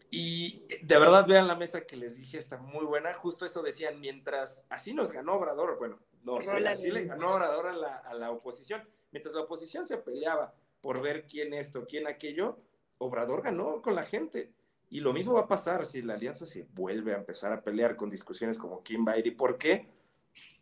Y 0.09 0.63
de 0.83 0.99
verdad, 1.01 1.27
vean 1.27 1.49
la 1.49 1.57
mesa 1.57 1.81
que 1.81 1.97
les 1.97 2.17
dije, 2.17 2.39
está 2.39 2.59
muy 2.59 2.85
buena. 2.85 3.13
Justo 3.13 3.45
eso 3.45 3.61
decían, 3.61 3.99
mientras 4.01 4.67
así 4.71 4.95
nos 4.95 5.11
ganó 5.11 5.35
Obrador, 5.35 5.79
bueno, 5.79 5.99
no, 6.23 6.39
así 6.39 6.93
le 6.93 7.07
ganó 7.07 7.35
Obrador 7.35 7.67
a 7.67 7.73
la, 7.73 7.97
a 7.97 8.15
la 8.15 8.31
oposición. 8.31 8.89
Mientras 9.11 9.35
la 9.35 9.41
oposición 9.41 9.85
se 9.85 9.99
peleaba 9.99 10.55
por 10.81 11.03
ver 11.03 11.27
quién 11.27 11.55
esto, 11.55 11.87
quién 11.89 12.07
aquello, 12.07 12.57
Obrador 12.99 13.43
ganó 13.43 13.83
con 13.83 13.97
la 13.97 14.05
gente. 14.05 14.53
Y 14.91 15.01
lo 15.01 15.13
mismo 15.13 15.35
va 15.35 15.41
a 15.41 15.49
pasar 15.49 15.87
si 15.87 16.03
la 16.03 16.15
alianza 16.15 16.47
se 16.47 16.69
vuelve 16.73 17.15
a 17.15 17.19
empezar 17.19 17.53
a 17.53 17.63
pelear 17.63 17.97
con 17.97 18.09
discusiones 18.09 18.59
como 18.59 18.83
quién 18.85 19.05
va 19.05 19.13
a 19.13 19.19
ir 19.19 19.27
y 19.27 19.33
por 19.33 19.59
qué, 19.59 19.89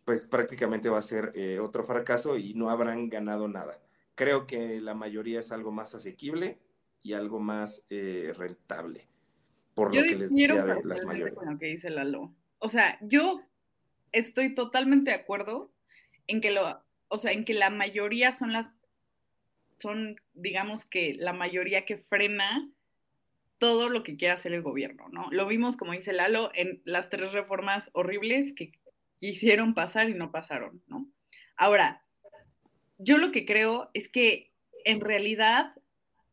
pues 0.09 0.27
prácticamente 0.27 0.89
va 0.89 0.97
a 0.97 1.03
ser 1.03 1.31
eh, 1.35 1.59
otro 1.59 1.83
fracaso 1.83 2.35
y 2.35 2.55
no 2.55 2.71
habrán 2.71 3.09
ganado 3.09 3.47
nada. 3.47 3.79
Creo 4.15 4.47
que 4.47 4.79
la 4.79 4.95
mayoría 4.95 5.39
es 5.39 5.51
algo 5.51 5.71
más 5.71 5.93
asequible 5.93 6.57
y 6.99 7.13
algo 7.13 7.39
más 7.39 7.85
eh, 7.91 8.33
rentable, 8.35 9.07
por 9.75 9.93
lo 9.93 10.01
que 10.01 10.15
les 10.15 10.31
decía 10.31 10.65
de 10.65 10.83
las 10.83 11.05
mayorías. 11.05 11.35
Con 11.35 11.53
lo 11.53 11.59
que 11.59 11.67
dice 11.67 11.91
Lalo. 11.91 12.33
O 12.57 12.69
sea, 12.69 12.97
yo 13.01 13.43
estoy 14.11 14.55
totalmente 14.55 15.11
de 15.11 15.17
acuerdo 15.17 15.71
en 16.25 16.41
que 16.41 16.49
lo, 16.49 16.81
o 17.09 17.19
sea, 17.19 17.31
en 17.31 17.45
que 17.45 17.53
la 17.53 17.69
mayoría 17.69 18.33
son 18.33 18.51
las 18.51 18.73
son, 19.77 20.19
digamos 20.33 20.85
que, 20.85 21.13
la 21.19 21.33
mayoría 21.33 21.85
que 21.85 21.97
frena 21.97 22.67
todo 23.59 23.89
lo 23.89 24.01
que 24.01 24.17
quiera 24.17 24.33
hacer 24.33 24.53
el 24.53 24.63
gobierno, 24.63 25.07
¿no? 25.11 25.27
Lo 25.29 25.45
vimos, 25.45 25.77
como 25.77 25.91
dice 25.91 26.13
Lalo, 26.13 26.49
en 26.55 26.81
las 26.83 27.11
tres 27.11 27.31
reformas 27.31 27.91
horribles 27.93 28.53
que 28.53 28.71
quisieron 29.19 29.73
pasar 29.73 30.09
y 30.09 30.13
no 30.13 30.31
pasaron, 30.31 30.81
¿no? 30.87 31.07
Ahora, 31.55 32.03
yo 32.97 33.17
lo 33.17 33.31
que 33.31 33.45
creo 33.45 33.91
es 33.93 34.09
que 34.09 34.51
en 34.85 35.01
realidad 35.01 35.73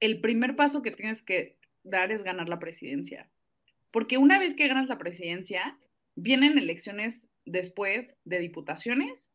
el 0.00 0.20
primer 0.20 0.56
paso 0.56 0.82
que 0.82 0.90
tienes 0.90 1.22
que 1.22 1.56
dar 1.82 2.12
es 2.12 2.22
ganar 2.22 2.48
la 2.48 2.58
presidencia. 2.58 3.28
Porque 3.90 4.18
una 4.18 4.38
vez 4.38 4.54
que 4.54 4.68
ganas 4.68 4.88
la 4.88 4.98
presidencia, 4.98 5.76
vienen 6.14 6.58
elecciones 6.58 7.26
después 7.44 8.16
de 8.24 8.40
diputaciones 8.40 9.30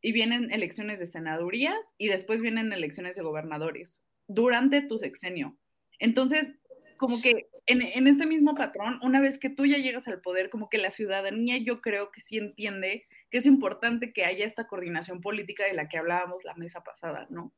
y 0.00 0.12
vienen 0.12 0.50
elecciones 0.52 1.00
de 1.00 1.06
senadurías 1.06 1.78
y 1.98 2.08
después 2.08 2.40
vienen 2.40 2.72
elecciones 2.72 3.16
de 3.16 3.22
gobernadores. 3.22 4.02
durante 4.28 4.82
tu 4.82 4.98
sexenio. 4.98 5.56
Entonces, 6.00 6.52
como 6.96 7.20
que 7.20 7.48
en, 7.66 7.82
en, 7.82 8.06
este 8.06 8.26
mismo 8.26 8.54
patrón, 8.54 8.98
una 9.02 9.20
vez 9.20 9.38
que 9.38 9.50
tú 9.50 9.66
ya 9.66 9.78
llegas 9.78 10.08
al 10.08 10.20
poder, 10.20 10.50
como 10.50 10.68
que 10.68 10.78
la 10.78 10.90
ciudadanía 10.90 11.58
yo 11.58 11.80
creo 11.80 12.10
que 12.10 12.20
sí 12.20 12.38
entiende 12.38 13.06
que 13.30 13.38
es 13.38 13.46
importante 13.46 14.12
que 14.12 14.24
haya 14.24 14.44
esta 14.44 14.66
coordinación 14.66 15.20
política 15.20 15.64
de 15.64 15.74
la 15.74 15.88
que 15.88 15.98
hablábamos 15.98 16.44
la 16.44 16.54
mesa 16.54 16.82
pasada, 16.82 17.26
¿no? 17.30 17.52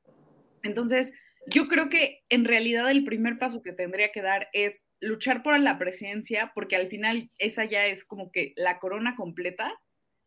Entonces, 0.63 1.13
yo 1.47 1.69
creo 1.69 1.89
que 1.89 2.25
en 2.29 2.45
realidad 2.45 2.91
el 2.91 3.05
primer 3.05 3.39
paso 3.39 3.63
que 3.63 3.73
tendría 3.73 4.13
que 4.13 4.23
dar 4.23 4.49
es 4.53 4.87
luchar 5.01 5.43
por 5.43 5.59
la 5.59 5.79
presidencia, 5.79 6.53
porque 6.55 6.77
al 6.77 6.89
final 6.89 7.31
esa 7.39 7.65
ya 7.65 7.87
es 7.87 8.05
como 8.05 8.31
que 8.31 8.53
la 8.57 8.79
corona 8.79 9.17
completa, 9.17 9.73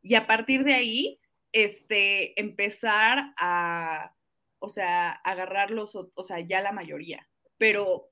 y 0.02 0.16
a 0.16 0.26
partir 0.26 0.64
de 0.64 0.74
ahí, 0.74 1.20
este, 1.52 2.40
empezar 2.40 3.34
a, 3.38 4.16
o 4.60 4.70
sea, 4.70 5.12
agarrar 5.12 5.70
los, 5.70 5.96
o 5.96 6.24
sea, 6.24 6.40
ya 6.40 6.62
la 6.62 6.72
mayoría, 6.72 7.28
pero 7.58 8.11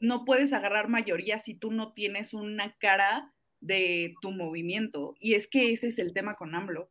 no 0.00 0.24
puedes 0.24 0.52
agarrar 0.52 0.88
mayoría 0.88 1.38
si 1.38 1.54
tú 1.54 1.70
no 1.70 1.92
tienes 1.92 2.34
una 2.34 2.74
cara 2.78 3.32
de 3.60 4.14
tu 4.22 4.32
movimiento, 4.32 5.14
y 5.20 5.34
es 5.34 5.46
que 5.46 5.72
ese 5.72 5.88
es 5.88 5.98
el 5.98 6.14
tema 6.14 6.34
con 6.34 6.54
AMLO. 6.54 6.90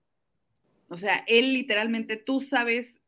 O 0.87 0.97
sea, 0.97 1.23
él 1.27 1.53
literalmente, 1.53 2.15
tú 2.15 2.41
sabes 2.41 3.01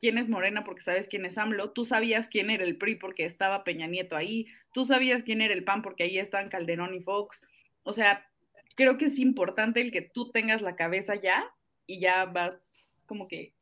quién 0.00 0.18
es 0.18 0.28
Morena 0.28 0.64
porque 0.64 0.82
sabes 0.82 1.08
quién 1.08 1.24
es 1.24 1.38
AMLO, 1.38 1.72
tú 1.72 1.84
sabías 1.84 2.28
quién 2.28 2.50
era 2.50 2.64
el 2.64 2.76
PRI 2.76 2.96
porque 2.96 3.24
estaba 3.24 3.64
Peña 3.64 3.86
Nieto 3.86 4.16
ahí, 4.16 4.46
tú 4.72 4.84
sabías 4.84 5.22
quién 5.22 5.40
era 5.40 5.54
el 5.54 5.64
PAN 5.64 5.82
porque 5.82 6.04
ahí 6.04 6.18
están 6.18 6.48
Calderón 6.48 6.94
y 6.94 7.00
Fox. 7.00 7.42
O 7.82 7.92
sea, 7.92 8.28
creo 8.76 8.98
que 8.98 9.06
es 9.06 9.18
importante 9.18 9.80
el 9.80 9.92
que 9.92 10.02
tú 10.02 10.30
tengas 10.30 10.62
la 10.62 10.76
cabeza 10.76 11.14
ya 11.14 11.50
y 11.86 12.00
ya 12.00 12.26
vas 12.26 12.58
como 13.06 13.28
que 13.28 13.54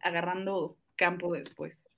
agarrando 0.00 0.76
campo 0.96 1.32
después. 1.32 1.90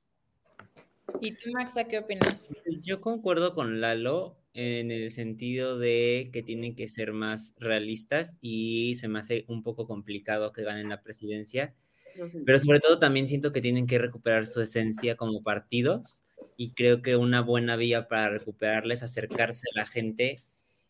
¿Y 1.21 1.33
tú, 1.33 1.51
Maxa, 1.53 1.85
qué 1.85 1.99
opinas? 1.99 2.49
Yo 2.83 3.01
concuerdo 3.01 3.55
con 3.55 3.81
Lalo 3.81 4.37
en 4.55 4.91
el 4.91 5.11
sentido 5.11 5.79
de 5.79 6.31
que 6.33 6.43
tienen 6.43 6.75
que 6.75 6.89
ser 6.89 7.13
más 7.13 7.55
realistas 7.59 8.37
y 8.41 8.97
se 8.97 9.09
me 9.09 9.21
hace 9.21 9.45
un 9.49 9.63
poco 9.63 9.87
complicado 9.87 10.53
que 10.53 10.65
ganen 10.65 10.89
la 10.89 11.03
presidencia 11.03 11.75
pero 12.45 12.59
sobre 12.59 12.81
todo 12.81 12.99
también 12.99 13.29
siento 13.29 13.53
que 13.53 13.61
tienen 13.61 13.87
que 13.87 13.99
recuperar 13.99 14.47
su 14.47 14.61
esencia 14.61 15.17
como 15.17 15.43
partidos 15.43 16.25
y 16.57 16.73
creo 16.73 17.03
que 17.03 17.17
una 17.17 17.41
buena 17.41 17.77
vía 17.77 18.09
para 18.09 18.29
recuperarles 18.29 18.99
es 18.99 19.11
acercarse 19.11 19.67
a 19.75 19.79
la 19.81 19.87
gente 19.87 20.43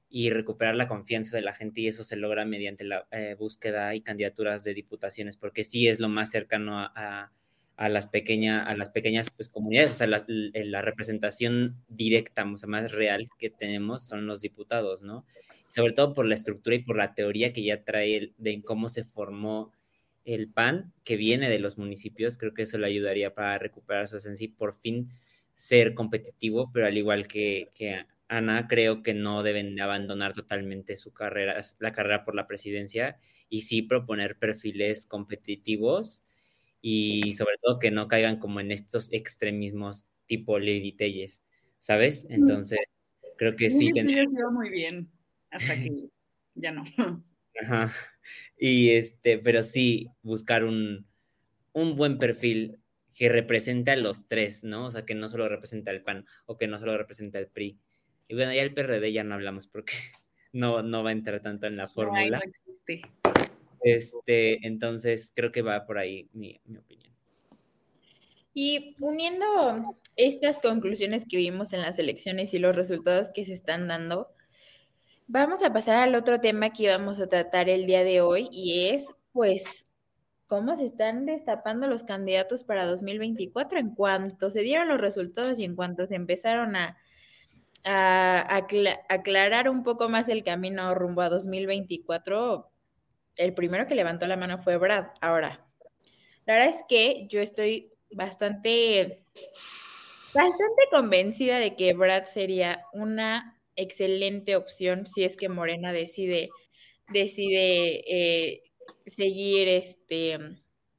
y 0.09 0.31
recuperar 0.31 0.75
la 0.75 0.89
confianza 0.89 1.37
de 1.37 1.43
la 1.43 1.55
gente 1.55 1.83
y 1.83 1.89
eso 1.89 2.03
se 2.05 2.17
logra 2.17 2.45
mediante 2.45 2.85
la 2.85 3.07
eh, 3.13 3.37
búsqueda 3.39 3.95
y 3.95 4.01
candidaturas 4.01 4.65
de 4.65 4.75
diputaciones 4.75 5.37
porque 5.37 5.65
sí 5.65 5.89
es 5.89 6.01
lo 6.01 6.09
más 6.09 6.31
cercano 6.31 6.81
a, 6.81 6.93
a, 6.95 7.33
las, 7.89 8.09
pequeña, 8.09 8.63
a 8.63 8.77
las 8.77 8.91
pequeñas 8.91 9.31
pues, 9.31 9.49
comunidades, 9.49 9.93
o 9.93 9.95
sea, 9.95 10.07
la, 10.07 10.25
la, 10.27 10.83
representación 10.83 11.77
directa, 11.89 12.45
o 12.45 12.59
sea, 12.59 12.69
más 12.69 12.93
real 12.93 13.29
que 13.39 13.49
tenemos 13.49 14.03
son 14.07 14.27
los 14.27 14.41
diputados, 14.43 15.03
¿no? 15.03 15.25
Sobre 15.71 15.93
todo 15.93 16.13
por 16.13 16.27
la 16.27 16.35
estructura 16.35 16.77
y 16.77 16.81
por 16.81 16.97
la 16.97 17.15
teoría 17.15 17.53
que 17.53 17.63
ya 17.63 17.83
trae 17.83 18.33
de 18.37 18.63
cómo 18.63 18.89
se 18.89 19.05
formó 19.05 19.73
el 20.25 20.49
PAN 20.49 20.93
que 21.05 21.17
viene 21.17 21.49
de 21.49 21.59
los 21.59 21.79
municipios, 21.79 22.37
creo 22.37 22.53
que 22.53 22.63
eso 22.63 22.77
le 22.77 22.87
ayudaría 22.87 23.35
para 23.35 23.59
recuperar 23.59 24.09
su 24.09 24.17
esencia 24.17 24.45
y 24.45 24.49
por 24.49 24.75
fin 24.75 25.09
ser 25.55 25.95
competitivo, 25.95 26.71
pero 26.73 26.87
al 26.87 26.99
igual 26.99 27.27
que, 27.27 27.69
que 27.75 28.05
Ana, 28.29 28.69
creo 28.69 29.03
que 29.03 29.15
no 29.15 29.43
deben 29.43 29.81
abandonar 29.81 30.35
totalmente 30.35 30.97
su 30.97 31.13
carrera, 31.13 31.61
la 31.79 31.93
carrera 31.93 32.25
por 32.25 32.35
la 32.35 32.47
presidencia 32.47 33.19
y 33.49 33.63
sí 33.63 33.83
proponer 33.83 34.37
perfiles 34.37 35.07
competitivos 35.07 36.23
y 36.81 37.35
sobre 37.35 37.57
todo 37.61 37.79
que 37.79 37.91
no 37.91 38.09
caigan 38.09 38.39
como 38.39 38.61
en 38.61 38.73
estos 38.73 39.13
extremismos 39.13 40.07
tipo 40.27 40.59
Lady 40.59 40.93
Telles, 40.93 41.45
¿sabes? 41.79 42.27
Entonces, 42.31 42.81
creo 43.37 43.57
que 43.57 43.71
sí. 43.71 43.91
Sí, 43.93 44.27
muy 44.53 44.71
bien, 44.71 45.11
hasta 45.51 45.75
que 45.75 46.09
ya 46.55 46.73
no. 46.73 46.85
Ajá. 47.63 47.93
Y 48.57 48.91
este, 48.91 49.39
pero 49.39 49.63
sí 49.63 50.09
buscar 50.23 50.65
un, 50.65 51.07
un 51.73 51.97
buen 51.97 52.19
perfil 52.19 52.79
que 53.15 53.29
represente 53.29 53.91
a 53.91 53.97
los 53.97 54.29
tres, 54.29 54.65
¿no? 54.65 54.87
O 54.87 54.91
sea, 54.91 55.05
que 55.05 55.15
no 55.15 55.29
solo 55.29 55.49
representa 55.49 55.91
al 55.91 56.03
PAN 56.03 56.25
o 56.47 56.57
que 56.57 56.67
no 56.67 56.79
solo 56.79 56.97
representa 56.97 57.39
al 57.39 57.49
PRI. 57.49 57.79
Y 58.29 58.35
bueno, 58.35 58.53
ya 58.55 58.63
el 58.63 58.73
PRD 58.73 59.13
ya 59.13 59.25
no 59.25 59.35
hablamos 59.35 59.67
porque 59.67 59.93
no, 60.53 60.83
no 60.83 61.03
va 61.03 61.11
a 61.11 61.13
entrar 61.13 61.43
tanto 61.43 61.67
en 61.67 61.77
la 61.77 61.89
fórmula. 61.89 62.39
No, 62.39 62.41
existe. 62.45 63.03
Este, 63.83 64.67
entonces 64.67 65.33
creo 65.35 65.53
que 65.53 65.63
va 65.63 65.87
por 65.87 65.99
ahí 65.99 66.29
mi, 66.33 66.61
opinión. 66.79 67.15
Y 68.53 68.97
uniendo 69.01 69.99
estas 70.17 70.59
conclusiones 70.59 71.25
que 71.29 71.37
vimos 71.37 71.73
en 71.73 71.83
las 71.83 71.99
elecciones 71.99 72.53
y 72.53 72.59
los 72.59 72.75
resultados 72.75 73.31
que 73.33 73.45
se 73.45 73.55
están 73.55 73.89
dando, 73.89 74.29
Vamos 75.33 75.63
a 75.63 75.73
pasar 75.73 75.95
al 75.95 76.17
otro 76.17 76.41
tema 76.41 76.71
que 76.71 76.83
íbamos 76.83 77.21
a 77.21 77.29
tratar 77.29 77.69
el 77.69 77.87
día 77.87 78.03
de 78.03 78.21
hoy 78.21 78.49
y 78.51 78.89
es, 78.89 79.07
pues, 79.31 79.87
cómo 80.49 80.77
se 80.77 80.87
están 80.87 81.25
destapando 81.25 81.87
los 81.87 82.03
candidatos 82.03 82.65
para 82.65 82.85
2024 82.85 83.79
en 83.79 83.95
cuanto 83.95 84.51
se 84.51 84.63
dieron 84.63 84.89
los 84.89 85.01
resultados 85.01 85.61
y 85.61 85.65
en 85.65 85.77
cuanto 85.77 86.09
se 86.09 86.17
empezaron 86.17 86.75
a, 86.75 86.97
aclarar 87.85 89.69
un 89.69 89.85
poco 89.85 90.09
más 90.09 90.29
el 90.29 90.43
camino 90.43 90.93
rumbo 90.97 91.21
a 91.21 91.29
2024. 91.29 92.70
El 93.37 93.55
primero 93.55 93.87
que 93.87 93.95
levantó 93.95 94.27
la 94.27 94.37
mano 94.37 94.59
fue 94.59 94.77
Brad. 94.77 95.07
Ahora, 95.21 95.67
la 96.47 96.55
verdad 96.55 96.69
es 96.69 96.85
que 96.89 97.27
yo 97.29 97.41
estoy 97.41 97.93
bastante, 98.11 99.25
bastante 100.35 100.83
convencida 100.91 101.59
de 101.59 101.77
que 101.77 101.95
Brad 101.95 102.25
sería 102.25 102.85
una 102.93 103.57
excelente 103.77 104.57
opción 104.57 105.07
si 105.07 105.25
es 105.25 105.37
que 105.37 105.49
Morena 105.49 105.93
decide, 105.93 106.51
decide 107.09 108.03
eh, 108.07 108.63
seguir 109.07 109.69
este, 109.69 110.39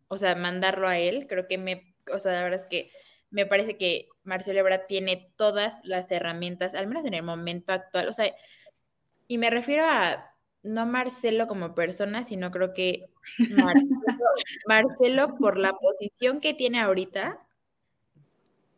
o 0.07 0.17
sea, 0.17 0.35
mandarlo 0.35 0.87
a 0.87 0.97
él. 0.97 1.27
Creo 1.27 1.47
que 1.47 1.57
me, 1.57 1.95
o 2.11 2.17
sea, 2.17 2.33
la 2.33 2.43
verdad 2.43 2.61
es 2.61 2.67
que 2.67 2.91
me 3.29 3.45
parece 3.45 3.77
que 3.77 4.09
Marcelo 4.23 4.59
Ebrard 4.59 4.87
tiene 4.87 5.31
todas 5.37 5.79
las 5.83 6.09
herramientas, 6.11 6.75
al 6.75 6.87
menos 6.87 7.05
en 7.05 7.13
el 7.13 7.23
momento 7.23 7.73
actual, 7.73 8.09
o 8.09 8.13
sea, 8.13 8.33
y 9.27 9.37
me 9.37 9.49
refiero 9.49 9.85
a 9.85 10.30
no 10.63 10.85
Marcelo 10.85 11.47
como 11.47 11.75
persona, 11.75 12.23
sino 12.23 12.51
creo 12.51 12.73
que 12.73 13.09
Marcelo 14.67 15.35
por 15.37 15.57
la 15.57 15.73
posición 15.73 16.39
que 16.39 16.53
tiene 16.53 16.79
ahorita, 16.79 17.39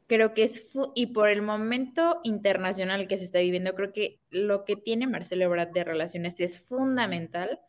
creo 0.07 0.33
que 0.33 0.43
es, 0.43 0.71
y 0.95 1.07
por 1.07 1.29
el 1.29 1.41
momento 1.41 2.19
internacional 2.23 3.07
que 3.07 3.17
se 3.17 3.23
está 3.23 3.39
viviendo, 3.39 3.75
creo 3.75 3.93
que 3.93 4.19
lo 4.29 4.65
que 4.65 4.75
tiene 4.75 5.07
Marcelo 5.07 5.45
Ebrard 5.45 5.71
de 5.71 5.83
relaciones 5.83 6.39
es 6.39 6.59
fundamental 6.59 7.59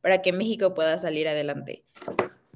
para 0.00 0.22
que 0.22 0.32
México 0.32 0.74
pueda 0.74 0.98
salir 0.98 1.26
adelante. 1.26 1.84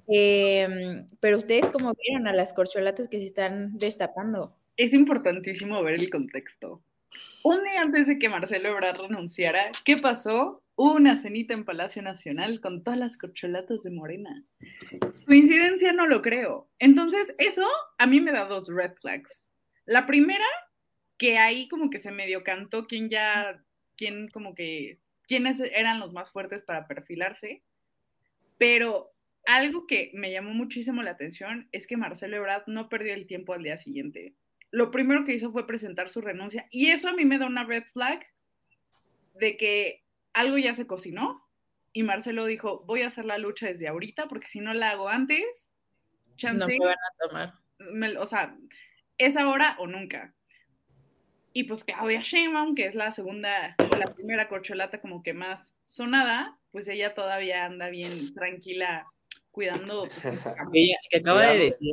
Em, 0.07 1.07
pero 1.21 1.39
ustedes, 1.39 1.67
¿cómo 1.67 1.93
vieron 1.95 2.27
a 2.27 2.33
las 2.33 2.53
corcholatas 2.53 3.09
que 3.09 3.19
se 3.19 3.25
están 3.25 3.79
destapando? 3.79 4.57
Es 4.77 4.93
importantísimo 4.93 5.83
ver 5.83 5.95
el 5.95 6.11
contexto. 6.11 6.83
Un 7.43 7.63
día 7.65 7.81
antes 7.81 8.07
de 8.07 8.19
que 8.19 8.29
Marcelo 8.29 8.69
Ebrard 8.69 9.01
renunciara, 9.01 9.71
¿qué 9.85 9.97
pasó? 9.97 10.63
Una 10.83 11.17
cenita 11.17 11.53
en 11.53 11.67
Palacio 11.67 12.01
Nacional 12.01 12.63
con 12.63 12.83
todas 12.83 12.99
las 12.99 13.19
corcholatas 13.19 13.83
de 13.83 13.91
Morena. 13.91 14.45
Coincidencia 15.27 15.93
no 15.93 16.07
lo 16.07 16.23
creo. 16.23 16.71
Entonces, 16.79 17.35
eso 17.37 17.67
a 17.99 18.07
mí 18.07 18.23
me 18.23 18.33
da 18.33 18.47
dos 18.47 18.67
red 18.69 18.93
flags. 18.95 19.51
La 19.85 20.07
primera, 20.07 20.47
que 21.19 21.37
ahí 21.37 21.69
como 21.69 21.91
que 21.91 21.99
se 21.99 22.11
medio 22.11 22.43
cantó 22.45 22.87
quién 22.87 23.11
ya, 23.11 23.63
quién 23.99 24.29
como 24.29 24.55
que, 24.55 24.99
quiénes 25.29 25.61
eran 25.61 26.01
los 26.01 26.15
más 26.15 26.33
fuertes 26.33 26.63
para 26.63 26.87
perfilarse. 26.87 27.63
Pero 28.57 29.13
algo 29.45 29.87
que 29.87 30.11
me 30.15 30.33
llamó 30.33 30.55
muchísimo 30.55 31.03
la 31.03 31.11
atención 31.11 31.69
es 31.73 31.87
que 31.87 31.99
Marcelo 31.99 32.39
Ebrard 32.39 32.63
no 32.69 32.89
perdió 32.89 33.13
el 33.13 33.27
tiempo 33.27 33.53
al 33.53 33.63
día 33.63 33.77
siguiente. 33.77 34.35
Lo 34.71 34.91
primero 34.91 35.25
que 35.25 35.35
hizo 35.35 35.53
fue 35.53 35.67
presentar 35.67 36.09
su 36.09 36.23
renuncia 36.23 36.69
y 36.71 36.87
eso 36.87 37.09
a 37.09 37.13
mí 37.13 37.27
me 37.27 37.37
da 37.37 37.47
una 37.47 37.65
red 37.65 37.85
flag 37.93 38.25
de 39.35 39.59
que 39.59 40.00
algo 40.33 40.59
ya 40.59 40.75
se 40.75 40.87
cocinó 40.87 41.47
y 41.93 42.03
Marcelo 42.03 42.47
dijo, 42.47 42.85
voy 42.87 43.03
a 43.03 43.09
hacer 43.09 43.25
la 43.25 43.39
lucha 43.39 43.67
desde 43.67 43.89
ahorita 43.89 44.29
porque 44.29 44.47
si 44.47 44.61
no 44.61 44.73
la 44.75 44.91
hago 44.91 45.09
antes, 45.09 45.73
chance, 46.37 46.59
no 46.59 46.67
me 46.67 46.79
van 46.79 46.95
a 46.95 47.29
tomar. 47.29 48.19
o 48.19 48.27
sea, 48.27 48.57
es 49.19 49.37
ahora 49.37 49.77
o 49.79 49.87
nunca. 49.87 50.35
Y 51.53 51.65
pues 51.65 51.83
Claudia 51.83 52.21
Sheinbaum, 52.23 52.77
que 52.77 52.87
es 52.87 52.95
la 52.95 53.11
segunda 53.11 53.75
o 53.79 53.97
la 53.97 54.15
primera 54.15 54.49
corcholata 54.49 55.01
como 55.01 55.23
que 55.23 55.35
más 55.35 55.75
sonada, 55.85 56.59
pues 56.71 56.87
ella 56.87 57.15
todavía 57.15 57.65
anda 57.65 57.89
bien 57.89 58.33
tranquila 58.35 59.07
cuidando. 59.51 60.03
Pues, 60.03 60.25
ella 60.73 60.97
que 61.11 61.19
acaba 61.19 61.47
de 61.47 61.59
decir. 61.59 61.93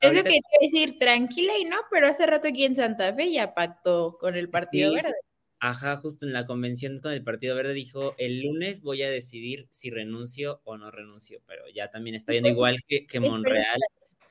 Es 0.00 0.12
lo 0.12 0.22
que 0.22 0.30
te 0.30 0.36
iba 0.36 0.48
a 0.60 0.64
decir, 0.64 0.98
tranquila 0.98 1.56
y 1.58 1.64
no, 1.64 1.76
pero 1.90 2.08
hace 2.08 2.26
rato 2.26 2.48
aquí 2.48 2.64
en 2.64 2.76
Santa 2.76 3.14
Fe 3.14 3.30
ya 3.30 3.54
pactó 3.54 4.18
con 4.18 4.34
el 4.34 4.50
Partido 4.50 4.92
Verde. 4.92 5.14
Ajá, 5.58 5.96
justo 5.96 6.26
en 6.26 6.32
la 6.32 6.46
convención 6.46 7.00
con 7.00 7.12
el 7.12 7.24
Partido 7.24 7.56
Verde 7.56 7.72
dijo, 7.72 8.14
el 8.18 8.42
lunes 8.42 8.82
voy 8.82 9.02
a 9.02 9.10
decidir 9.10 9.66
si 9.70 9.90
renuncio 9.90 10.60
o 10.64 10.76
no 10.76 10.90
renuncio, 10.90 11.40
pero 11.46 11.64
ya 11.74 11.90
también 11.90 12.14
está 12.14 12.32
viendo 12.32 12.50
igual 12.50 12.76
que, 12.86 13.06
que 13.06 13.20
Monreal. 13.20 13.80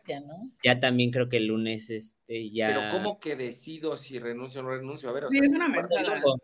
¿no? 0.08 0.52
Ya 0.64 0.80
también 0.80 1.10
creo 1.12 1.28
que 1.30 1.38
el 1.38 1.48
lunes 1.48 1.90
este 1.90 2.52
ya. 2.52 2.68
Pero 2.68 2.82
¿cómo 2.92 3.20
que 3.20 3.36
decido 3.36 3.98
si 3.98 4.20
renuncio 4.20 4.62
o 4.62 4.64
no 4.64 4.70
renuncio? 4.70 5.10
A 5.10 5.14
ver, 5.14 5.26
o 5.26 5.30
Sí, 5.30 5.38
sea, 5.38 5.46
es 5.46 5.50
si 5.50 5.56
una 5.56 5.66
el 5.68 5.74
partido- 5.74 6.00
mezclada. 6.00 6.36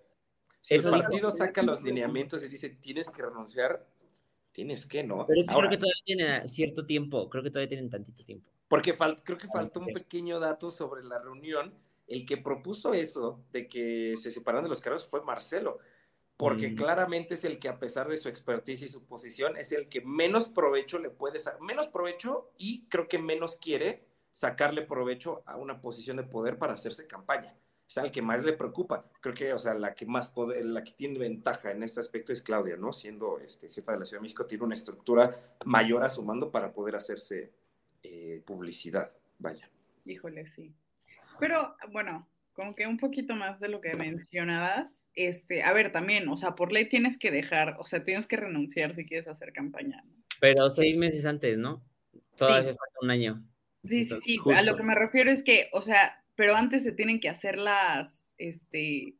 Si 0.63 0.73
el 0.75 0.79
Eso 0.79 0.89
partido 0.91 1.32
saca 1.32 1.61
los 1.63 1.82
lineamientos 1.84 2.43
y 2.43 2.47
dice 2.47 2.69
tienes 2.69 3.09
que 3.09 3.21
renunciar, 3.23 3.88
tienes 4.51 4.86
que, 4.86 5.03
¿no? 5.03 5.25
Pero 5.27 5.39
es 5.41 5.47
que 5.47 5.53
Ahora, 5.53 5.67
creo 5.69 5.79
que 5.79 5.82
todavía 5.86 6.01
tienen 6.05 6.47
cierto 6.49 6.86
tiempo, 6.86 7.29
creo 7.29 7.43
que 7.43 7.49
todavía 7.49 7.69
tienen 7.69 7.89
tantito 7.89 8.23
tiempo. 8.23 8.51
Porque 8.67 8.93
fal- 8.95 9.19
creo 9.23 9.38
que 9.38 9.47
falta 9.47 9.79
un 9.79 9.86
sí. 9.88 9.91
pequeño 9.93 10.39
dato 10.39 10.69
sobre 10.71 11.03
la 11.03 11.19
reunión. 11.19 11.73
El 12.12 12.26
que 12.26 12.36
propuso 12.38 12.93
eso 12.93 13.41
de 13.51 13.68
que 13.68 14.16
se 14.18 14.32
separaran 14.32 14.64
de 14.66 14.70
los 14.70 14.82
cargos 14.82 15.07
fue 15.07 15.24
Marcelo, 15.24 15.80
porque 16.36 16.70
Mm. 16.72 16.76
claramente 16.76 17.36
es 17.36 17.45
el 17.45 17.57
que 17.59 17.70
a 17.70 17.80
pesar 17.80 18.09
de 18.09 18.18
su 18.18 18.28
expertise 18.28 18.82
y 18.82 18.88
su 18.89 19.05
posición 19.05 19.55
es 19.55 19.72
el 19.72 19.88
que 19.88 20.01
menos 20.01 20.49
provecho 20.49 20.99
le 20.99 21.09
puede 21.09 21.39
sa- 21.39 21.57
menos 21.62 21.88
provecho 21.88 22.51
y 22.57 22.86
creo 22.89 23.07
que 23.07 23.18
menos 23.20 23.55
quiere 23.55 24.03
sacarle 24.34 24.82
provecho 24.82 25.43
a 25.45 25.55
una 25.57 25.82
posición 25.82 26.18
de 26.18 26.24
poder 26.24 26.57
para 26.57 26.74
hacerse 26.74 27.07
campaña. 27.07 27.55
Es 27.88 27.97
al 27.97 28.12
que 28.12 28.22
más 28.22 28.43
le 28.43 28.53
preocupa. 28.53 29.05
Creo 29.20 29.36
que, 29.36 29.53
o 29.53 29.59
sea, 29.59 29.74
la 29.74 29.93
que 29.93 30.05
más 30.05 30.30
poder, 30.30 30.66
la 30.66 30.84
que 30.84 30.93
tiene 30.93 31.20
ventaja 31.20 31.72
en 31.72 31.84
este 31.84 31.99
aspecto 31.99 32.32
es 32.34 32.41
Claudia, 32.41 32.78
¿no? 32.78 32.91
Siendo 32.93 33.39
este, 33.39 33.68
jefa 33.70 33.91
de 33.93 33.99
la 33.99 34.05
Ciudad 34.05 34.20
de 34.20 34.24
México, 34.24 34.45
tiene 34.45 34.64
una 34.64 34.76
estructura 34.76 35.30
mayor 35.66 36.01
a 36.03 36.09
su 36.09 36.24
mando 36.24 36.51
para 36.51 36.72
poder 36.74 36.95
hacerse 36.95 37.51
eh, 38.03 38.41
publicidad. 38.45 39.12
Vaya. 39.39 39.70
Híjole, 40.05 40.47
sí. 40.55 40.74
Pero 41.41 41.75
bueno, 41.91 42.27
como 42.53 42.75
que 42.75 42.85
un 42.85 42.97
poquito 42.97 43.35
más 43.35 43.59
de 43.59 43.67
lo 43.67 43.81
que 43.81 43.95
mencionabas, 43.95 45.09
este, 45.15 45.63
a 45.63 45.73
ver, 45.73 45.91
también, 45.91 46.29
o 46.29 46.37
sea, 46.37 46.53
por 46.53 46.71
ley 46.71 46.87
tienes 46.87 47.17
que 47.17 47.31
dejar, 47.31 47.77
o 47.79 47.83
sea, 47.83 48.03
tienes 48.03 48.27
que 48.27 48.37
renunciar 48.37 48.93
si 48.93 49.05
quieres 49.05 49.27
hacer 49.27 49.51
campaña. 49.51 50.03
¿no? 50.05 50.13
Pero 50.39 50.69
seis 50.69 50.95
meses 50.97 51.25
antes, 51.25 51.57
¿no? 51.57 51.83
Todavía 52.37 52.69
falta 52.69 52.99
un 53.01 53.09
año. 53.09 53.43
Sí, 53.83 53.89
sí, 53.89 54.01
Entonces, 54.03 54.23
sí. 54.23 54.37
A 54.37 54.43
justo. 54.43 54.63
lo 54.63 54.77
que 54.77 54.83
me 54.83 54.95
refiero 54.95 55.31
es 55.31 55.41
que, 55.41 55.69
o 55.73 55.81
sea, 55.81 56.23
pero 56.35 56.55
antes 56.55 56.83
se 56.83 56.91
tienen 56.91 57.19
que 57.19 57.29
hacer 57.29 57.57
las, 57.57 58.23
este, 58.37 59.15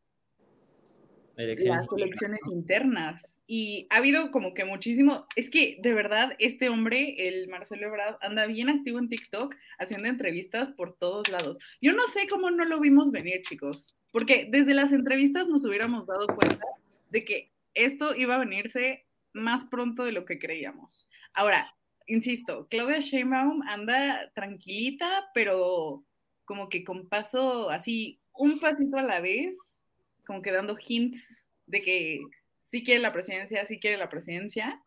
Elecciones. 1.38 1.82
las 1.82 2.00
elecciones 2.00 2.40
internas. 2.52 3.38
Y 3.48 3.88
ha 3.90 3.98
habido 3.98 4.32
como 4.32 4.54
que 4.54 4.66
muchísimo, 4.66 5.26
es 5.36 5.50
que 5.50 5.78
de 5.82 5.94
verdad 5.94 6.34
este 6.40 6.70
hombre, 6.70 7.28
el 7.28 7.48
Marcelo 7.48 7.88
Ebrard, 7.88 8.18
anda 8.22 8.46
bien 8.46 8.70
activo 8.70 9.00
en 9.00 9.10
TikTok 9.10 9.56
haciendo 9.80 10.08
entrevistas 10.08 10.70
por 10.72 10.96
todos 10.98 11.30
lados. 11.30 11.60
Yo 11.82 11.94
no 11.94 12.08
sé 12.08 12.28
cómo 12.30 12.52
no 12.52 12.66
lo 12.66 12.80
vimos 12.80 13.12
venir, 13.12 13.42
chicos, 13.44 13.94
porque 14.12 14.48
desde 14.50 14.74
las 14.74 14.92
entrevistas 14.92 15.48
nos 15.48 15.66
hubiéramos 15.66 16.08
dado 16.08 16.28
cuenta 16.28 16.66
de 17.10 17.26
que 17.26 17.52
esto 17.74 18.16
iba 18.16 18.36
a 18.36 18.40
venirse 18.40 19.06
más 19.34 19.66
pronto 19.66 20.04
de 20.04 20.12
lo 20.12 20.26
que 20.26 20.40
creíamos. 20.40 21.08
Ahora, 21.34 21.74
insisto, 22.08 22.68
Claudia 22.70 23.00
Sheinbaum 23.00 23.62
anda 23.64 24.32
tranquilita, 24.34 25.30
pero 25.34 26.04
como 26.46 26.70
que 26.70 26.84
con 26.84 27.08
paso 27.08 27.70
así, 27.70 28.20
un 28.34 28.60
pasito 28.60 28.98
a 28.98 29.04
la 29.04 29.22
vez, 29.22 29.56
como 30.26 30.42
que 30.42 30.52
dando 30.52 30.78
hints 30.86 31.42
de 31.68 31.82
que 31.82 32.20
sí 32.62 32.84
quiere 32.84 33.00
la 33.02 33.14
presidencia, 33.14 33.66
sí 33.66 33.80
quiere 33.80 33.98
la 33.98 34.10
presidencia, 34.10 34.82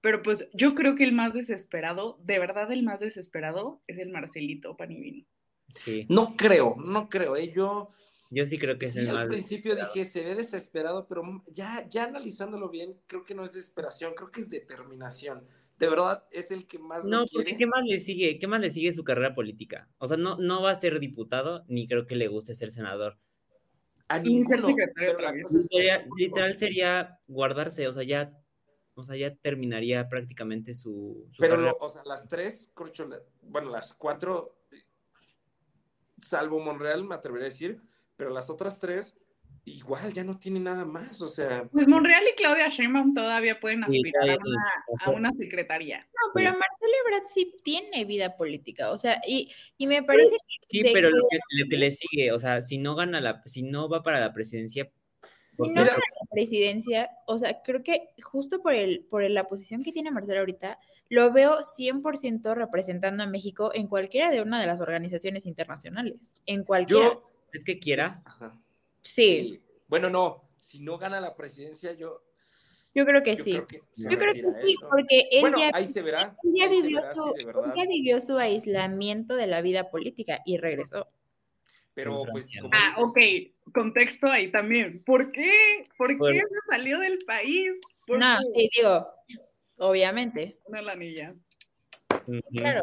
pero 0.00 0.22
pues 0.22 0.48
yo 0.54 0.74
creo 0.74 0.96
que 0.96 1.04
el 1.04 1.12
más 1.12 1.34
desesperado, 1.34 2.18
de 2.24 2.38
verdad 2.38 2.70
el 2.72 2.82
más 2.82 3.00
desesperado, 3.00 3.82
es 3.86 3.98
el 3.98 4.10
Marcelito 4.10 4.76
Panivino. 4.76 5.26
Sí. 5.68 6.06
No 6.08 6.36
creo, 6.36 6.76
no 6.78 7.08
creo. 7.08 7.36
¿eh? 7.36 7.52
Yo, 7.52 7.88
Yo 8.30 8.46
sí 8.46 8.58
creo 8.58 8.78
que 8.78 8.86
es 8.86 8.94
sí, 8.94 9.00
el 9.00 9.10
al 9.10 9.20
más. 9.20 9.28
principio 9.28 9.74
dije, 9.76 10.04
se 10.04 10.24
ve 10.24 10.34
desesperado, 10.34 11.06
pero 11.08 11.22
ya, 11.48 11.86
ya 11.88 12.04
analizándolo 12.04 12.68
bien, 12.70 13.00
creo 13.06 13.24
que 13.24 13.34
no 13.34 13.44
es 13.44 13.52
desesperación, 13.52 14.14
creo 14.14 14.30
que 14.30 14.40
es 14.40 14.50
determinación. 14.50 15.48
De 15.78 15.88
verdad, 15.88 16.24
es 16.30 16.50
el 16.50 16.66
que 16.66 16.78
más 16.78 17.04
No, 17.04 17.24
porque 17.32 17.44
quiere. 17.50 17.56
¿qué 17.56 17.66
más 17.66 17.84
le 17.84 17.98
sigue? 17.98 18.38
¿Qué 18.38 18.46
más 18.46 18.60
le 18.60 18.70
sigue 18.70 18.92
su 18.92 19.04
carrera 19.04 19.34
política? 19.34 19.90
O 19.98 20.06
sea, 20.06 20.16
no, 20.16 20.36
no 20.38 20.62
va 20.62 20.70
a 20.70 20.74
ser 20.74 21.00
diputado, 21.00 21.64
ni 21.68 21.88
creo 21.88 22.06
que 22.06 22.16
le 22.16 22.28
guste 22.28 22.54
ser 22.54 22.70
senador. 22.70 23.18
A 24.12 24.18
Y 24.18 24.24
ser 24.44 24.60
ninguno, 24.60 24.66
secretario 24.66 24.92
pero 24.94 25.12
otra 25.12 25.24
la 25.26 25.32
vez. 25.32 25.42
cosa 25.44 25.58
es 25.58 25.68
que 25.68 25.76
Sería- 25.76 25.94
a 25.94 25.98
ninguno. 25.98 26.16
literal 26.16 26.58
sería 26.58 27.20
guardarse, 27.26 27.88
o 27.88 27.92
sea, 27.92 28.02
ya, 28.02 28.38
o 28.94 29.02
sea, 29.02 29.16
ya 29.16 29.34
terminaría 29.34 30.06
prácticamente 30.08 30.74
su, 30.74 31.26
su 31.30 31.40
Pero, 31.40 31.56
lo- 31.56 31.76
o 31.80 31.88
sea, 31.88 32.02
las 32.04 32.28
tres, 32.28 32.72
bueno, 33.40 33.70
las 33.70 33.94
cuatro, 33.94 34.58
salvo 36.20 36.60
Monreal, 36.60 37.04
me 37.04 37.14
atrevería 37.14 37.46
a 37.46 37.50
decir, 37.50 37.80
pero 38.16 38.30
las 38.30 38.50
otras 38.50 38.78
tres, 38.78 39.18
igual, 39.64 40.12
ya 40.12 40.24
no 40.24 40.38
tienen 40.38 40.64
nada 40.64 40.84
más, 40.84 41.20
o 41.20 41.28
sea, 41.28 41.64
Pues 41.70 41.86
Monreal 41.86 42.24
y 42.32 42.34
Claudia 42.34 42.68
Sheinbaum 42.68 43.12
todavía 43.12 43.60
pueden 43.60 43.84
aspirar 43.84 44.30
a 44.30 44.36
una, 44.36 44.66
a 45.00 45.10
una 45.10 45.32
secretaría. 45.32 45.98
No, 46.00 46.32
pero 46.34 46.50
Marcelo 46.50 46.92
Ebrard 47.06 47.26
sí 47.32 47.54
tiene 47.62 48.04
vida 48.04 48.36
política, 48.36 48.90
o 48.90 48.96
sea, 48.96 49.20
y, 49.26 49.52
y 49.78 49.86
me 49.86 50.02
parece 50.02 50.30
que 50.70 50.78
Sí, 50.78 50.90
pero 50.92 51.10
que- 51.10 51.16
lo 51.16 51.22
que, 51.30 51.38
lo 51.64 51.68
que 51.70 51.76
le 51.76 51.90
sigue, 51.90 52.32
o 52.32 52.38
sea, 52.38 52.62
si 52.62 52.78
no 52.78 52.94
gana 52.96 53.20
la, 53.20 53.42
si 53.44 53.62
no 53.62 53.88
va 53.88 54.02
para 54.02 54.18
la 54.20 54.32
presidencia, 54.32 54.90
¿por 55.56 55.68
si 55.68 55.74
no 55.74 55.82
gana 55.82 55.92
la 55.96 56.26
presidencia, 56.30 57.10
o 57.26 57.38
sea, 57.38 57.62
creo 57.62 57.82
que 57.84 58.08
justo 58.22 58.62
por 58.62 58.74
el 58.74 59.04
por 59.10 59.22
la 59.30 59.46
posición 59.48 59.82
que 59.84 59.92
tiene 59.92 60.10
Marcelo 60.10 60.40
ahorita, 60.40 60.78
lo 61.08 61.30
veo 61.32 61.62
100% 61.62 62.54
representando 62.56 63.22
a 63.22 63.26
México 63.26 63.70
en 63.74 63.86
cualquiera 63.86 64.30
de 64.30 64.40
una 64.40 64.60
de 64.60 64.66
las 64.66 64.80
organizaciones 64.80 65.46
internacionales, 65.46 66.16
en 66.46 66.64
cualquiera. 66.64 67.10
yo, 67.12 67.28
es 67.52 67.64
que 67.64 67.78
quiera, 67.78 68.22
ajá, 68.24 68.58
sí, 69.02 69.60
bueno, 69.88 70.08
no, 70.10 70.48
si 70.60 70.80
no 70.80 70.98
gana 70.98 71.20
la 71.20 71.34
presidencia, 71.36 71.92
yo, 71.92 72.22
yo 72.94 73.04
creo 73.04 73.22
que 73.22 73.36
yo 73.36 73.44
sí. 73.44 73.52
creo 73.52 73.66
que 73.66 73.82
se 73.92 74.10
Yo 74.10 74.18
creo 74.18 74.32
que 74.34 74.66
sí, 74.66 74.76
porque 74.90 75.28
él 75.30 75.40
Bueno, 75.42 75.58
ya, 75.58 75.70
ahí 75.74 75.86
se 75.86 76.02
verá, 76.02 76.36
él 76.42 76.50
ya 76.54 76.64
ahí 76.66 76.76
se 76.76 76.82
vivió 76.82 77.00
verá 77.00 77.14
su, 77.14 77.22
si 77.24 77.32
de 77.32 77.40
él 77.40 77.46
verdad, 77.46 77.74
ya 77.76 77.84
vivió 77.86 78.20
su 78.20 78.38
aislamiento 78.38 79.34
de 79.36 79.46
la 79.46 79.60
vida 79.60 79.90
política 79.90 80.40
y 80.46 80.56
regresó. 80.58 81.08
pero 81.94 82.24
pues. 82.30 82.46
Ah, 82.72 82.94
dices, 82.96 83.52
ok, 83.64 83.72
contexto 83.72 84.26
ahí 84.28 84.50
también. 84.50 85.02
¿Por 85.04 85.30
qué? 85.32 85.88
¿Por 85.98 86.16
Bueno. 86.16 86.34
qué 86.34 86.40
se 86.40 86.60
salió 86.70 86.98
del 87.00 87.18
país? 87.26 87.72
¿Por 88.06 88.18
No, 88.18 88.38
qué? 88.54 88.60
sí, 88.60 88.70
digo, 88.76 89.06
obviamente. 89.76 90.58
Una 90.64 90.82
lanilla. 90.82 91.34
Claro. 92.54 92.82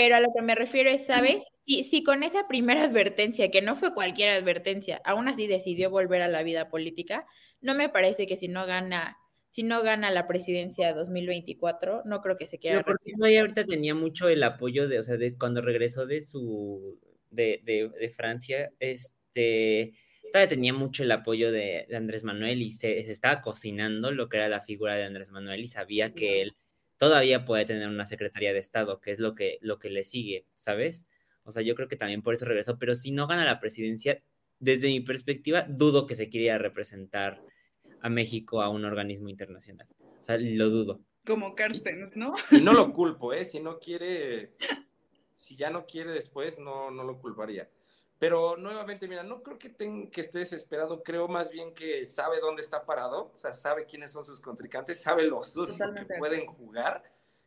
Pero 0.00 0.16
a 0.16 0.20
lo 0.20 0.32
que 0.34 0.40
me 0.40 0.54
refiero 0.54 0.88
es, 0.88 1.04
¿sabes? 1.04 1.42
Si, 1.66 1.84
si 1.84 2.02
con 2.02 2.22
esa 2.22 2.48
primera 2.48 2.84
advertencia, 2.84 3.50
que 3.50 3.60
no 3.60 3.76
fue 3.76 3.92
cualquier 3.92 4.30
advertencia, 4.30 5.00
aún 5.04 5.28
así 5.28 5.46
decidió 5.46 5.90
volver 5.90 6.22
a 6.22 6.28
la 6.28 6.42
vida 6.42 6.70
política, 6.70 7.26
no 7.60 7.74
me 7.74 7.90
parece 7.90 8.26
que 8.26 8.36
si 8.36 8.48
no 8.48 8.64
gana, 8.64 9.18
si 9.50 9.62
no 9.62 9.82
gana 9.82 10.10
la 10.10 10.26
presidencia 10.26 10.94
2024, 10.94 12.02
no 12.06 12.22
creo 12.22 12.38
que 12.38 12.46
se 12.46 12.58
quiera 12.58 12.82
porque 12.82 13.12
todavía 13.12 13.42
ahorita 13.42 13.66
tenía 13.66 13.94
mucho 13.94 14.30
el 14.30 14.42
apoyo 14.42 14.88
de, 14.88 15.00
o 15.00 15.02
sea, 15.02 15.18
de 15.18 15.36
cuando 15.36 15.60
regresó 15.60 16.06
de 16.06 16.22
su, 16.22 16.98
de, 17.30 17.60
de, 17.64 17.90
de 17.90 18.08
Francia, 18.08 18.72
este, 18.78 19.92
todavía 20.32 20.48
tenía 20.48 20.72
mucho 20.72 21.02
el 21.02 21.12
apoyo 21.12 21.52
de, 21.52 21.86
de 21.90 21.96
Andrés 21.96 22.24
Manuel 22.24 22.62
y 22.62 22.70
se, 22.70 23.02
se 23.02 23.12
estaba 23.12 23.42
cocinando 23.42 24.12
lo 24.12 24.30
que 24.30 24.38
era 24.38 24.48
la 24.48 24.60
figura 24.60 24.96
de 24.96 25.04
Andrés 25.04 25.30
Manuel 25.30 25.60
y 25.60 25.66
sabía 25.66 26.14
que 26.14 26.40
él 26.40 26.54
todavía 27.00 27.46
puede 27.46 27.64
tener 27.64 27.88
una 27.88 28.04
secretaría 28.04 28.52
de 28.52 28.58
Estado, 28.58 29.00
que 29.00 29.10
es 29.10 29.18
lo 29.18 29.34
que, 29.34 29.58
lo 29.62 29.78
que 29.78 29.88
le 29.88 30.04
sigue, 30.04 30.44
¿sabes? 30.54 31.06
O 31.44 31.50
sea, 31.50 31.62
yo 31.62 31.74
creo 31.74 31.88
que 31.88 31.96
también 31.96 32.20
por 32.20 32.34
eso 32.34 32.44
regresó, 32.44 32.78
pero 32.78 32.94
si 32.94 33.10
no 33.10 33.26
gana 33.26 33.46
la 33.46 33.58
presidencia, 33.58 34.22
desde 34.58 34.88
mi 34.88 35.00
perspectiva, 35.00 35.64
dudo 35.66 36.06
que 36.06 36.14
se 36.14 36.28
quiera 36.28 36.58
representar 36.58 37.42
a 38.02 38.10
México 38.10 38.60
a 38.60 38.68
un 38.68 38.84
organismo 38.84 39.30
internacional. 39.30 39.88
O 39.98 40.22
sea, 40.22 40.36
lo 40.36 40.68
dudo. 40.68 41.00
Como 41.24 41.54
Carstens, 41.54 42.14
¿no? 42.16 42.34
y 42.50 42.60
no 42.60 42.74
lo 42.74 42.92
culpo, 42.92 43.32
¿eh? 43.32 43.46
Si 43.46 43.60
no 43.60 43.78
quiere, 43.78 44.52
si 45.36 45.56
ya 45.56 45.70
no 45.70 45.86
quiere 45.86 46.12
después, 46.12 46.58
no, 46.58 46.90
no 46.90 47.02
lo 47.02 47.18
culparía. 47.18 47.70
Pero 48.20 48.54
nuevamente, 48.58 49.08
mira, 49.08 49.22
no 49.22 49.42
creo 49.42 49.58
que, 49.58 49.70
ten- 49.70 50.10
que 50.10 50.20
esté 50.20 50.40
desesperado, 50.40 51.02
creo 51.02 51.26
más 51.26 51.50
bien 51.50 51.72
que 51.74 52.04
sabe 52.04 52.38
dónde 52.38 52.60
está 52.60 52.84
parado, 52.84 53.30
o 53.32 53.36
sea, 53.36 53.54
sabe 53.54 53.86
quiénes 53.86 54.12
son 54.12 54.26
sus 54.26 54.40
contrincantes, 54.40 55.00
sabe 55.00 55.24
lo 55.24 55.42
sucio 55.42 55.72
Totalmente. 55.72 56.12
que 56.14 56.18
pueden 56.18 56.46
jugar 56.46 57.02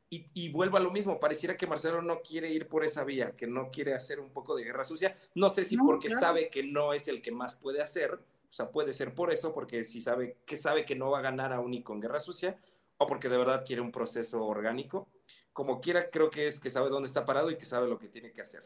y, 0.09 0.30
y 0.34 0.51
vuelvo 0.51 0.78
a 0.78 0.80
lo 0.80 0.89
mismo, 0.89 1.19
pareciera 1.19 1.55
que 1.57 1.67
Marcelo 1.67 2.01
no 2.01 2.21
quiere 2.21 2.49
ir 2.49 2.67
por 2.67 2.84
esa 2.84 3.03
vía, 3.03 3.36
que 3.38 3.45
no 3.45 3.69
quiere 3.69 3.93
hacer 3.93 4.19
un 4.19 4.32
poco 4.32 4.55
de 4.55 4.63
guerra 4.63 4.84
sucia, 4.84 5.15
no 5.36 5.47
sé 5.47 5.63
si 5.63 5.76
No, 5.76 5.86
porque 5.86 6.07
claro. 6.07 6.21
sabe 6.21 6.49
que 6.49 6.63
no 6.63 6.91
es 6.93 7.07
el 7.07 7.21
que 7.21 7.32
más 7.32 7.53
puede 7.53 7.80
hacer, 7.82 8.15
o 8.15 8.51
sea, 8.51 8.71
puede 8.71 8.93
ser 8.93 9.13
por 9.13 9.32
eso, 9.32 9.53
porque 9.53 9.84
si 9.84 10.01
sabe 10.01 10.38
que 10.47 10.57
sabe 10.57 10.86
que 10.86 10.95
no 10.95 11.11
va 11.11 11.19
a 11.19 11.24
ganar 11.24 11.53
aún 11.53 11.76
y 11.76 11.84
con 11.84 12.01
guerra 12.01 12.19
sucia, 12.19 12.57
o 12.97 13.05
porque 13.05 13.30
de 13.30 13.38
verdad 13.38 13.63
quiere 13.63 13.82
un 13.84 13.91
proceso 13.91 14.43
orgánico, 14.43 15.07
como 15.51 15.80
quiera, 15.82 16.09
creo 16.09 16.32
que 16.32 16.47
es 16.47 16.59
que 16.59 16.71
sabe 16.71 16.89
dónde 16.89 17.05
está 17.07 17.26
parado 17.26 17.51
y 17.51 17.57
que 17.57 17.65
sabe 17.65 17.88
lo 17.88 17.99
que 17.99 18.07
tiene 18.07 18.32
que 18.34 18.41
hacer. 18.41 18.63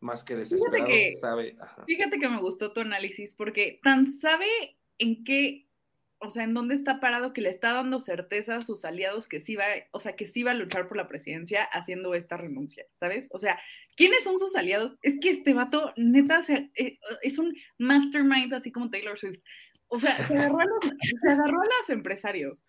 Más 0.00 0.22
que 0.22 0.36
desesperado, 0.36 0.86
que- 0.86 1.14
sabe. 1.16 1.56
ajá. 1.60 1.84
Fíjate 1.86 2.18
que 2.20 2.28
me 2.28 2.40
gustó 2.40 2.72
tu 2.72 2.80
análisis 2.80 3.34
porque 3.34 3.80
tan 3.82 4.06
sabe 4.06 4.46
en 4.98 5.24
qué, 5.24 5.66
o 6.20 6.30
sea, 6.30 6.44
en 6.44 6.54
dónde 6.54 6.74
está 6.74 7.00
parado 7.00 7.32
que 7.32 7.40
le 7.40 7.48
está 7.48 7.72
dando 7.72 7.98
certeza 8.00 8.56
a 8.56 8.62
sus 8.62 8.84
aliados 8.84 9.28
que 9.28 9.40
sí 9.40 9.56
va, 9.56 9.64
o 9.92 10.00
sea, 10.00 10.14
que 10.16 10.26
sí 10.26 10.42
va 10.42 10.52
a 10.52 10.54
luchar 10.54 10.88
por 10.88 10.96
la 10.96 11.08
presidencia 11.08 11.64
haciendo 11.64 12.14
esta 12.14 12.36
renuncia, 12.36 12.86
¿sabes? 12.94 13.28
O 13.30 13.38
sea, 13.38 13.58
¿quiénes 13.96 14.24
son 14.24 14.38
sus 14.38 14.54
aliados? 14.56 14.96
Es 15.02 15.18
que 15.20 15.30
este 15.30 15.52
vato, 15.54 15.92
neta, 15.96 16.42
eh, 16.76 16.98
es 17.22 17.38
un 17.38 17.54
mastermind 17.78 18.52
así 18.54 18.70
como 18.72 18.90
Taylor 18.90 19.18
Swift. 19.18 19.40
O 19.88 19.98
sea, 19.98 20.16
se 20.18 20.34
agarró 20.36 20.60
a 20.60 20.64
los, 20.66 20.84
se 21.22 21.28
agarró 21.30 21.60
a 21.60 21.64
los 21.80 21.90
empresarios. 21.90 22.64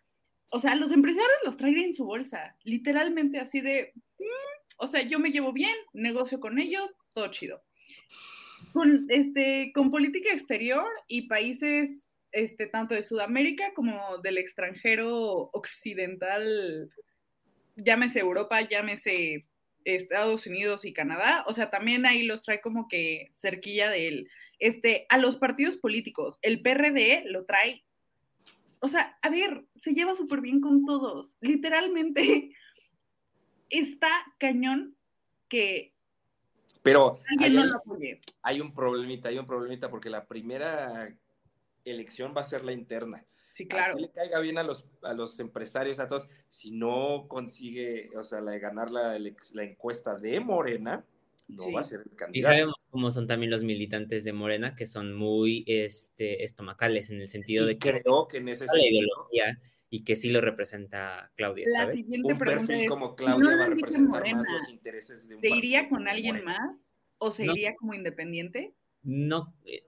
O 0.49 0.59
sea, 0.59 0.73
los 0.75 0.91
empresarios 0.91 1.30
los 1.43 1.57
trae 1.57 1.84
en 1.84 1.93
su 1.93 2.05
bolsa, 2.05 2.55
literalmente 2.63 3.39
así 3.39 3.61
de, 3.61 3.93
"Mm, 4.19 4.23
O 4.82 4.88
sea, 4.88 5.01
yo 5.01 5.19
me 5.19 5.32
llevo 5.32 5.51
bien, 5.51 5.75
negocio 5.91 6.39
con 6.39 6.57
ellos, 6.57 6.89
todo 7.14 7.28
chido. 7.28 7.62
Con, 8.74 9.07
este, 9.10 9.72
con 9.74 9.89
política 9.89 10.32
exterior 10.34 10.86
y 11.07 11.24
países 11.24 12.10
este, 12.32 12.68
tanto 12.68 12.93
de 12.93 13.03
Sudamérica 13.03 13.74
como 13.74 14.20
del 14.20 14.38
extranjero 14.38 15.49
occidental, 15.53 16.91
llámese 17.76 18.20
Europa, 18.20 18.62
llámese 18.62 19.47
Estados 19.86 20.45
Unidos 20.45 20.86
y 20.86 20.93
Canadá, 20.93 21.43
o 21.47 21.53
sea, 21.53 21.70
también 21.70 22.05
ahí 22.05 22.24
los 22.24 22.43
trae 22.43 22.62
como 22.62 22.88
que 22.88 23.28
cerquilla 23.32 23.89
del, 23.89 24.30
este, 24.60 25.05
a 25.10 25.18
los 25.18 25.38
partidos 25.38 25.78
políticos, 25.78 26.38
el 26.41 26.62
PRD 26.62 27.24
lo 27.26 27.45
trae, 27.45 27.84
o 28.82 28.88
sea, 28.88 29.18
a 29.22 29.30
ver, 29.30 29.66
se 29.76 29.93
lleva 29.93 30.14
súper 30.14 30.41
bien 30.41 30.62
con 30.62 30.86
todos, 30.86 31.38
literalmente 31.41 32.51
está 33.70 34.10
cañón 34.38 34.95
que 35.47 35.93
pero 36.82 37.19
hay, 37.39 37.53
no 37.53 37.65
lo 37.65 37.77
apoye. 37.77 38.21
hay 38.41 38.61
un 38.61 38.73
problemita, 38.73 39.30
hay 39.30 39.38
un 39.38 39.45
problemita 39.47 39.89
porque 39.89 40.09
la 40.09 40.25
primera 40.25 41.13
elección 41.86 42.34
va 42.36 42.41
a 42.41 42.45
ser 42.45 42.63
la 42.63 42.71
interna. 42.73 43.25
Sí, 43.51 43.67
claro. 43.67 43.93
Así 43.93 44.01
le 44.03 44.11
caiga 44.11 44.39
bien 44.39 44.57
a 44.57 44.63
los, 44.63 44.86
a 45.01 45.13
los 45.13 45.39
empresarios, 45.39 45.99
a 45.99 46.07
todos. 46.07 46.30
Si 46.49 46.71
no 46.71 47.25
consigue, 47.27 48.09
o 48.17 48.23
sea, 48.23 48.41
la 48.41 48.51
de 48.51 48.59
ganar 48.59 48.89
la, 48.91 49.17
la 49.19 49.63
encuesta 49.63 50.17
de 50.17 50.39
Morena, 50.39 51.05
no 51.47 51.63
Sí. 51.63 51.73
va 51.73 51.82
a 51.82 51.84
ser 51.84 52.01
el 52.01 52.11
Y 52.13 52.15
candidato. 52.15 52.53
sabemos 52.53 52.88
cómo 52.91 53.09
son 53.11 53.27
también 53.27 53.49
los 53.51 53.63
militantes 53.63 54.23
de 54.23 54.34
Morena, 54.34 54.75
que 54.75 54.86
son 54.88 55.13
muy 55.13 55.63
este, 55.67 56.43
estomacales 56.43 57.09
en 57.09 57.21
el 57.21 57.27
sentido 57.27 57.65
Y 57.65 57.69
de 57.69 57.77
que 57.80 58.01
creo 58.01 58.27
que 58.27 58.38
en 58.38 58.49
ese 58.49 58.65
la 58.67 58.73
sentido, 58.73 59.01
ideología 59.01 59.59
y 59.89 60.03
que 60.03 60.15
sí 60.15 60.31
lo 60.31 60.41
representa 60.41 61.31
Claudia, 61.35 61.65
La 61.69 61.79
¿sabes? 61.81 62.05
siguiente 62.05 62.33
un 62.33 62.39
pregunta 62.39 62.67
perfil 62.67 62.83
es, 62.83 62.89
como 62.89 63.15
Claudia 63.15 63.43
no 63.51 63.57
va 63.57 63.63
a 63.63 63.67
representar 63.69 64.09
más 64.21 64.33
Morena, 64.35 64.43
los 64.53 64.69
intereses 64.69 65.27
de 65.27 65.35
un 65.35 65.41
¿se 65.41 65.49
iría 65.49 65.89
con 65.89 66.07
alguien 66.07 66.35
Morena. 66.37 66.59
más 66.59 66.97
o 67.17 67.31
se 67.31 67.45
No. 67.45 67.53
iría 67.53 67.75
como 67.75 67.93
independiente? 67.93 68.73
No, 69.01 69.53
eh, 69.65 69.83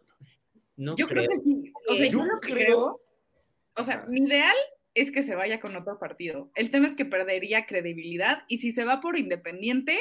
no 0.75 0.95
yo 0.95 1.05
creo. 1.07 1.25
creo. 1.25 1.37
que 1.39 1.43
sí. 1.43 1.73
O 1.87 1.93
sea, 1.95 2.05
Eh, 2.05 2.09
yo, 2.09 2.19
yo 2.19 2.25
lo 2.25 2.39
que 2.39 2.53
creo- 2.53 2.65
creo, 2.65 3.01
o 3.77 3.83
sea, 3.83 4.05
mi 4.07 4.21
ideal 4.21 4.55
es 4.93 5.11
que 5.11 5.23
se 5.23 5.35
vaya 5.35 5.59
con 5.59 5.75
otro 5.75 5.99
partido. 5.99 6.51
El 6.55 6.71
tema 6.71 6.87
es 6.87 6.95
que 6.95 7.05
perdería 7.05 7.65
credibilidad 7.65 8.43
y 8.47 8.57
si 8.57 8.71
se 8.71 8.83
va 8.85 8.99
por 9.01 9.17
independiente, 9.17 9.97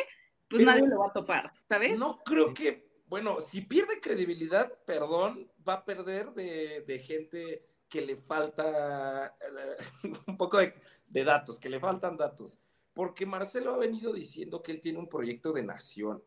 pues 0.48 0.62
Pero- 0.62 0.72
nadie 0.72 0.88
lo 0.88 0.98
va 1.00 1.08
a 1.08 1.12
topar, 1.12 1.52
¿sabes? 1.68 1.98
No 1.98 2.18
creo 2.24 2.54
que, 2.54 2.88
bueno, 3.06 3.40
si 3.40 3.60
pierde 3.60 4.00
credibilidad, 4.00 4.72
perdón, 4.86 5.50
va 5.68 5.74
a 5.74 5.84
perder 5.84 6.30
de, 6.32 6.80
de 6.86 6.98
gente 6.98 7.66
que 7.90 8.00
le 8.00 8.16
falta 8.16 9.36
eh, 9.40 9.76
un 10.26 10.36
poco 10.38 10.58
de, 10.58 10.72
de 11.08 11.24
datos, 11.24 11.58
que 11.58 11.68
le 11.68 11.78
faltan 11.80 12.16
datos. 12.16 12.58
Porque 12.94 13.26
Marcelo 13.26 13.74
ha 13.74 13.78
venido 13.78 14.12
diciendo 14.12 14.62
que 14.62 14.72
él 14.72 14.80
tiene 14.80 14.98
un 14.98 15.08
proyecto 15.08 15.52
de 15.52 15.62
nación. 15.62 16.22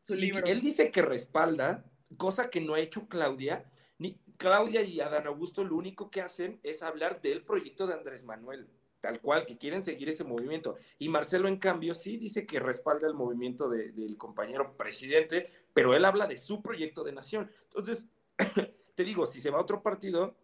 Su 0.00 0.14
Si 0.14 0.20
libro. 0.20 0.44
él 0.46 0.60
dice 0.60 0.90
que 0.92 1.02
respalda, 1.02 1.84
cosa 2.16 2.50
que 2.50 2.60
no 2.60 2.74
ha 2.74 2.80
hecho 2.80 3.08
Claudia, 3.08 3.70
ni 3.98 4.20
Claudia 4.36 4.82
y 4.82 5.00
Adán 5.00 5.26
Augusto 5.26 5.64
lo 5.64 5.74
único 5.76 6.10
que 6.10 6.20
hacen 6.22 6.60
es 6.62 6.82
hablar 6.82 7.20
del 7.20 7.42
proyecto 7.42 7.86
de 7.86 7.94
Andrés 7.94 8.24
Manuel, 8.24 8.68
tal 9.00 9.20
cual, 9.20 9.44
que 9.44 9.58
quieren 9.58 9.82
seguir 9.82 10.08
ese 10.08 10.24
movimiento. 10.24 10.76
Y 10.98 11.08
Marcelo, 11.08 11.48
en 11.48 11.58
cambio, 11.58 11.94
sí 11.94 12.16
dice 12.16 12.46
que 12.46 12.60
respalda 12.60 13.06
el 13.08 13.14
movimiento 13.14 13.68
de- 13.68 13.92
del 13.92 14.16
compañero 14.16 14.76
presidente, 14.76 15.48
pero 15.74 15.94
él 15.94 16.04
habla 16.04 16.26
de 16.26 16.36
su 16.36 16.62
proyecto 16.62 17.02
de 17.04 17.12
nación. 17.12 17.50
Entonces, 17.64 18.08
te 18.94 19.04
digo, 19.04 19.26
si 19.26 19.40
se 19.40 19.50
va 19.50 19.58
a 19.58 19.62
otro 19.62 19.82
partido 19.82 20.36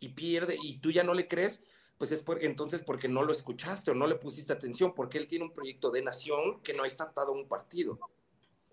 y 0.00 0.10
pierde 0.10 0.56
y 0.62 0.78
tú 0.78 0.90
ya 0.90 1.02
no 1.04 1.14
le 1.14 1.28
crees, 1.28 1.62
pues 1.96 2.12
es 2.12 2.22
por- 2.22 2.42
entonces 2.44 2.82
porque 2.82 3.08
no 3.08 3.22
lo 3.24 3.32
escuchaste 3.32 3.90
o 3.90 3.94
no 3.94 4.06
le 4.06 4.14
pusiste 4.14 4.52
atención, 4.52 4.94
porque 4.94 5.18
él 5.18 5.26
tiene 5.26 5.44
un 5.44 5.52
proyecto 5.52 5.90
de 5.90 6.02
nación 6.02 6.60
que 6.62 6.72
no 6.74 6.84
está 6.84 7.04
atado 7.04 7.32
a 7.32 7.36
un 7.36 7.48
partido. 7.48 7.98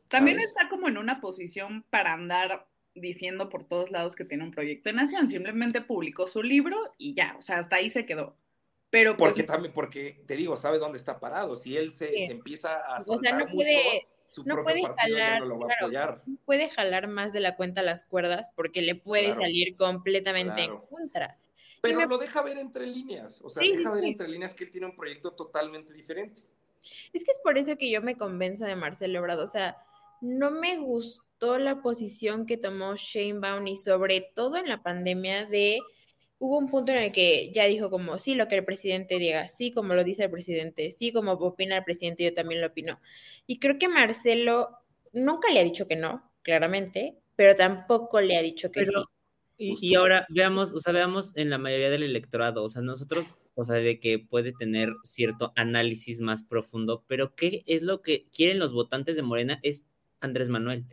También 0.07 0.37
¿sabes? 0.37 0.49
está 0.49 0.69
como 0.69 0.87
en 0.87 0.97
una 0.97 1.19
posición 1.21 1.83
para 1.89 2.13
andar 2.13 2.67
diciendo 2.93 3.49
por 3.49 3.65
todos 3.67 3.89
lados 3.91 4.15
que 4.15 4.23
tiene 4.23 4.43
un 4.43 4.51
proyecto 4.51 4.89
de 4.89 4.93
nación. 4.93 5.27
Simplemente 5.27 5.81
publicó 5.81 6.27
su 6.27 6.43
libro 6.43 6.77
y 6.97 7.13
ya, 7.15 7.35
o 7.37 7.41
sea, 7.41 7.57
hasta 7.57 7.77
ahí 7.77 7.89
se 7.89 8.05
quedó. 8.05 8.37
Pero 8.91 9.17
pues, 9.17 9.31
Porque 9.31 9.43
también, 9.43 9.73
porque 9.73 10.23
te 10.27 10.35
digo, 10.37 10.55
sabe 10.55 10.77
dónde 10.79 10.97
está 10.99 11.19
parado. 11.19 11.55
Si 11.55 11.75
él 11.75 11.91
se, 11.91 12.07
Sí. 12.09 12.27
se 12.27 12.31
empieza 12.33 12.75
a 12.75 12.99
O 13.05 13.17
sea, 13.17 13.31
no 13.33 13.39
mucho, 13.45 13.55
puede- 13.55 14.07
su 14.27 14.43
no 14.43 14.55
propio 14.55 14.63
puede 14.63 14.81
partido 14.83 15.17
ya 15.17 15.23
jalar, 15.25 15.39
no 15.41 15.45
lo 15.47 15.59
va 15.59 15.67
a 15.71 15.75
apoyar. 15.79 16.21
puede 16.45 16.69
jalar 16.69 17.07
más 17.07 17.33
de 17.33 17.39
la 17.39 17.55
cuenta 17.55 17.81
las 17.81 18.05
cuerdas 18.05 18.51
porque 18.55 18.81
le 18.81 18.95
puede 18.95 19.25
Claro. 19.27 19.41
salir 19.41 19.75
completamente 19.75 20.65
Claro. 20.65 20.81
en 20.89 20.95
contra. 20.97 21.37
Pero 21.81 21.99
me- 21.99 22.07
lo 22.07 22.17
deja 22.17 22.41
ver 22.41 22.57
entre 22.57 22.87
líneas. 22.87 23.41
O 23.43 23.49
sea, 23.49 23.61
Sí, 23.63 23.69
sí, 23.69 23.77
deja 23.77 23.91
ver 23.91 24.03
sí. 24.03 24.09
entre 24.09 24.27
líneas 24.27 24.53
que 24.55 24.63
él 24.63 24.71
tiene 24.71 24.87
un 24.87 24.95
proyecto 24.95 25.31
totalmente 25.31 25.93
diferente. 25.93 26.41
Es 27.13 27.23
que 27.23 27.31
es 27.31 27.39
por 27.43 27.57
eso 27.57 27.77
que 27.77 27.89
yo 27.89 28.01
me 28.01 28.17
convenzo 28.17 28.65
de 28.65 28.75
Marcelo 28.75 29.19
Ebrard. 29.19 29.39
O 29.39 29.47
sea, 29.47 29.77
no 30.21 30.49
me 30.51 30.77
gustó 30.77 31.57
la 31.59 31.81
posición 31.81 32.45
que 32.45 32.57
tomó 32.57 32.95
Sheinbaum 32.95 33.67
y 33.67 33.75
sobre 33.75 34.21
todo 34.21 34.57
en 34.57 34.67
la 34.69 34.81
pandemia 34.81 35.45
de... 35.45 35.79
Hubo 36.45 36.59
un 36.59 36.67
punto 36.67 36.91
en 36.91 36.99
el 36.99 37.11
que 37.11 37.51
ya 37.51 37.65
dijo 37.65 37.89
como, 37.89 38.19
sí, 38.19 38.35
lo 38.35 38.47
que 38.47 38.53
el 38.55 38.63
presidente 38.63 39.17
diga, 39.17 39.47
sí, 39.49 39.71
como 39.71 39.95
lo 39.95 40.03
dice 40.03 40.25
el 40.25 40.29
presidente, 40.29 40.91
sí, 40.91 41.11
como 41.11 41.31
opina 41.31 41.75
el 41.77 41.83
presidente, 41.83 42.23
yo 42.23 42.35
también 42.35 42.61
lo 42.61 42.67
opino. 42.67 42.99
Y 43.47 43.57
creo 43.57 43.79
que 43.79 43.87
Marcelo 43.87 44.69
nunca 45.11 45.49
le 45.51 45.59
ha 45.59 45.63
dicho 45.63 45.87
que 45.87 45.95
no, 45.95 46.31
claramente, 46.43 47.17
pero 47.35 47.55
tampoco 47.55 48.21
le 48.21 48.37
ha 48.37 48.43
dicho 48.43 48.71
que 48.71 48.81
Pero- 48.85 49.01
sí. 49.01 49.07
Y, 49.57 49.77
y 49.81 49.95
ahora 49.95 50.27
veamos, 50.29 50.71
o 50.73 50.79
sea, 50.79 50.93
veamos 50.93 51.35
en 51.35 51.49
la 51.49 51.57
mayoría 51.57 51.89
del 51.89 52.03
electorado, 52.03 52.63
o 52.63 52.69
sea, 52.69 52.81
nosotros, 52.83 53.25
o 53.55 53.65
sea, 53.65 53.77
de 53.77 53.99
que 53.99 54.19
puede 54.19 54.51
tener 54.51 54.93
cierto 55.03 55.51
análisis 55.55 56.19
más 56.19 56.43
profundo, 56.43 57.03
pero 57.07 57.33
¿qué 57.35 57.63
es 57.65 57.81
lo 57.81 58.01
que 58.03 58.27
quieren 58.35 58.59
los 58.59 58.71
votantes 58.71 59.15
de 59.15 59.21
Morena? 59.23 59.59
Es 59.63 59.83
Andrés 60.19 60.49
Manuel. 60.49 60.85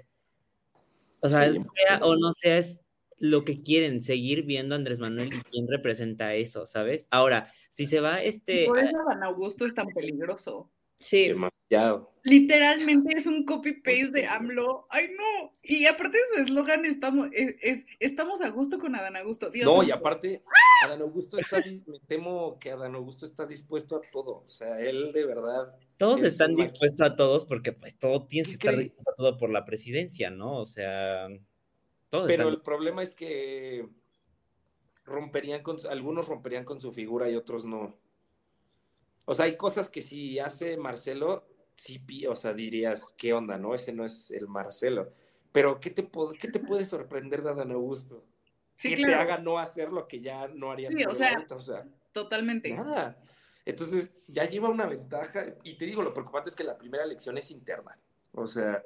O 1.20 1.28
sea, 1.28 1.50
Sí, 1.52 1.58
sea 1.84 1.96
sí. 1.98 2.02
o 2.04 2.16
no 2.16 2.32
sea, 2.32 2.56
es 2.58 2.81
lo 3.22 3.44
que 3.44 3.60
quieren, 3.60 4.02
seguir 4.02 4.42
viendo 4.42 4.74
a 4.74 4.78
Andrés 4.78 4.98
Manuel 4.98 5.28
y 5.32 5.40
quién 5.48 5.68
representa 5.68 6.34
eso, 6.34 6.66
¿sabes? 6.66 7.06
Ahora, 7.08 7.52
si 7.70 7.86
se 7.86 8.00
va 8.00 8.20
este... 8.20 8.66
por 8.66 8.80
eso 8.80 8.98
Dan 9.08 9.22
Augusto 9.22 9.64
es 9.64 9.74
tan 9.74 9.86
peligroso. 9.86 10.72
Sí. 10.98 11.28
Demasiado. 11.28 12.12
Literalmente 12.24 13.16
es 13.16 13.26
un 13.26 13.44
copy-paste 13.44 14.10
de 14.10 14.26
AMLO. 14.26 14.86
¡Ay, 14.90 15.10
no! 15.16 15.56
Y 15.62 15.86
aparte 15.86 16.18
de 16.18 16.24
su 16.34 16.42
eslogan, 16.42 16.84
estamos, 16.84 17.28
es, 17.32 17.54
es- 17.62 17.86
estamos 18.00 18.40
a 18.40 18.48
gusto 18.50 18.80
con 18.80 18.96
Adán 18.96 19.16
Augusto. 19.16 19.50
Dios 19.50 19.66
No, 19.66 19.84
y 19.84 19.92
aparte, 19.92 20.42
Adán 20.84 21.02
Augusto 21.02 21.38
está, 21.38 21.58
me 21.86 22.00
temo 22.08 22.58
que 22.58 22.72
Adán 22.72 22.96
Augusto 22.96 23.24
está 23.24 23.46
dispuesto 23.46 23.96
a 23.96 24.00
todo. 24.10 24.42
O 24.44 24.48
sea, 24.48 24.80
él 24.80 25.12
de 25.12 25.24
verdad. 25.24 25.76
Todos 25.96 26.22
es 26.22 26.32
están 26.32 26.56
dispuestos 26.56 27.00
a 27.00 27.14
todos 27.14 27.44
porque 27.44 27.72
pues 27.72 27.96
todo 27.96 28.26
tienes 28.26 28.48
que 28.48 28.58
¿Qué 28.58 28.66
estar 28.68 28.76
dispuesto 28.76 29.12
a 29.12 29.14
todo 29.14 29.38
por 29.38 29.50
la 29.50 29.64
presidencia, 29.64 30.30
¿no? 30.30 30.56
O 30.56 30.66
sea, 30.66 31.28
todos 32.12 32.26
Pero 32.26 32.42
están 32.42 32.54
el 32.54 32.62
problema 32.62 33.02
es 33.02 33.14
que 33.14 33.88
romperían 35.06 35.62
con, 35.62 35.78
algunos 35.88 36.28
romperían 36.28 36.66
con 36.66 36.78
su 36.78 36.92
figura 36.92 37.30
y 37.30 37.36
otros 37.36 37.64
no. 37.64 37.96
O 39.24 39.32
sea, 39.32 39.46
hay 39.46 39.56
cosas 39.56 39.90
que 39.90 40.02
si 40.02 40.38
hace 40.38 40.76
Marcelo, 40.76 41.48
sí, 41.74 41.98
pi- 42.00 42.26
o 42.26 42.36
sea, 42.36 42.52
dirías, 42.52 43.06
¿qué 43.16 43.32
onda, 43.32 43.56
no? 43.56 43.74
Ese 43.74 43.94
no 43.94 44.04
es 44.04 44.30
el 44.30 44.46
Marcelo. 44.46 45.10
Pero, 45.52 45.80
¿qué 45.80 45.88
te, 45.88 46.10
qué 46.38 46.48
te 46.48 46.60
puede 46.60 46.84
sorprender 46.84 47.42
de 47.42 47.50
Adán 47.50 47.72
Augusto? 47.72 48.26
Sí, 48.76 48.90
que 48.94 49.04
te 49.04 49.14
haga 49.14 49.38
no 49.38 49.58
hacer 49.58 49.90
lo 49.90 50.06
que 50.06 50.20
ya 50.20 50.48
no 50.48 50.70
harías 50.70 50.92
Sí, 50.92 51.02
por 51.04 51.12
o 51.12 51.16
sea, 51.16 51.32
ahorita, 51.32 51.54
o 51.54 51.60
sea, 51.62 51.88
Totalmente. 52.12 52.68
nada. 52.74 53.18
Entonces, 53.64 54.12
ya 54.26 54.44
lleva 54.44 54.68
una 54.68 54.84
ventaja. 54.86 55.46
Y 55.64 55.78
te 55.78 55.86
digo, 55.86 56.02
lo 56.02 56.12
preocupante 56.12 56.50
es 56.50 56.56
que 56.56 56.64
la 56.64 56.76
primera 56.76 57.04
elección 57.04 57.38
es 57.38 57.50
interna. 57.50 57.98
O 58.32 58.46
sea, 58.46 58.84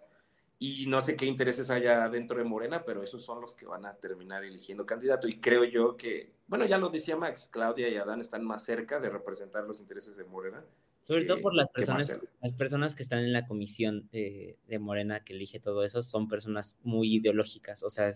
y 0.59 0.87
no 0.87 1.01
sé 1.03 1.17
qué 1.17 1.27
intereses 1.27 1.69
haya 1.69 2.09
dentro 2.09 2.39
de 2.39 2.45
Morena, 2.45 2.83
pero 2.85 3.03
esos 3.03 3.23
son 3.25 3.41
los 3.41 3.55
que 3.55 3.67
van 3.67 3.85
a 3.85 3.95
terminar 3.97 4.43
eligiendo 4.45 4.87
candidato. 4.87 5.29
Y 5.29 5.39
creo 5.39 5.65
yo 5.65 5.97
que, 5.97 6.33
bueno, 6.47 6.65
ya 6.65 6.79
lo 6.79 6.89
decía 6.89 7.17
Max, 7.17 7.49
Claudia 7.53 7.89
y 7.89 7.97
Adán 7.97 8.21
están 8.21 8.45
más 8.45 8.65
cerca 8.65 8.99
de 8.99 9.11
representar 9.11 9.65
los 9.65 9.81
intereses 9.81 10.17
de 10.17 10.25
Morena. 10.25 10.65
Sobre 11.03 11.21
que- 11.23 11.27
todo 11.29 11.41
por 11.43 11.55
las 11.55 11.69
personas, 11.69 12.17
las 12.41 12.53
personas 12.55 12.95
que 12.95 13.03
están 13.03 13.21
en 13.21 13.33
la 13.33 13.47
comisión 13.47 14.09
eh, 14.13 14.57
de 14.67 14.79
Morena 14.79 15.23
que 15.25 15.35
elige 15.35 15.61
todo 15.61 15.85
eso, 15.85 16.03
son 16.03 16.27
personas 16.29 16.77
muy 16.83 17.15
ideológicas, 17.17 17.83
o 17.83 17.91
sea, 17.91 18.11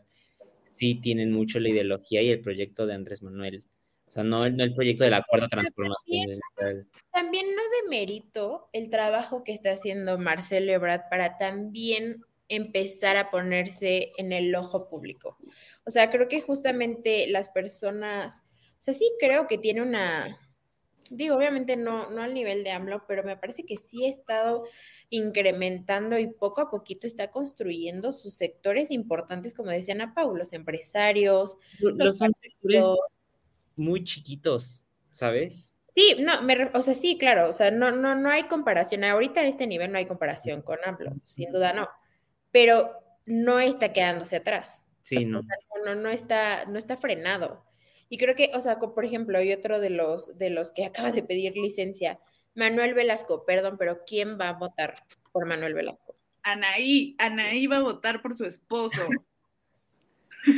sí 0.64 0.94
tienen 0.94 1.30
mucho 1.32 1.60
la 1.60 1.68
ideología 1.68 2.22
y 2.22 2.30
el 2.30 2.40
proyecto 2.40 2.86
de 2.86 2.94
Andrés 2.94 3.22
Manuel. 3.22 3.64
O 4.06 4.10
sea, 4.10 4.24
no 4.24 4.44
el, 4.44 4.56
no 4.56 4.64
el 4.64 4.74
proyecto 4.74 5.04
de 5.04 5.10
la 5.10 5.22
cuarta 5.22 5.46
transformación. 5.46 6.26
digital. 6.30 6.88
También 7.12 7.46
no 7.54 7.62
demerito 7.84 8.68
el 8.72 8.90
trabajo 8.90 9.44
que 9.44 9.52
está 9.52 9.70
haciendo 9.70 10.18
Marcelo 10.18 10.72
Ebrard 10.72 11.02
para 11.08 11.38
también 11.38 12.24
empezar 12.50 13.16
a 13.16 13.30
ponerse 13.30 14.12
en 14.18 14.32
el 14.32 14.54
ojo 14.54 14.88
público. 14.88 15.38
O 15.86 15.90
sea, 15.90 16.10
creo 16.10 16.28
que 16.28 16.42
justamente 16.42 17.26
las 17.28 17.48
personas, 17.48 18.42
o 18.78 18.82
sea, 18.82 18.92
sí 18.92 19.10
creo 19.18 19.46
que 19.46 19.56
tiene 19.56 19.80
una, 19.80 20.38
digo, 21.10 21.36
obviamente 21.36 21.76
no, 21.76 22.10
no 22.10 22.22
al 22.22 22.34
nivel 22.34 22.64
de 22.64 22.72
AMLO, 22.72 23.04
pero 23.06 23.22
me 23.22 23.36
parece 23.36 23.64
que 23.64 23.76
sí 23.76 24.04
ha 24.04 24.08
estado 24.08 24.64
incrementando 25.10 26.18
y 26.18 26.26
poco 26.26 26.60
a 26.60 26.70
poquito 26.70 27.06
está 27.06 27.30
construyendo 27.30 28.12
sus 28.12 28.34
sectores 28.34 28.90
importantes, 28.90 29.54
como 29.54 29.70
decían 29.70 30.00
a 30.00 30.12
Pau, 30.12 30.36
los 30.36 30.52
empresarios, 30.52 31.56
Los 31.78 31.96
los 31.96 32.18
sectores 32.18 32.84
muy 33.76 34.04
chiquitos, 34.04 34.84
¿sabes? 35.12 35.70
Sí, 35.70 35.76
Sí, 35.92 36.16
no, 36.20 36.40
me, 36.42 36.70
o 36.72 36.82
sea, 36.82 36.94
sí, 36.94 37.18
claro, 37.18 37.48
o 37.48 37.52
sea, 37.52 37.72
no, 37.72 37.90
no, 37.90 38.14
no 38.14 38.30
hay 38.30 38.44
comparación. 38.44 39.02
Ahorita 39.02 39.40
a 39.40 39.44
este 39.44 39.66
nivel 39.66 39.90
no 39.90 39.98
hay 39.98 40.06
comparación 40.06 40.62
con 40.62 40.78
AMLO, 40.84 41.16
sin 41.24 41.50
duda 41.50 41.72
no. 41.72 41.88
Pero 42.50 42.92
no 43.26 43.60
está 43.60 43.92
quedándose 43.92 44.36
atrás. 44.36 44.82
Sí, 45.02 45.24
no. 45.24 45.38
O 45.38 45.42
sea, 45.42 45.56
no, 45.84 45.94
no, 45.94 46.08
está, 46.08 46.64
no 46.66 46.78
está 46.78 46.96
frenado. 46.96 47.64
Y 48.08 48.18
creo 48.18 48.34
que, 48.34 48.50
o 48.54 48.60
sea, 48.60 48.78
por 48.78 49.04
ejemplo, 49.04 49.38
hay 49.38 49.52
otro 49.52 49.80
de 49.80 49.90
los, 49.90 50.36
de 50.36 50.50
los 50.50 50.72
que 50.72 50.84
acaba 50.86 51.12
de 51.12 51.22
pedir 51.22 51.56
licencia, 51.56 52.20
Manuel 52.54 52.94
Velasco, 52.94 53.44
perdón, 53.44 53.76
pero 53.78 54.04
¿quién 54.04 54.38
va 54.38 54.48
a 54.48 54.54
votar 54.54 54.94
por 55.32 55.46
Manuel 55.46 55.74
Velasco? 55.74 56.16
Anaí, 56.42 57.14
Anaí 57.18 57.66
va 57.66 57.76
a 57.76 57.82
votar 57.82 58.22
por 58.22 58.36
su 58.36 58.44
esposo. 58.44 59.00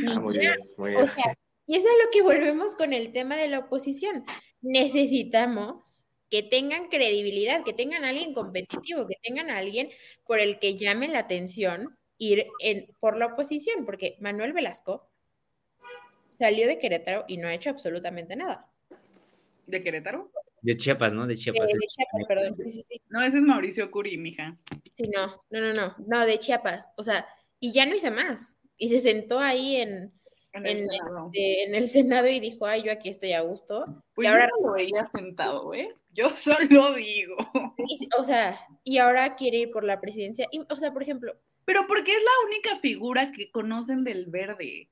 Ah, 0.07 0.17
muy 0.17 0.37
bien, 0.37 0.57
muy 0.77 0.91
bien. 0.91 1.03
O 1.03 1.07
sea, 1.09 1.35
y 1.67 1.75
es 1.75 1.83
lo 1.83 2.09
que 2.09 2.21
volvemos 2.21 2.73
con 2.75 2.93
el 2.93 3.11
tema 3.11 3.35
de 3.35 3.49
la 3.49 3.59
oposición. 3.59 4.23
Necesitamos 4.61 6.02
que 6.33 6.41
tengan 6.41 6.87
credibilidad, 6.87 7.63
que 7.63 7.73
tengan 7.73 8.05
a 8.05 8.09
alguien 8.09 8.33
competitivo, 8.33 9.05
que 9.05 9.17
tengan 9.21 9.51
a 9.51 9.59
alguien 9.59 9.91
por 10.25 10.39
el 10.39 10.57
que 10.57 10.75
llame 10.75 11.07
la 11.07 11.19
atención 11.19 11.95
ir 12.17 12.47
en, 12.59 12.87
por 12.99 13.17
la 13.17 13.27
oposición, 13.27 13.85
porque 13.85 14.17
Manuel 14.19 14.51
Velasco 14.51 15.11
salió 16.33 16.65
de 16.65 16.79
Querétaro 16.79 17.25
y 17.27 17.37
no 17.37 17.47
ha 17.47 17.53
hecho 17.53 17.69
absolutamente 17.69 18.35
nada. 18.35 18.67
¿De 19.67 19.83
Querétaro? 19.83 20.31
De 20.63 20.75
Chiapas, 20.75 21.13
¿no? 21.13 21.27
De 21.27 21.37
Chiapas. 21.37 21.69
Eh, 21.69 21.75
de 21.75 21.87
Chiapas, 21.87 22.23
perdón. 22.27 22.55
Sí, 22.63 22.71
sí, 22.71 22.81
sí. 22.81 23.01
No, 23.09 23.21
ese 23.21 23.37
es 23.37 23.43
Mauricio 23.43 23.91
Curi, 23.91 24.17
mija. 24.17 24.57
Sí, 24.95 25.03
no, 25.15 25.39
no, 25.51 25.61
no, 25.61 25.73
no, 25.75 25.95
no, 25.99 26.25
de 26.25 26.39
Chiapas. 26.39 26.87
O 26.97 27.03
sea, 27.03 27.27
y 27.59 27.73
ya 27.73 27.85
no 27.85 27.95
hice 27.95 28.09
más. 28.09 28.57
Y 28.75 28.87
se 28.87 28.97
sentó 28.97 29.39
ahí 29.39 29.75
en, 29.75 30.11
En 30.53 30.67
en, 30.67 30.77
el 30.77 30.89
Senado. 30.89 31.25
este, 31.33 31.63
en 31.63 31.75
el 31.75 31.87
Senado 31.87 32.27
y 32.27 32.39
dijo, 32.39 32.65
ay, 32.65 32.83
yo 32.83 32.91
aquí 32.91 33.09
estoy 33.09 33.33
a 33.33 33.41
gusto. 33.41 33.85
Pues 34.13 34.25
y 34.27 34.31
ahora, 34.31 34.45
yo 34.45 34.51
no 34.61 34.67
lo 34.69 34.73
veía 34.75 35.05
sentado, 35.07 35.73
¿eh? 35.73 35.89
Yo 36.11 36.29
solo 36.35 36.93
digo. 36.93 37.35
y- 37.87 38.07
o 38.17 38.23
sea, 38.23 38.59
y 38.83 38.97
ahora 38.99 39.35
quiere 39.35 39.57
ir 39.57 39.71
por 39.71 39.83
la 39.83 39.99
presidencia. 39.99 40.47
Y, 40.51 40.61
o 40.69 40.75
sea, 40.75 40.93
por 40.93 41.01
ejemplo, 41.03 41.33
Pero 41.65 41.87
porque 41.87 42.11
es 42.11 42.21
la 42.21 42.47
única 42.47 42.79
figura 42.79 43.31
que 43.31 43.49
conocen 43.51 44.03
del 44.03 44.27
verde. 44.27 44.89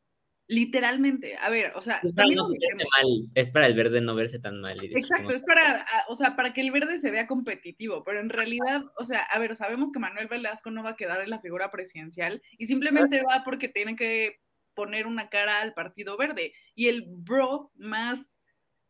Literalmente. 0.47 1.38
A 1.38 1.49
ver, 1.49 1.72
o 1.76 1.82
sea, 1.82 2.01
Es 2.03 2.12
para 2.14 2.28
no 2.36 2.49
verse 2.49 2.76
mal, 2.76 3.30
es 3.36 3.49
para 3.49 3.68
el 3.68 3.74
verde 3.74 4.01
no 4.01 4.16
verse 4.16 4.38
tan 4.39 4.59
mal. 4.59 4.78
y 4.84 4.89
decir 4.89 4.97
Exacto, 4.97 5.24
como, 5.26 5.36
es 5.38 5.43
para, 5.43 5.86
o 6.09 6.16
sea, 6.16 6.36
para 6.36 6.53
que 6.53 6.59
el 6.59 6.72
verde 6.72 6.99
se 6.99 7.09
vea 7.12 7.26
competitivo, 7.28 8.03
pero 8.03 8.20
en 8.20 8.30
realidad, 8.30 8.84
o 8.97 9.05
sea, 9.05 9.22
a 9.22 9.39
ver, 9.39 9.55
sabemos 9.55 9.91
que 9.93 9.99
Manuel 9.99 10.28
Velasco 10.28 10.70
no 10.70 10.84
va 10.84 10.89
a 10.89 10.95
quedar 10.97 11.22
en 11.22 11.30
la 11.30 11.39
figura 11.39 11.72
presidencial 11.72 12.41
y 12.57 12.66
simplemente 12.68 13.22
va 13.24 13.43
porque 13.45 13.70
tiene 13.70 13.95
que 13.95 14.39
poner 14.74 15.08
una 15.08 15.30
cara 15.30 15.62
al 15.62 15.74
Partido 15.74 16.18
Verde. 16.18 16.54
Y 16.76 16.88
el 16.88 17.06
bro 17.08 17.72
más, 17.76 18.20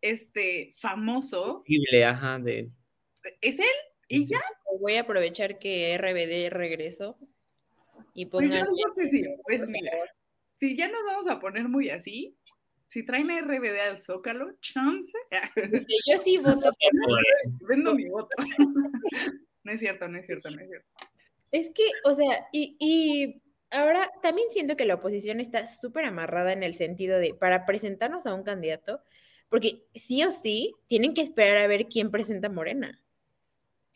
este, 0.01 0.73
famoso 0.79 1.59
Posible, 1.59 2.05
ajá, 2.05 2.39
de... 2.39 2.71
es 3.41 3.59
él 3.59 3.65
y 4.07 4.25
ya. 4.25 4.41
voy 4.79 4.95
a 4.95 5.01
aprovechar 5.01 5.59
que 5.59 5.97
RBD 5.97 6.51
regresó 6.51 7.17
y 8.13 8.25
Pues 8.25 8.49
yo 8.49 8.59
pongan... 8.59 8.67
digo 8.75 8.95
que 8.95 9.09
sí, 9.09 9.25
pues 9.43 9.67
mira, 9.67 9.91
si 10.57 10.75
ya 10.75 10.87
nos 10.87 11.03
vamos 11.05 11.27
a 11.27 11.39
poner 11.39 11.67
muy 11.69 11.89
así, 11.89 12.35
si 12.87 13.03
traen 13.05 13.31
a 13.31 13.39
RBD 13.39 13.79
al 13.79 13.99
Zócalo, 13.99 14.53
chance, 14.59 15.17
Dice, 15.71 15.93
yo 16.07 16.17
sí 16.17 16.37
voto 16.37 16.71
por 17.07 17.67
vendo 17.67 17.95
mi 17.95 18.09
voto. 18.09 18.35
No 19.63 19.73
es 19.73 19.79
cierto, 19.79 20.07
no 20.07 20.17
es 20.17 20.25
cierto, 20.25 20.49
no 20.49 20.59
es 20.59 20.67
cierto. 20.67 20.87
Es 21.51 21.69
que, 21.69 21.83
o 22.05 22.15
sea, 22.15 22.47
y, 22.51 22.75
y 22.79 23.41
ahora 23.71 24.11
también 24.21 24.49
siento 24.51 24.75
que 24.75 24.85
la 24.85 24.95
oposición 24.95 25.39
está 25.39 25.67
súper 25.67 26.05
amarrada 26.05 26.53
en 26.53 26.63
el 26.63 26.73
sentido 26.75 27.17
de, 27.19 27.33
para 27.33 27.65
presentarnos 27.65 28.25
a 28.25 28.33
un 28.33 28.43
candidato, 28.43 29.01
porque 29.49 29.83
sí 29.95 30.23
o 30.23 30.31
sí 30.31 30.73
tienen 30.87 31.13
que 31.13 31.21
esperar 31.21 31.57
a 31.57 31.67
ver 31.67 31.87
quién 31.87 32.11
presenta 32.11 32.49
Morena. 32.49 33.01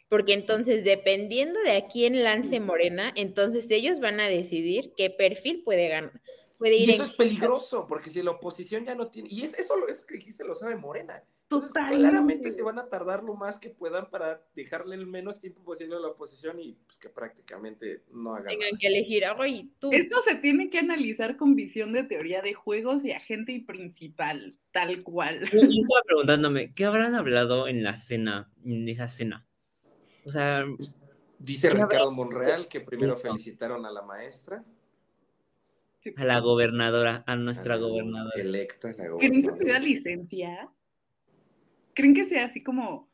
Porque 0.09 0.33
entonces, 0.33 0.83
dependiendo 0.83 1.59
de 1.61 1.77
a 1.77 1.87
quién 1.87 2.23
lance 2.23 2.59
Morena, 2.59 3.11
entonces 3.15 3.69
ellos 3.71 3.99
van 3.99 4.19
a 4.19 4.27
decidir 4.29 4.93
qué 4.95 5.09
perfil 5.09 5.63
puede 5.63 5.87
ganar. 5.87 6.21
Puede 6.57 6.75
ir 6.75 6.89
Y 6.89 6.93
eso 6.93 7.03
en- 7.03 7.09
es 7.09 7.15
peligroso, 7.15 7.85
porque 7.87 8.09
si 8.09 8.21
la 8.21 8.31
oposición 8.31 8.85
ya 8.85 8.95
no 8.95 9.07
tiene, 9.09 9.29
y 9.31 9.41
es, 9.43 9.57
eso, 9.57 9.75
lo- 9.75 9.87
eso 9.87 10.05
que 10.05 10.15
dijiste 10.15 10.43
lo 10.45 10.53
sabe 10.53 10.75
Morena. 10.75 11.23
Entonces, 11.47 11.71
claramente 11.73 12.49
se 12.49 12.63
van 12.63 12.79
a 12.79 12.89
tardar 12.89 13.23
lo 13.23 13.35
más 13.35 13.59
que 13.59 13.69
puedan 13.69 14.09
para 14.09 14.41
dejarle 14.55 14.95
el 14.95 15.05
menos 15.05 15.39
tiempo 15.39 15.61
posible 15.63 15.95
a 15.95 15.99
la 15.99 16.07
oposición 16.07 16.59
y 16.59 16.73
pues 16.73 16.97
que 16.97 17.07
prácticamente 17.07 18.03
no 18.11 18.33
hagan 18.33 18.47
tengan 18.47 18.69
nada. 18.71 18.77
que 18.79 18.87
elegir, 18.87 19.23
ay, 19.25 19.71
tú. 19.79 19.91
Esto 19.91 20.23
se 20.23 20.35
tiene 20.35 20.71
que 20.71 20.79
analizar 20.79 21.37
con 21.37 21.55
visión 21.55 21.93
de 21.93 22.03
teoría 22.03 22.41
de 22.41 22.55
juegos 22.55 23.05
y 23.05 23.11
agente 23.11 23.51
y 23.51 23.59
principal, 23.59 24.57
tal 24.71 25.03
cual. 25.03 25.41
Yo, 25.51 25.59
estaba 25.59 26.01
preguntándome, 26.07 26.73
¿qué 26.73 26.85
habrán 26.85 27.13
hablado 27.13 27.67
en 27.67 27.83
la 27.83 27.97
cena, 27.97 28.51
en 28.63 28.89
esa 28.89 29.07
cena? 29.07 29.45
O 30.25 30.31
sea, 30.31 30.65
Dice. 31.37 31.69
Ricardo 31.69 32.11
Monreal 32.11 32.67
que 32.67 32.81
primero 32.81 33.13
Justo. 33.13 33.27
felicitaron 33.27 33.85
a 33.85 33.91
la 33.91 34.01
maestra. 34.01 34.63
a 36.15 36.23
la 36.25 36.39
gobernadora, 36.39 37.23
a 37.27 37.35
nuestra 37.35 37.75
a 37.75 37.77
la 37.77 37.85
gobernadora. 37.85 38.41
Electa, 38.41 38.87
la 38.89 38.95
¿Creen 38.95 39.17
que 39.19 39.19
pida 39.19 39.51
gobernadora. 39.51 39.79
licencia? 39.79 40.71
¿Creen 41.95 42.13
que 42.13 42.25
sea 42.25 42.45
así 42.45 42.61
como 42.63 43.09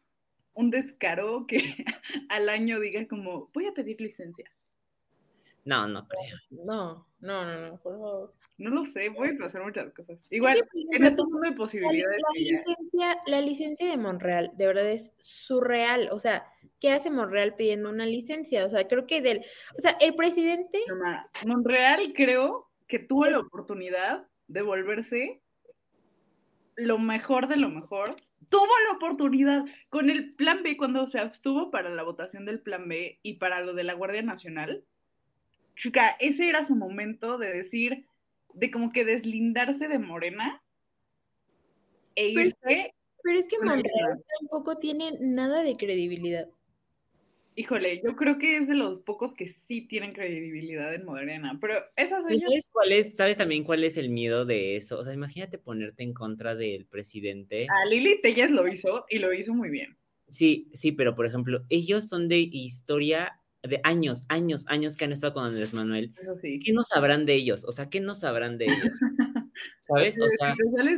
un 0.54 0.70
descaro 0.70 1.46
que 1.48 1.58
al 2.30 2.50
año 2.50 2.80
diga 2.82 3.08
como, 3.08 3.50
voy 3.54 3.68
a 3.68 3.74
pedir 3.74 4.02
licencia? 4.02 4.52
No, 5.64 5.88
no 5.88 6.08
creo. 6.08 6.38
No, 6.50 7.08
no, 7.20 7.46
no, 7.46 7.62
no, 7.70 7.78
por 7.78 7.94
favor. 7.94 8.34
No 8.58 8.70
lo 8.72 8.86
sé, 8.86 9.12
puede 9.12 9.38
pasar 9.38 9.64
muchas 9.64 9.92
cosas. 9.94 10.20
Igual, 10.32 10.58
en 10.74 11.04
ejemplo, 11.04 11.08
este 11.10 11.24
mundo 11.24 11.40
de 11.42 11.50
La, 11.52 11.56
posibilidades 11.56 12.22
la 12.22 12.44
ya- 12.44 12.52
licencia, 12.52 13.18
la 13.28 13.42
licencia 13.42 13.90
de 13.90 13.98
Monreal, 13.98 14.52
de 14.56 14.68
verdad 14.68 14.90
es 14.90 15.12
surreal. 15.20 16.10
O 16.12 16.20
sea, 16.20 16.46
¿qué 16.80 16.92
hace 16.92 17.10
Monreal 17.12 17.56
pidiendo 17.56 17.90
una 17.90 18.06
licencia? 18.06 18.66
O 18.66 18.70
sea, 18.70 18.88
creo 18.88 19.06
que 19.08 19.22
del, 19.22 19.46
o 19.78 19.82
sea, 19.82 19.92
el 20.02 20.16
presidente, 20.16 20.80
Toma, 20.88 21.30
Monreal 21.46 22.12
creo 22.16 22.70
que 22.88 23.00
tuvo 23.00 23.26
la 23.28 23.40
oportunidad 23.40 24.28
de 24.48 24.62
volverse 24.64 25.42
lo 26.76 26.98
mejor 26.98 27.48
de 27.48 27.58
lo 27.58 27.70
mejor. 27.70 28.16
Tuvo 28.52 28.68
la 28.86 28.98
oportunidad 28.98 29.64
con 29.88 30.10
el 30.10 30.34
plan 30.34 30.62
B 30.62 30.76
cuando 30.76 31.08
se 31.08 31.20
abstuvo 31.20 31.72
para 31.72 31.90
la 31.90 32.04
votación 32.04 32.44
del 32.44 32.60
plan 32.60 32.86
B 32.90 33.18
y 33.24 33.36
para 33.36 33.62
lo 33.62 33.74
de 33.74 33.86
la 33.86 33.94
Guardia 33.94 34.24
Nacional. 34.24 34.84
Chica, 35.78 36.18
ese 36.20 36.50
era 36.50 36.66
su 36.66 36.76
momento 36.76 37.38
de 37.38 37.50
decir, 37.54 38.06
de 38.54 38.70
como 38.70 38.92
que 38.92 39.06
deslindarse 39.06 39.88
de 39.88 40.00
Morena 40.00 40.62
e 42.16 42.28
irse. 42.28 42.94
pero 43.24 43.40
es 43.40 43.46
que 43.46 43.58
Monreal 43.60 44.22
tampoco 44.42 44.78
tiene 44.80 45.14
nada 45.22 45.64
de 45.64 45.78
credibilidad. 45.78 46.50
Híjole, 47.56 48.02
yo 48.04 48.16
creo 48.16 48.38
que 48.38 48.58
es 48.58 48.68
de 48.68 48.76
los 48.76 49.00
pocos 49.00 49.36
que 49.36 49.50
sí 49.50 49.82
tienen 49.82 50.14
credibilidad 50.14 50.94
en 50.94 51.06
Morena, 51.06 51.58
pero 51.60 51.76
esa 51.98 52.22
soy 52.22 52.36
¿Y 52.36 52.42
yo. 52.42 52.48
¿Sabes 52.48 52.70
cuál 52.72 52.92
es? 52.94 53.14
¿Sabes 53.16 53.38
también 53.38 53.64
cuál 53.64 53.84
es 53.84 53.98
el 53.98 54.10
miedo 54.10 54.46
de 54.46 54.78
eso? 54.78 54.98
O 54.98 55.04
sea, 55.04 55.14
imagínate 55.14 55.58
ponerte 55.58 56.04
en 56.04 56.14
contra 56.14 56.56
del 56.56 56.86
presidente. 56.86 57.68
A 57.70 57.86
Lili 57.86 58.22
Telles 58.22 58.52
lo 58.52 58.68
hizo 58.68 59.06
y 59.10 59.20
lo 59.20 59.34
hizo 59.34 59.54
muy 59.54 59.70
bien. 59.70 59.98
Sí, 60.30 60.70
sí, 60.74 60.94
pero 60.94 61.14
por 61.14 61.26
ejemplo, 61.26 61.66
ellos 61.70 62.08
son 62.08 62.30
de 62.30 62.40
historia 62.40 63.42
de 63.64 63.80
años, 63.84 64.24
años, 64.30 64.66
años 64.68 64.96
que 64.96 65.06
han 65.06 65.12
estado 65.12 65.34
con 65.34 65.46
Andrés 65.46 65.74
Manuel. 65.74 66.14
Eso 66.20 66.36
sí. 66.42 66.60
¿Qué 66.64 66.74
no 66.74 66.84
sabrán 66.84 67.26
de 67.26 67.36
ellos? 67.36 67.64
O 67.66 67.72
sea, 67.72 67.90
¿qué 67.90 68.00
no 68.00 68.16
sabrán 68.16 68.58
de 68.58 68.66
ellos? 68.66 68.98
¿Sabes? 69.82 70.18
O 70.20 70.28
sea, 70.30 70.56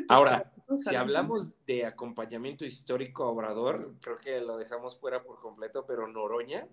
Ahora, 0.08 0.53
si 0.78 0.96
hablamos 0.96 1.54
de 1.66 1.86
acompañamiento 1.86 2.66
histórico 2.66 3.24
a 3.24 3.30
Obrador, 3.30 3.96
creo 4.02 4.18
que 4.18 4.42
lo 4.42 4.58
dejamos 4.58 4.98
fuera 5.00 5.24
por 5.24 5.40
completo, 5.40 5.86
pero 5.86 6.08
Noroña 6.08 6.68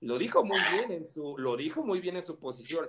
lo 0.00 0.18
dijo 0.18 0.44
muy 0.44 0.60
bien 0.72 0.92
en 0.92 1.06
su, 1.06 1.36
lo 1.38 1.56
dijo 1.56 1.82
muy 1.82 2.00
bien 2.00 2.16
en 2.16 2.22
su 2.22 2.38
posición. 2.38 2.88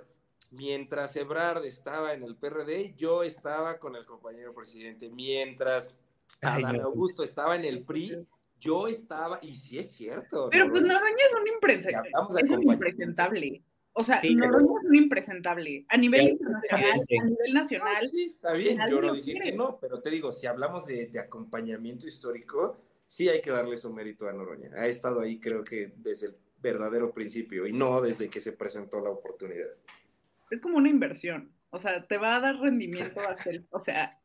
Mientras 0.50 1.16
Ebrard 1.16 1.64
estaba 1.64 2.12
en 2.12 2.22
el 2.22 2.36
PRD, 2.36 2.94
yo 2.96 3.22
estaba 3.22 3.78
con 3.78 3.96
el 3.96 4.04
compañero 4.04 4.54
presidente. 4.54 5.08
Mientras 5.08 5.96
Adán. 6.40 6.80
Augusto 6.80 7.22
estaba 7.22 7.56
en 7.56 7.64
el 7.64 7.82
PRI, 7.84 8.26
yo 8.60 8.86
estaba, 8.86 9.38
y 9.42 9.54
sí 9.54 9.78
es 9.78 9.92
cierto. 9.92 10.48
Pero 10.50 10.68
pues 10.70 10.82
Noroña. 10.82 11.16
Es 11.26 11.34
un, 11.34 12.38
es 12.38 12.50
un 12.50 12.72
impresentable. 12.72 13.62
O 13.98 14.04
sea, 14.04 14.20
Sí, 14.20 14.36
pero- 14.36 14.52
Noroña 14.52 14.80
es 14.82 14.88
un 14.90 14.94
impresentable. 14.94 15.86
A 15.88 15.96
nivel 15.96 16.20
Pero- 16.20 16.32
internacional, 16.36 17.00
a 17.00 17.24
nivel 17.24 17.54
nacional. 17.54 18.02
No, 18.02 18.08
sí, 18.10 18.24
está 18.24 18.52
bien, 18.52 18.78
yo 18.90 19.00
no 19.00 19.06
lo 19.08 19.12
dije 19.14 19.32
quiere. 19.32 19.50
que 19.50 19.56
no, 19.56 19.78
pero 19.80 20.00
te 20.02 20.10
digo, 20.10 20.32
si 20.32 20.46
hablamos 20.46 20.84
de, 20.86 21.06
de 21.06 21.18
acompañamiento 21.18 22.06
histórico, 22.06 22.76
sí 23.06 23.28
hay 23.30 23.40
que 23.40 23.50
darle 23.50 23.76
su 23.78 23.90
mérito 23.92 24.28
a 24.28 24.32
Noroña. 24.34 24.70
Ha 24.74 24.86
estado 24.86 25.20
ahí 25.20 25.40
creo 25.40 25.64
que 25.64 25.94
desde 25.96 26.26
el 26.26 26.36
verdadero 26.60 27.12
principio 27.14 27.66
y 27.66 27.72
no 27.72 28.00
desde 28.02 28.28
que 28.28 28.40
se 28.40 28.52
presentó 28.52 29.00
la 29.00 29.08
oportunidad. 29.10 29.68
Es 30.50 30.60
como 30.60 30.76
una 30.76 30.88
inversión. 30.90 31.50
O 31.70 31.80
sea, 31.80 32.06
te 32.06 32.18
va 32.18 32.36
a 32.36 32.40
dar 32.40 32.56
rendimiento 32.58 33.18
hasta 33.28 33.48
el, 33.50 33.66
o 33.70 33.80
sea, 33.80 34.18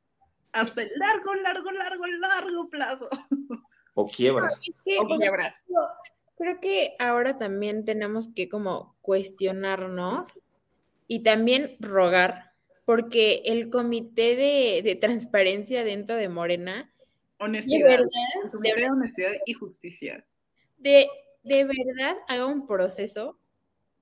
hasta 0.51 0.81
el 0.83 0.89
largo, 0.97 1.33
largo, 1.35 1.71
largo, 1.71 2.05
largo 2.07 2.69
plazo. 2.69 3.09
O 3.93 4.05
quiebra. 4.09 4.49
O 4.99 5.17
quiebra. 5.17 5.55
Creo 6.41 6.59
que 6.59 6.95
ahora 6.99 7.37
también 7.37 7.85
tenemos 7.85 8.27
que 8.33 8.49
como 8.49 8.95
cuestionarnos 9.01 10.39
y 11.07 11.23
también 11.23 11.77
rogar, 11.79 12.51
porque 12.85 13.43
el 13.45 13.69
comité 13.69 14.35
de, 14.35 14.81
de 14.83 14.95
transparencia 14.95 15.83
dentro 15.83 16.15
de 16.15 16.29
Morena 16.29 16.91
Honestidad. 17.41 17.79
De 17.79 17.83
verdad, 17.83 18.61
de 18.61 18.73
verdad, 18.73 18.91
honestidad 18.91 19.31
y 19.47 19.53
justicia. 19.53 20.23
De, 20.77 21.07
de 21.43 21.63
verdad 21.63 22.17
haga 22.27 22.45
un 22.45 22.67
proceso 22.67 23.39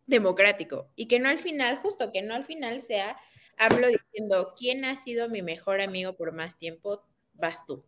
democrático 0.07 0.89
y 0.95 1.07
que 1.07 1.19
no 1.19 1.29
al 1.29 1.39
final, 1.39 1.77
justo 1.77 2.11
que 2.11 2.21
no 2.21 2.33
al 2.33 2.45
final 2.45 2.81
sea 2.81 3.17
hablo 3.57 3.87
diciendo 3.87 4.53
quién 4.57 4.83
ha 4.83 4.97
sido 4.97 5.29
mi 5.29 5.41
mejor 5.41 5.79
amigo 5.81 6.13
por 6.17 6.33
más 6.33 6.57
tiempo, 6.57 7.01
vas 7.33 7.65
tú. 7.65 7.83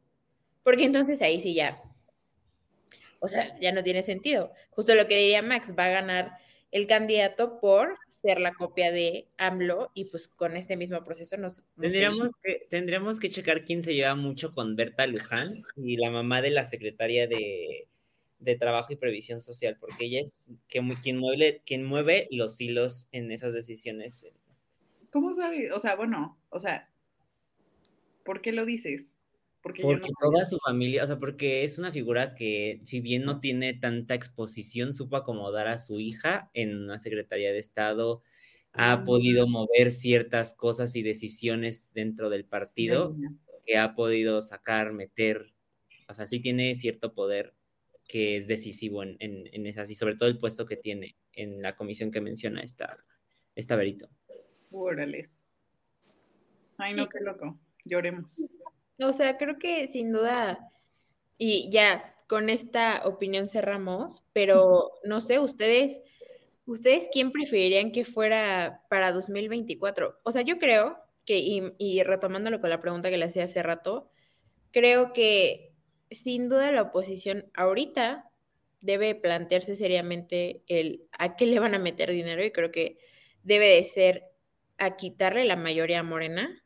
Porque 0.63 0.83
entonces 0.85 1.21
ahí 1.21 1.41
sí 1.41 1.53
ya, 1.53 1.81
o 3.21 3.27
sea, 3.27 3.57
ya 3.59 3.71
no 3.71 3.83
tiene 3.83 4.01
sentido. 4.01 4.51
Justo 4.71 4.95
lo 4.95 5.07
que 5.07 5.15
diría 5.15 5.43
Max, 5.43 5.73
va 5.77 5.85
a 5.85 5.89
ganar 5.89 6.31
el 6.71 6.87
candidato 6.87 7.59
por 7.59 7.97
ser 8.09 8.39
la 8.39 8.53
copia 8.53 8.91
de 8.91 9.27
AMLO 9.37 9.91
y 9.93 10.05
pues 10.05 10.27
con 10.27 10.57
este 10.57 10.75
mismo 10.75 11.03
proceso 11.03 11.37
nos... 11.37 11.61
tendríamos, 11.79 12.33
que, 12.41 12.65
tendríamos 12.69 13.19
que 13.19 13.29
checar 13.29 13.63
quién 13.63 13.83
se 13.83 13.93
lleva 13.93 14.15
mucho 14.15 14.53
con 14.53 14.75
Berta 14.75 15.05
Luján 15.05 15.61
y 15.75 15.97
la 15.97 16.09
mamá 16.09 16.41
de 16.41 16.49
la 16.49 16.65
secretaria 16.65 17.27
de, 17.27 17.87
de 18.39 18.55
Trabajo 18.55 18.91
y 18.91 18.95
Previsión 18.95 19.39
Social, 19.39 19.77
porque 19.79 20.05
ella 20.05 20.21
es 20.21 20.49
quien 20.67 21.17
mueve, 21.19 21.61
quien 21.63 21.83
mueve 21.83 22.27
los 22.31 22.59
hilos 22.59 23.07
en 23.11 23.31
esas 23.31 23.53
decisiones. 23.53 24.25
¿Cómo 25.11 25.35
sabe? 25.35 25.71
O 25.73 25.79
sea, 25.79 25.95
bueno, 25.95 26.39
o 26.49 26.59
sea, 26.59 26.89
¿por 28.23 28.41
qué 28.41 28.51
lo 28.51 28.65
dices? 28.65 29.10
Porque, 29.61 29.83
toda 30.19 30.43
su 30.43 30.57
familia, 30.57 31.03
o 31.03 31.07
sea, 31.07 31.19
porque 31.19 31.63
es 31.63 31.77
una 31.77 31.91
figura 31.91 32.33
que, 32.33 32.81
si 32.85 32.99
bien 32.99 33.23
no 33.23 33.39
tiene 33.39 33.73
tanta 33.73 34.15
exposición, 34.15 34.91
supo 34.91 35.17
acomodar 35.17 35.67
a 35.67 35.77
su 35.77 35.99
hija 35.99 36.49
en 36.53 36.75
una 36.75 36.97
secretaría 36.97 37.51
de 37.53 37.59
Estado, 37.59 38.23
ha 38.73 38.97
mm. 38.97 39.05
podido 39.05 39.47
mover 39.47 39.91
ciertas 39.91 40.55
cosas 40.55 40.95
y 40.95 41.03
decisiones 41.03 41.91
dentro 41.93 42.29
del 42.31 42.45
partido, 42.45 43.15
que 43.65 43.77
ha 43.77 43.93
podido 43.93 44.41
sacar, 44.41 44.93
meter, 44.93 45.53
o 46.07 46.13
sea, 46.15 46.25
sí 46.25 46.39
tiene 46.39 46.73
cierto 46.73 47.13
poder 47.13 47.53
que 48.07 48.37
es 48.37 48.47
decisivo 48.47 49.03
en, 49.03 49.17
en, 49.19 49.65
esas, 49.67 49.89
y 49.89 49.95
sobre 49.95 50.15
todo 50.15 50.27
el 50.27 50.39
puesto 50.39 50.65
que 50.65 50.75
tiene 50.75 51.15
en 51.33 51.61
la 51.61 51.75
comisión 51.75 52.11
que 52.11 52.19
menciona 52.19 52.61
esta, 52.61 52.97
esta 53.55 53.75
Verito. 53.75 54.09
Órale. 54.71 55.27
Ay, 56.77 56.93
no, 56.93 57.07
qué 57.07 57.19
loco. 57.21 57.59
Lloremos. 57.85 58.43
O 59.01 59.13
sea, 59.13 59.37
creo 59.37 59.57
que 59.59 59.87
sin 59.89 60.11
duda, 60.11 60.71
y 61.37 61.69
ya 61.71 62.15
con 62.27 62.49
esta 62.49 63.03
opinión 63.05 63.47
cerramos, 63.49 64.23
pero 64.33 64.91
no 65.03 65.21
sé, 65.21 65.39
ustedes, 65.39 65.99
ustedes 66.65 67.09
quién 67.11 67.31
preferirían 67.31 67.91
que 67.91 68.05
fuera 68.05 68.83
para 68.89 69.11
2024? 69.11 70.19
O 70.23 70.31
sea, 70.31 70.43
yo 70.43 70.59
creo 70.59 70.97
que, 71.25 71.39
y, 71.39 71.73
y 71.77 72.03
retomándolo 72.03 72.61
con 72.61 72.69
la 72.69 72.81
pregunta 72.81 73.09
que 73.09 73.17
le 73.17 73.25
hacía 73.25 73.45
hace 73.45 73.63
rato, 73.63 74.09
creo 74.71 75.13
que 75.13 75.73
sin 76.11 76.49
duda 76.49 76.71
la 76.71 76.83
oposición 76.83 77.49
ahorita 77.53 78.29
debe 78.81 79.15
plantearse 79.15 79.75
seriamente 79.75 80.63
el 80.67 81.07
a 81.17 81.35
qué 81.35 81.45
le 81.45 81.59
van 81.59 81.75
a 81.75 81.79
meter 81.79 82.11
dinero 82.11 82.43
y 82.43 82.51
creo 82.51 82.71
que 82.71 82.97
debe 83.43 83.67
de 83.67 83.83
ser 83.83 84.23
a 84.77 84.97
quitarle 84.97 85.45
la 85.45 85.55
mayoría 85.55 85.99
a 85.99 86.03
Morena 86.03 86.60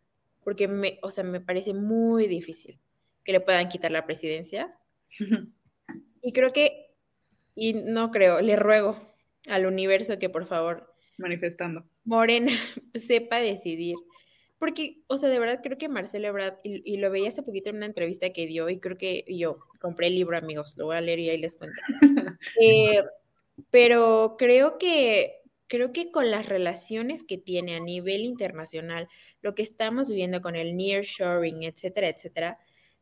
porque 0.46 0.68
me, 0.68 1.00
o 1.02 1.10
sea, 1.12 1.24
me 1.24 1.42
parece 1.42 1.74
muy 1.74 2.28
difícil 2.28 2.80
que 3.24 3.34
le 3.34 3.42
puedan 3.42 3.68
quitar 3.68 3.92
la 3.92 4.06
presidencia. 4.06 4.78
y 6.22 6.32
creo 6.32 6.54
que, 6.54 6.94
y 7.56 7.74
no 7.74 8.12
creo, 8.12 8.40
le 8.42 8.56
ruego 8.56 8.96
al 9.50 9.66
universo 9.66 10.20
que 10.20 10.30
por 10.30 10.46
favor... 10.46 10.94
Manifestando. 11.18 11.84
Morena 12.04 12.52
sepa 12.94 13.40
decidir. 13.40 13.96
Porque, 14.60 15.02
o 15.08 15.18
sea, 15.18 15.30
de 15.30 15.40
verdad 15.40 15.62
creo 15.64 15.80
que 15.80 15.90
Marcelo 15.90 16.28
Ebrard, 16.28 16.60
y, 16.64 16.98
lo 16.98 17.10
veía 17.10 17.30
hace 17.30 17.44
poquito 17.44 17.72
en 17.72 17.78
una 17.78 17.88
entrevista 17.88 18.32
que 18.32 18.46
dio, 18.46 18.70
y 18.70 18.80
creo 18.80 18.98
que 18.98 19.26
yo 19.28 19.56
compré 19.82 20.08
el 20.08 20.16
libro, 20.16 20.38
amigos, 20.38 20.76
lo 20.78 20.86
voy 20.86 20.96
a 20.96 21.02
leer 21.02 21.20
y 21.20 21.30
ahí 21.30 21.38
les 21.38 21.58
cuento. 21.58 21.82
Eh, 22.62 23.02
pero 23.72 24.36
creo 24.38 24.78
que 24.78 25.42
creo 25.68 25.92
que 25.92 26.12
con 26.12 26.32
las 26.32 26.46
relaciones 26.46 27.24
que 27.24 27.38
tiene 27.38 27.76
a 27.76 27.80
nivel 27.80 28.22
internacional, 28.22 29.08
lo 29.42 29.56
que 29.56 29.64
estamos 29.64 30.10
viviendo 30.10 30.42
con 30.42 30.56
el 30.56 30.76
nearshoring, 30.76 31.64
etcétera, 31.64 32.10
etcétera, 32.10 32.60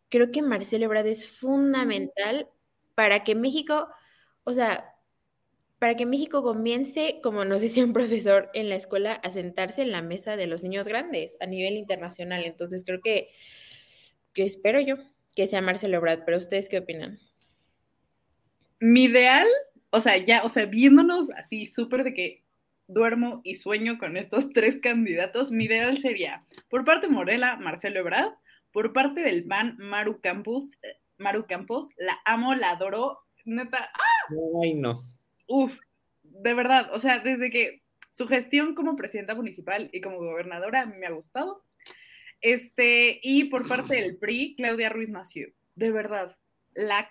creo 0.10 0.32
que 0.32 0.42
Marcelo 0.42 0.86
Ebrard 0.86 1.08
es 1.08 1.28
fundamental 1.28 2.48
para 2.96 3.24
que 3.24 3.36
México, 3.36 3.88
o 4.44 4.54
sea, 4.54 4.94
para 5.80 5.96
que 5.96 6.06
México 6.06 6.44
comience, 6.44 7.20
como 7.22 7.44
nos 7.44 7.60
decía 7.62 7.84
un 7.84 7.94
profesor 7.94 8.50
en 8.54 8.70
la 8.70 8.76
escuela, 8.76 9.14
a 9.14 9.32
sentarse 9.32 9.82
en 9.82 9.92
la 9.92 10.02
mesa 10.02 10.38
de 10.38 10.48
los 10.48 10.64
niños 10.64 10.88
grandes 10.88 11.36
a 11.42 11.46
nivel 11.46 11.74
internacional. 11.74 12.46
Entonces 12.46 12.84
creo 12.86 13.02
que, 13.02 13.30
que 14.34 14.44
espero 14.44 14.80
yo 14.80 14.96
que 15.36 15.48
sea 15.48 15.62
Marcelo 15.62 15.98
Ebrard, 15.98 16.24
pero 16.26 16.38
ustedes 16.38 16.70
qué 16.70 16.78
opinan? 16.78 17.20
Mi 18.80 19.06
ideal, 19.06 19.48
o 19.90 20.00
sea, 20.00 20.18
ya, 20.18 20.44
o 20.44 20.50
sea, 20.50 20.66
viéndonos 20.66 21.30
así 21.32 21.66
súper 21.66 22.04
de 22.04 22.14
que 22.14 22.44
duermo 22.88 23.42
y 23.44 23.56
sueño 23.56 23.98
con 23.98 24.18
estos 24.18 24.50
tres 24.54 24.80
candidatos, 24.80 25.52
mi 25.52 25.66
ideal 25.66 25.98
sería, 25.98 26.46
por 26.70 26.86
parte 26.86 27.08
de 27.08 27.14
Morela, 27.14 27.58
Marcelo 27.58 28.00
Ebrard, 28.00 28.34
por 28.72 28.94
parte 28.94 29.22
del 29.22 29.46
PAN, 29.46 29.78
Maru 29.78 30.20
Campos, 30.22 30.72
eh, 30.82 30.98
Maru 31.18 31.46
Campos, 31.48 31.90
la 31.98 32.20
amo, 32.26 32.56
la 32.56 32.72
adoro, 32.72 33.20
neta. 33.46 33.92
¡ah! 33.94 34.34
Ay, 34.64 34.74
no. 34.74 35.02
Uf, 35.48 35.78
de 36.24 36.54
verdad, 36.54 36.90
o 36.94 37.00
sea, 37.00 37.20
desde 37.20 37.52
que 37.52 37.84
su 38.12 38.28
gestión 38.28 38.76
como 38.76 38.96
presidenta 38.96 39.36
municipal 39.36 39.90
y 39.92 40.02
como 40.02 40.18
gobernadora 40.18 40.86
me 40.86 41.06
ha 41.06 41.12
gustado. 41.12 41.64
Este, 42.42 43.20
y 43.24 43.46
por 43.46 43.68
parte 43.68 43.96
del 43.96 44.18
PRI, 44.18 44.56
Claudia 44.56 44.90
Ruiz 44.90 45.10
Massieu, 45.10 45.54
de 45.76 45.92
verdad, 45.92 46.36
la 46.74 47.08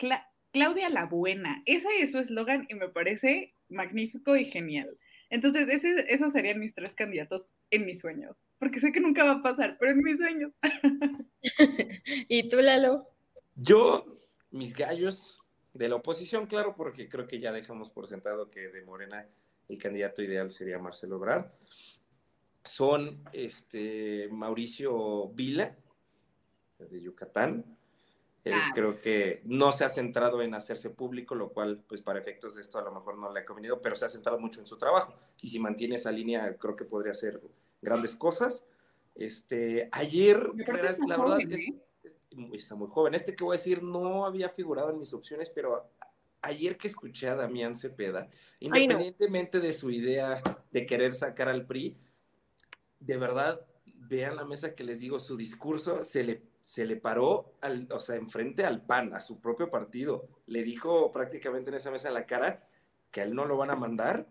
Claudia 0.52 0.90
la 0.90 1.06
Buena, 1.06 1.62
ese 1.64 1.88
es 2.00 2.12
su 2.12 2.18
eslogan 2.18 2.66
y 2.68 2.74
me 2.74 2.88
parece 2.88 3.54
magnífico 3.70 4.36
y 4.36 4.44
genial. 4.44 4.98
Entonces, 5.32 5.66
esos 6.08 6.30
serían 6.30 6.60
mis 6.60 6.74
tres 6.74 6.94
candidatos 6.94 7.50
en 7.70 7.86
mis 7.86 8.00
sueños, 8.00 8.36
porque 8.58 8.80
sé 8.80 8.92
que 8.92 9.00
nunca 9.00 9.24
va 9.24 9.32
a 9.32 9.42
pasar, 9.42 9.78
pero 9.80 9.92
en 9.92 10.02
mis 10.02 10.18
sueños. 10.18 10.52
¿Y 12.28 12.50
tú, 12.50 12.60
Lalo? 12.60 13.08
Yo, 13.56 14.18
mis 14.50 14.74
gallos 14.74 15.40
de 15.72 15.88
la 15.88 15.94
oposición, 15.96 16.46
claro, 16.46 16.74
porque 16.76 17.08
creo 17.08 17.26
que 17.26 17.40
ya 17.40 17.50
dejamos 17.50 17.90
por 17.90 18.06
sentado 18.06 18.50
que 18.50 18.68
de 18.68 18.82
Morena 18.82 19.26
el 19.70 19.78
candidato 19.78 20.22
ideal 20.22 20.50
sería 20.50 20.78
Marcelo 20.78 21.16
Obrar. 21.16 21.50
Son 22.62 23.24
este, 23.32 24.28
Mauricio 24.30 25.28
Vila, 25.28 25.74
de 26.78 27.00
Yucatán, 27.00 27.64
Ah. 28.44 28.72
Creo 28.74 29.00
que 29.00 29.40
no 29.44 29.70
se 29.70 29.84
ha 29.84 29.88
centrado 29.88 30.42
en 30.42 30.54
hacerse 30.54 30.90
público, 30.90 31.34
lo 31.34 31.50
cual, 31.50 31.84
pues 31.86 32.02
para 32.02 32.18
efectos 32.18 32.56
de 32.56 32.62
esto 32.62 32.78
a 32.78 32.82
lo 32.82 32.92
mejor 32.92 33.16
no 33.16 33.32
le 33.32 33.40
ha 33.40 33.44
convenido, 33.44 33.80
pero 33.80 33.94
se 33.94 34.04
ha 34.04 34.08
centrado 34.08 34.38
mucho 34.38 34.60
en 34.60 34.66
su 34.66 34.76
trabajo. 34.76 35.14
Y 35.40 35.48
si 35.48 35.60
mantiene 35.60 35.96
esa 35.96 36.10
línea, 36.10 36.56
creo 36.56 36.74
que 36.74 36.84
podría 36.84 37.12
hacer 37.12 37.40
grandes 37.80 38.16
cosas. 38.16 38.66
Este, 39.14 39.88
ayer, 39.92 40.50
la 41.06 41.18
verdad, 41.18 41.40
¿eh? 41.40 41.82
está 42.52 42.74
muy 42.74 42.88
joven. 42.88 43.14
Este 43.14 43.36
que 43.36 43.44
voy 43.44 43.54
a 43.54 43.58
decir 43.58 43.82
no 43.82 44.26
había 44.26 44.48
figurado 44.48 44.90
en 44.90 44.98
mis 44.98 45.12
opciones, 45.14 45.50
pero 45.50 45.90
ayer 46.40 46.76
que 46.76 46.88
escuché 46.88 47.28
a 47.28 47.36
Damián 47.36 47.76
Cepeda, 47.76 48.28
independientemente 48.58 49.60
de 49.60 49.72
su 49.72 49.90
idea 49.90 50.42
de 50.72 50.86
querer 50.86 51.14
sacar 51.14 51.48
al 51.48 51.66
PRI, 51.66 51.96
de 52.98 53.16
verdad, 53.16 53.64
vean 54.08 54.36
la 54.36 54.44
mesa 54.44 54.74
que 54.74 54.84
les 54.84 55.00
digo, 55.00 55.18
su 55.18 55.36
discurso 55.36 56.02
se 56.02 56.24
le 56.24 56.42
se 56.62 56.86
le 56.86 56.96
paró, 56.96 57.56
al, 57.60 57.88
o 57.90 58.00
sea, 58.00 58.16
enfrente 58.16 58.64
al 58.64 58.86
PAN, 58.86 59.12
a 59.14 59.20
su 59.20 59.40
propio 59.40 59.70
partido. 59.70 60.28
Le 60.46 60.62
dijo 60.62 61.10
prácticamente 61.10 61.70
en 61.70 61.76
esa 61.76 61.90
mesa 61.90 62.08
en 62.08 62.14
la 62.14 62.26
cara 62.26 62.66
que 63.10 63.20
a 63.20 63.24
él 63.24 63.34
no 63.34 63.44
lo 63.44 63.56
van 63.56 63.70
a 63.70 63.76
mandar 63.76 64.26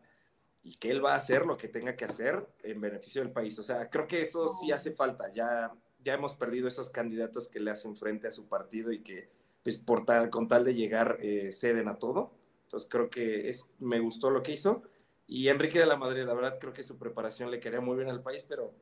y 0.64 0.76
que 0.76 0.92
él 0.92 1.04
va 1.04 1.14
a 1.14 1.18
hacer 1.18 1.46
lo 1.46 1.58
que 1.58 1.68
tenga 1.68 1.96
que 1.96 2.06
hacer 2.06 2.48
en 2.64 2.80
beneficio 2.80 3.22
del 3.22 3.32
país. 3.32 3.60
O 3.60 3.64
sea, 3.64 3.90
creo 3.90 4.08
que 4.08 4.22
eso 4.22 4.48
sí 4.48 4.72
hace 4.72 4.94
falta. 4.94 5.32
Ya, 5.34 5.74
ya 6.00 6.14
hemos 6.14 6.34
perdido 6.34 6.68
esos 6.68 6.90
candidatos 6.90 7.50
que 7.50 7.60
le 7.60 7.72
hacen 7.72 7.98
frente 7.98 8.28
a 8.28 8.32
su 8.32 8.48
partido 8.48 8.92
y 8.92 9.04
que, 9.04 9.30
pues, 9.64 9.78
por 9.78 10.06
tal, 10.06 10.30
con 10.30 10.48
tal 10.48 10.64
de 10.64 10.74
llegar, 10.74 11.18
eh, 11.22 11.52
ceden 11.52 11.90
a 11.90 12.00
todo. 12.00 12.32
Entonces, 12.64 12.88
creo 12.90 13.10
que 13.10 13.50
es, 13.50 13.66
me 13.80 14.00
gustó 14.00 14.30
lo 14.30 14.42
que 14.42 14.54
hizo. 14.54 14.84
Y 15.28 15.50
Enrique 15.50 15.80
de 15.80 15.86
la 15.86 15.98
Madrid, 15.98 16.24
la 16.24 16.34
verdad, 16.34 16.58
creo 16.60 16.74
que 16.74 16.84
su 16.84 16.98
preparación 16.98 17.52
le 17.52 17.60
quería 17.60 17.82
muy 17.82 17.98
bien 17.98 18.10
al 18.10 18.24
país, 18.24 18.46
pero 18.48 18.74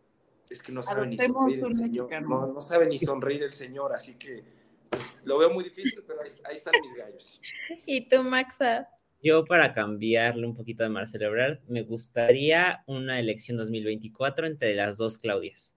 es 0.49 0.63
que 0.63 0.71
no 0.71 0.81
sabe 0.83 1.07
ni 1.07 1.17
sonreír 1.17 1.63
el 1.63 1.73
señor. 1.73 2.21
No, 2.21 2.61
sabe 2.61 2.87
ni 2.87 2.97
sonreír 2.97 3.43
el 3.43 3.53
señor, 3.53 3.93
así 3.93 4.15
que 4.15 4.43
pues, 4.89 5.15
lo 5.23 5.37
veo 5.37 5.49
muy 5.51 5.63
difícil, 5.63 6.03
pero 6.07 6.21
ahí, 6.21 6.55
están 6.55 6.73
mis 6.81 6.93
gallos. 6.93 7.41
¿Y 7.85 8.09
tú, 8.09 8.23
Maxa? 8.23 8.89
Yo, 9.21 9.45
para 9.45 9.73
cambiarle 9.73 10.47
un 10.47 10.55
poquito 10.55 10.83
de 10.83 10.89
Marcelo 10.89 11.27
Ebrard, 11.27 11.59
me 11.67 11.83
gustaría 11.83 12.83
una 12.87 13.19
elección 13.19 13.57
2024 13.57 14.47
entre 14.47 14.75
las 14.75 14.97
dos 14.97 15.17
Claudias. 15.17 15.75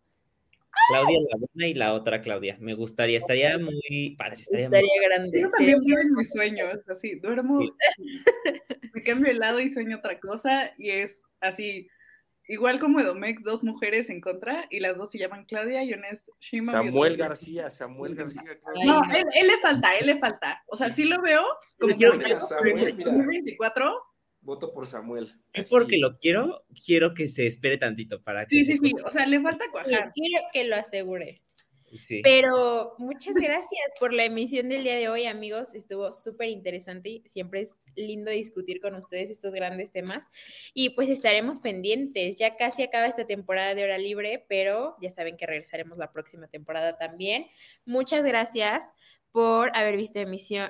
Claudia 0.88 1.18
la 1.30 1.36
buena 1.36 1.66
y 1.66 1.74
la 1.74 1.92
otra 1.92 2.22
Claudia. 2.22 2.56
Me 2.60 2.74
gustaría, 2.74 3.18
estaría 3.18 3.58
muy 3.58 4.14
padre. 4.16 4.40
Estaría, 4.40 4.68
grande. 4.68 5.40
Yo 5.40 5.50
también 5.50 5.78
vivo 5.80 5.98
en 6.00 6.14
mis 6.14 6.30
sueños, 6.30 6.78
así, 6.88 7.16
duermo, 7.16 7.60
me 8.94 9.02
cambio 9.02 9.30
el 9.30 9.38
lado 9.38 9.60
y 9.60 9.70
sueño 9.70 9.98
otra 9.98 10.18
cosa, 10.18 10.72
y 10.78 10.90
es 10.90 11.18
así, 11.40 11.88
igual 12.52 12.78
como 12.78 13.00
Edomex, 13.00 13.42
dos 13.42 13.62
mujeres 13.62 14.10
en 14.10 14.20
contra 14.20 14.66
y 14.70 14.80
las 14.80 14.96
dos 14.96 15.10
se 15.10 15.18
llaman 15.18 15.46
Claudia 15.46 15.82
y 15.82 15.94
una 15.94 16.08
es 16.08 16.30
Shima. 16.40 16.72
Samuel 16.72 17.16
García, 17.16 17.70
Samuel 17.70 18.14
García. 18.14 18.44
No, 18.84 19.02
él, 19.04 19.24
él, 19.34 19.46
le 19.46 19.58
falta, 19.60 19.96
él 19.96 20.06
le 20.06 20.18
falta. 20.18 20.62
O 20.66 20.76
sea, 20.76 20.90
sí 20.90 21.04
lo 21.04 21.22
veo 21.22 21.42
como 21.78 21.96
quiero 21.96 22.18
que 22.18 22.40
Samuel, 22.40 22.94
mira. 22.94 23.10
2024. 23.10 24.02
Voto 24.42 24.72
por 24.74 24.86
Samuel. 24.86 25.32
Y 25.54 25.62
porque 25.62 25.98
lo 25.98 26.16
quiero, 26.16 26.64
quiero 26.84 27.14
que 27.14 27.28
se 27.28 27.46
espere 27.46 27.78
tantito 27.78 28.22
para 28.22 28.44
que 28.44 28.56
Sí, 28.56 28.64
sí, 28.64 28.76
sí. 28.76 28.92
O 29.04 29.10
sea, 29.10 29.24
le 29.24 29.40
falta 29.40 29.64
cuajar. 29.70 30.12
Quiero 30.12 30.44
que 30.52 30.64
lo 30.64 30.76
asegure. 30.76 31.42
Sí. 31.96 32.20
Pero 32.22 32.94
muchas 32.98 33.34
gracias 33.34 33.92
por 34.00 34.12
la 34.12 34.24
emisión 34.24 34.68
del 34.68 34.84
día 34.84 34.96
de 34.96 35.08
hoy, 35.08 35.26
amigos. 35.26 35.74
Estuvo 35.74 36.12
súper 36.12 36.48
interesante. 36.48 37.22
Siempre 37.26 37.62
es 37.62 37.78
lindo 37.94 38.30
discutir 38.30 38.80
con 38.80 38.94
ustedes 38.94 39.30
estos 39.30 39.52
grandes 39.52 39.92
temas. 39.92 40.24
Y 40.74 40.90
pues 40.90 41.10
estaremos 41.10 41.60
pendientes. 41.60 42.36
Ya 42.36 42.56
casi 42.56 42.82
acaba 42.82 43.06
esta 43.06 43.26
temporada 43.26 43.74
de 43.74 43.84
hora 43.84 43.98
libre, 43.98 44.44
pero 44.48 44.96
ya 45.00 45.10
saben 45.10 45.36
que 45.36 45.46
regresaremos 45.46 45.98
la 45.98 46.12
próxima 46.12 46.48
temporada 46.48 46.96
también. 46.96 47.46
Muchas 47.84 48.24
gracias 48.24 48.84
por 49.32 49.74
haber 49.74 49.96
visto 49.96 50.20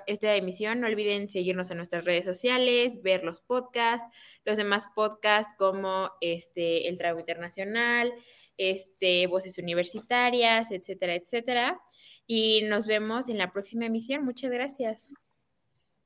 esta 0.07 0.37
emisión. 0.37 0.81
No 0.81 0.87
olviden 0.87 1.29
seguirnos 1.29 1.71
en 1.71 1.77
nuestras 1.77 2.05
redes 2.05 2.25
sociales, 2.25 3.03
ver 3.03 3.25
los 3.25 3.41
podcasts, 3.41 4.07
los 4.45 4.57
demás 4.57 4.87
podcasts 4.95 5.53
como 5.59 6.11
este 6.21 6.89
El 6.89 6.97
Trago 6.97 7.19
Internacional, 7.19 8.13
este, 8.57 9.27
voces 9.27 9.59
universitarias, 9.59 10.71
etcétera, 10.71 11.15
etcétera. 11.15 11.79
Y 12.27 12.63
nos 12.63 12.87
vemos 12.87 13.29
en 13.29 13.37
la 13.39 13.53
próxima 13.53 13.87
emisión. 13.87 14.25
Muchas 14.25 14.51
gracias. 14.51 15.11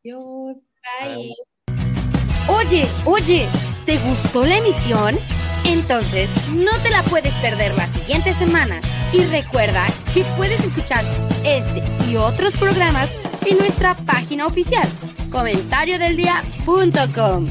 Adiós. 0.01 0.59
Bye. 1.03 1.35
Oye, 2.49 2.87
oye, 3.05 3.49
¿te 3.85 3.99
gustó 3.99 4.45
la 4.45 4.59
emisión? 4.59 5.19
Entonces, 5.65 6.31
no 6.53 6.71
te 6.83 6.91
la 6.91 7.03
puedes 7.03 7.35
perder 7.35 7.75
la 7.75 7.93
siguiente 7.93 8.33
semana. 8.35 8.81
Y 9.13 9.25
recuerda 9.25 9.89
que 10.15 10.25
puedes 10.37 10.63
escuchar 10.65 11.05
este 11.45 11.83
y 12.09 12.15
otros 12.17 12.57
programas 12.57 13.11
en 13.45 13.59
nuestra 13.59 13.97
página 13.97 14.47
oficial, 14.47 14.89
comentariodeldia.com 15.31 17.51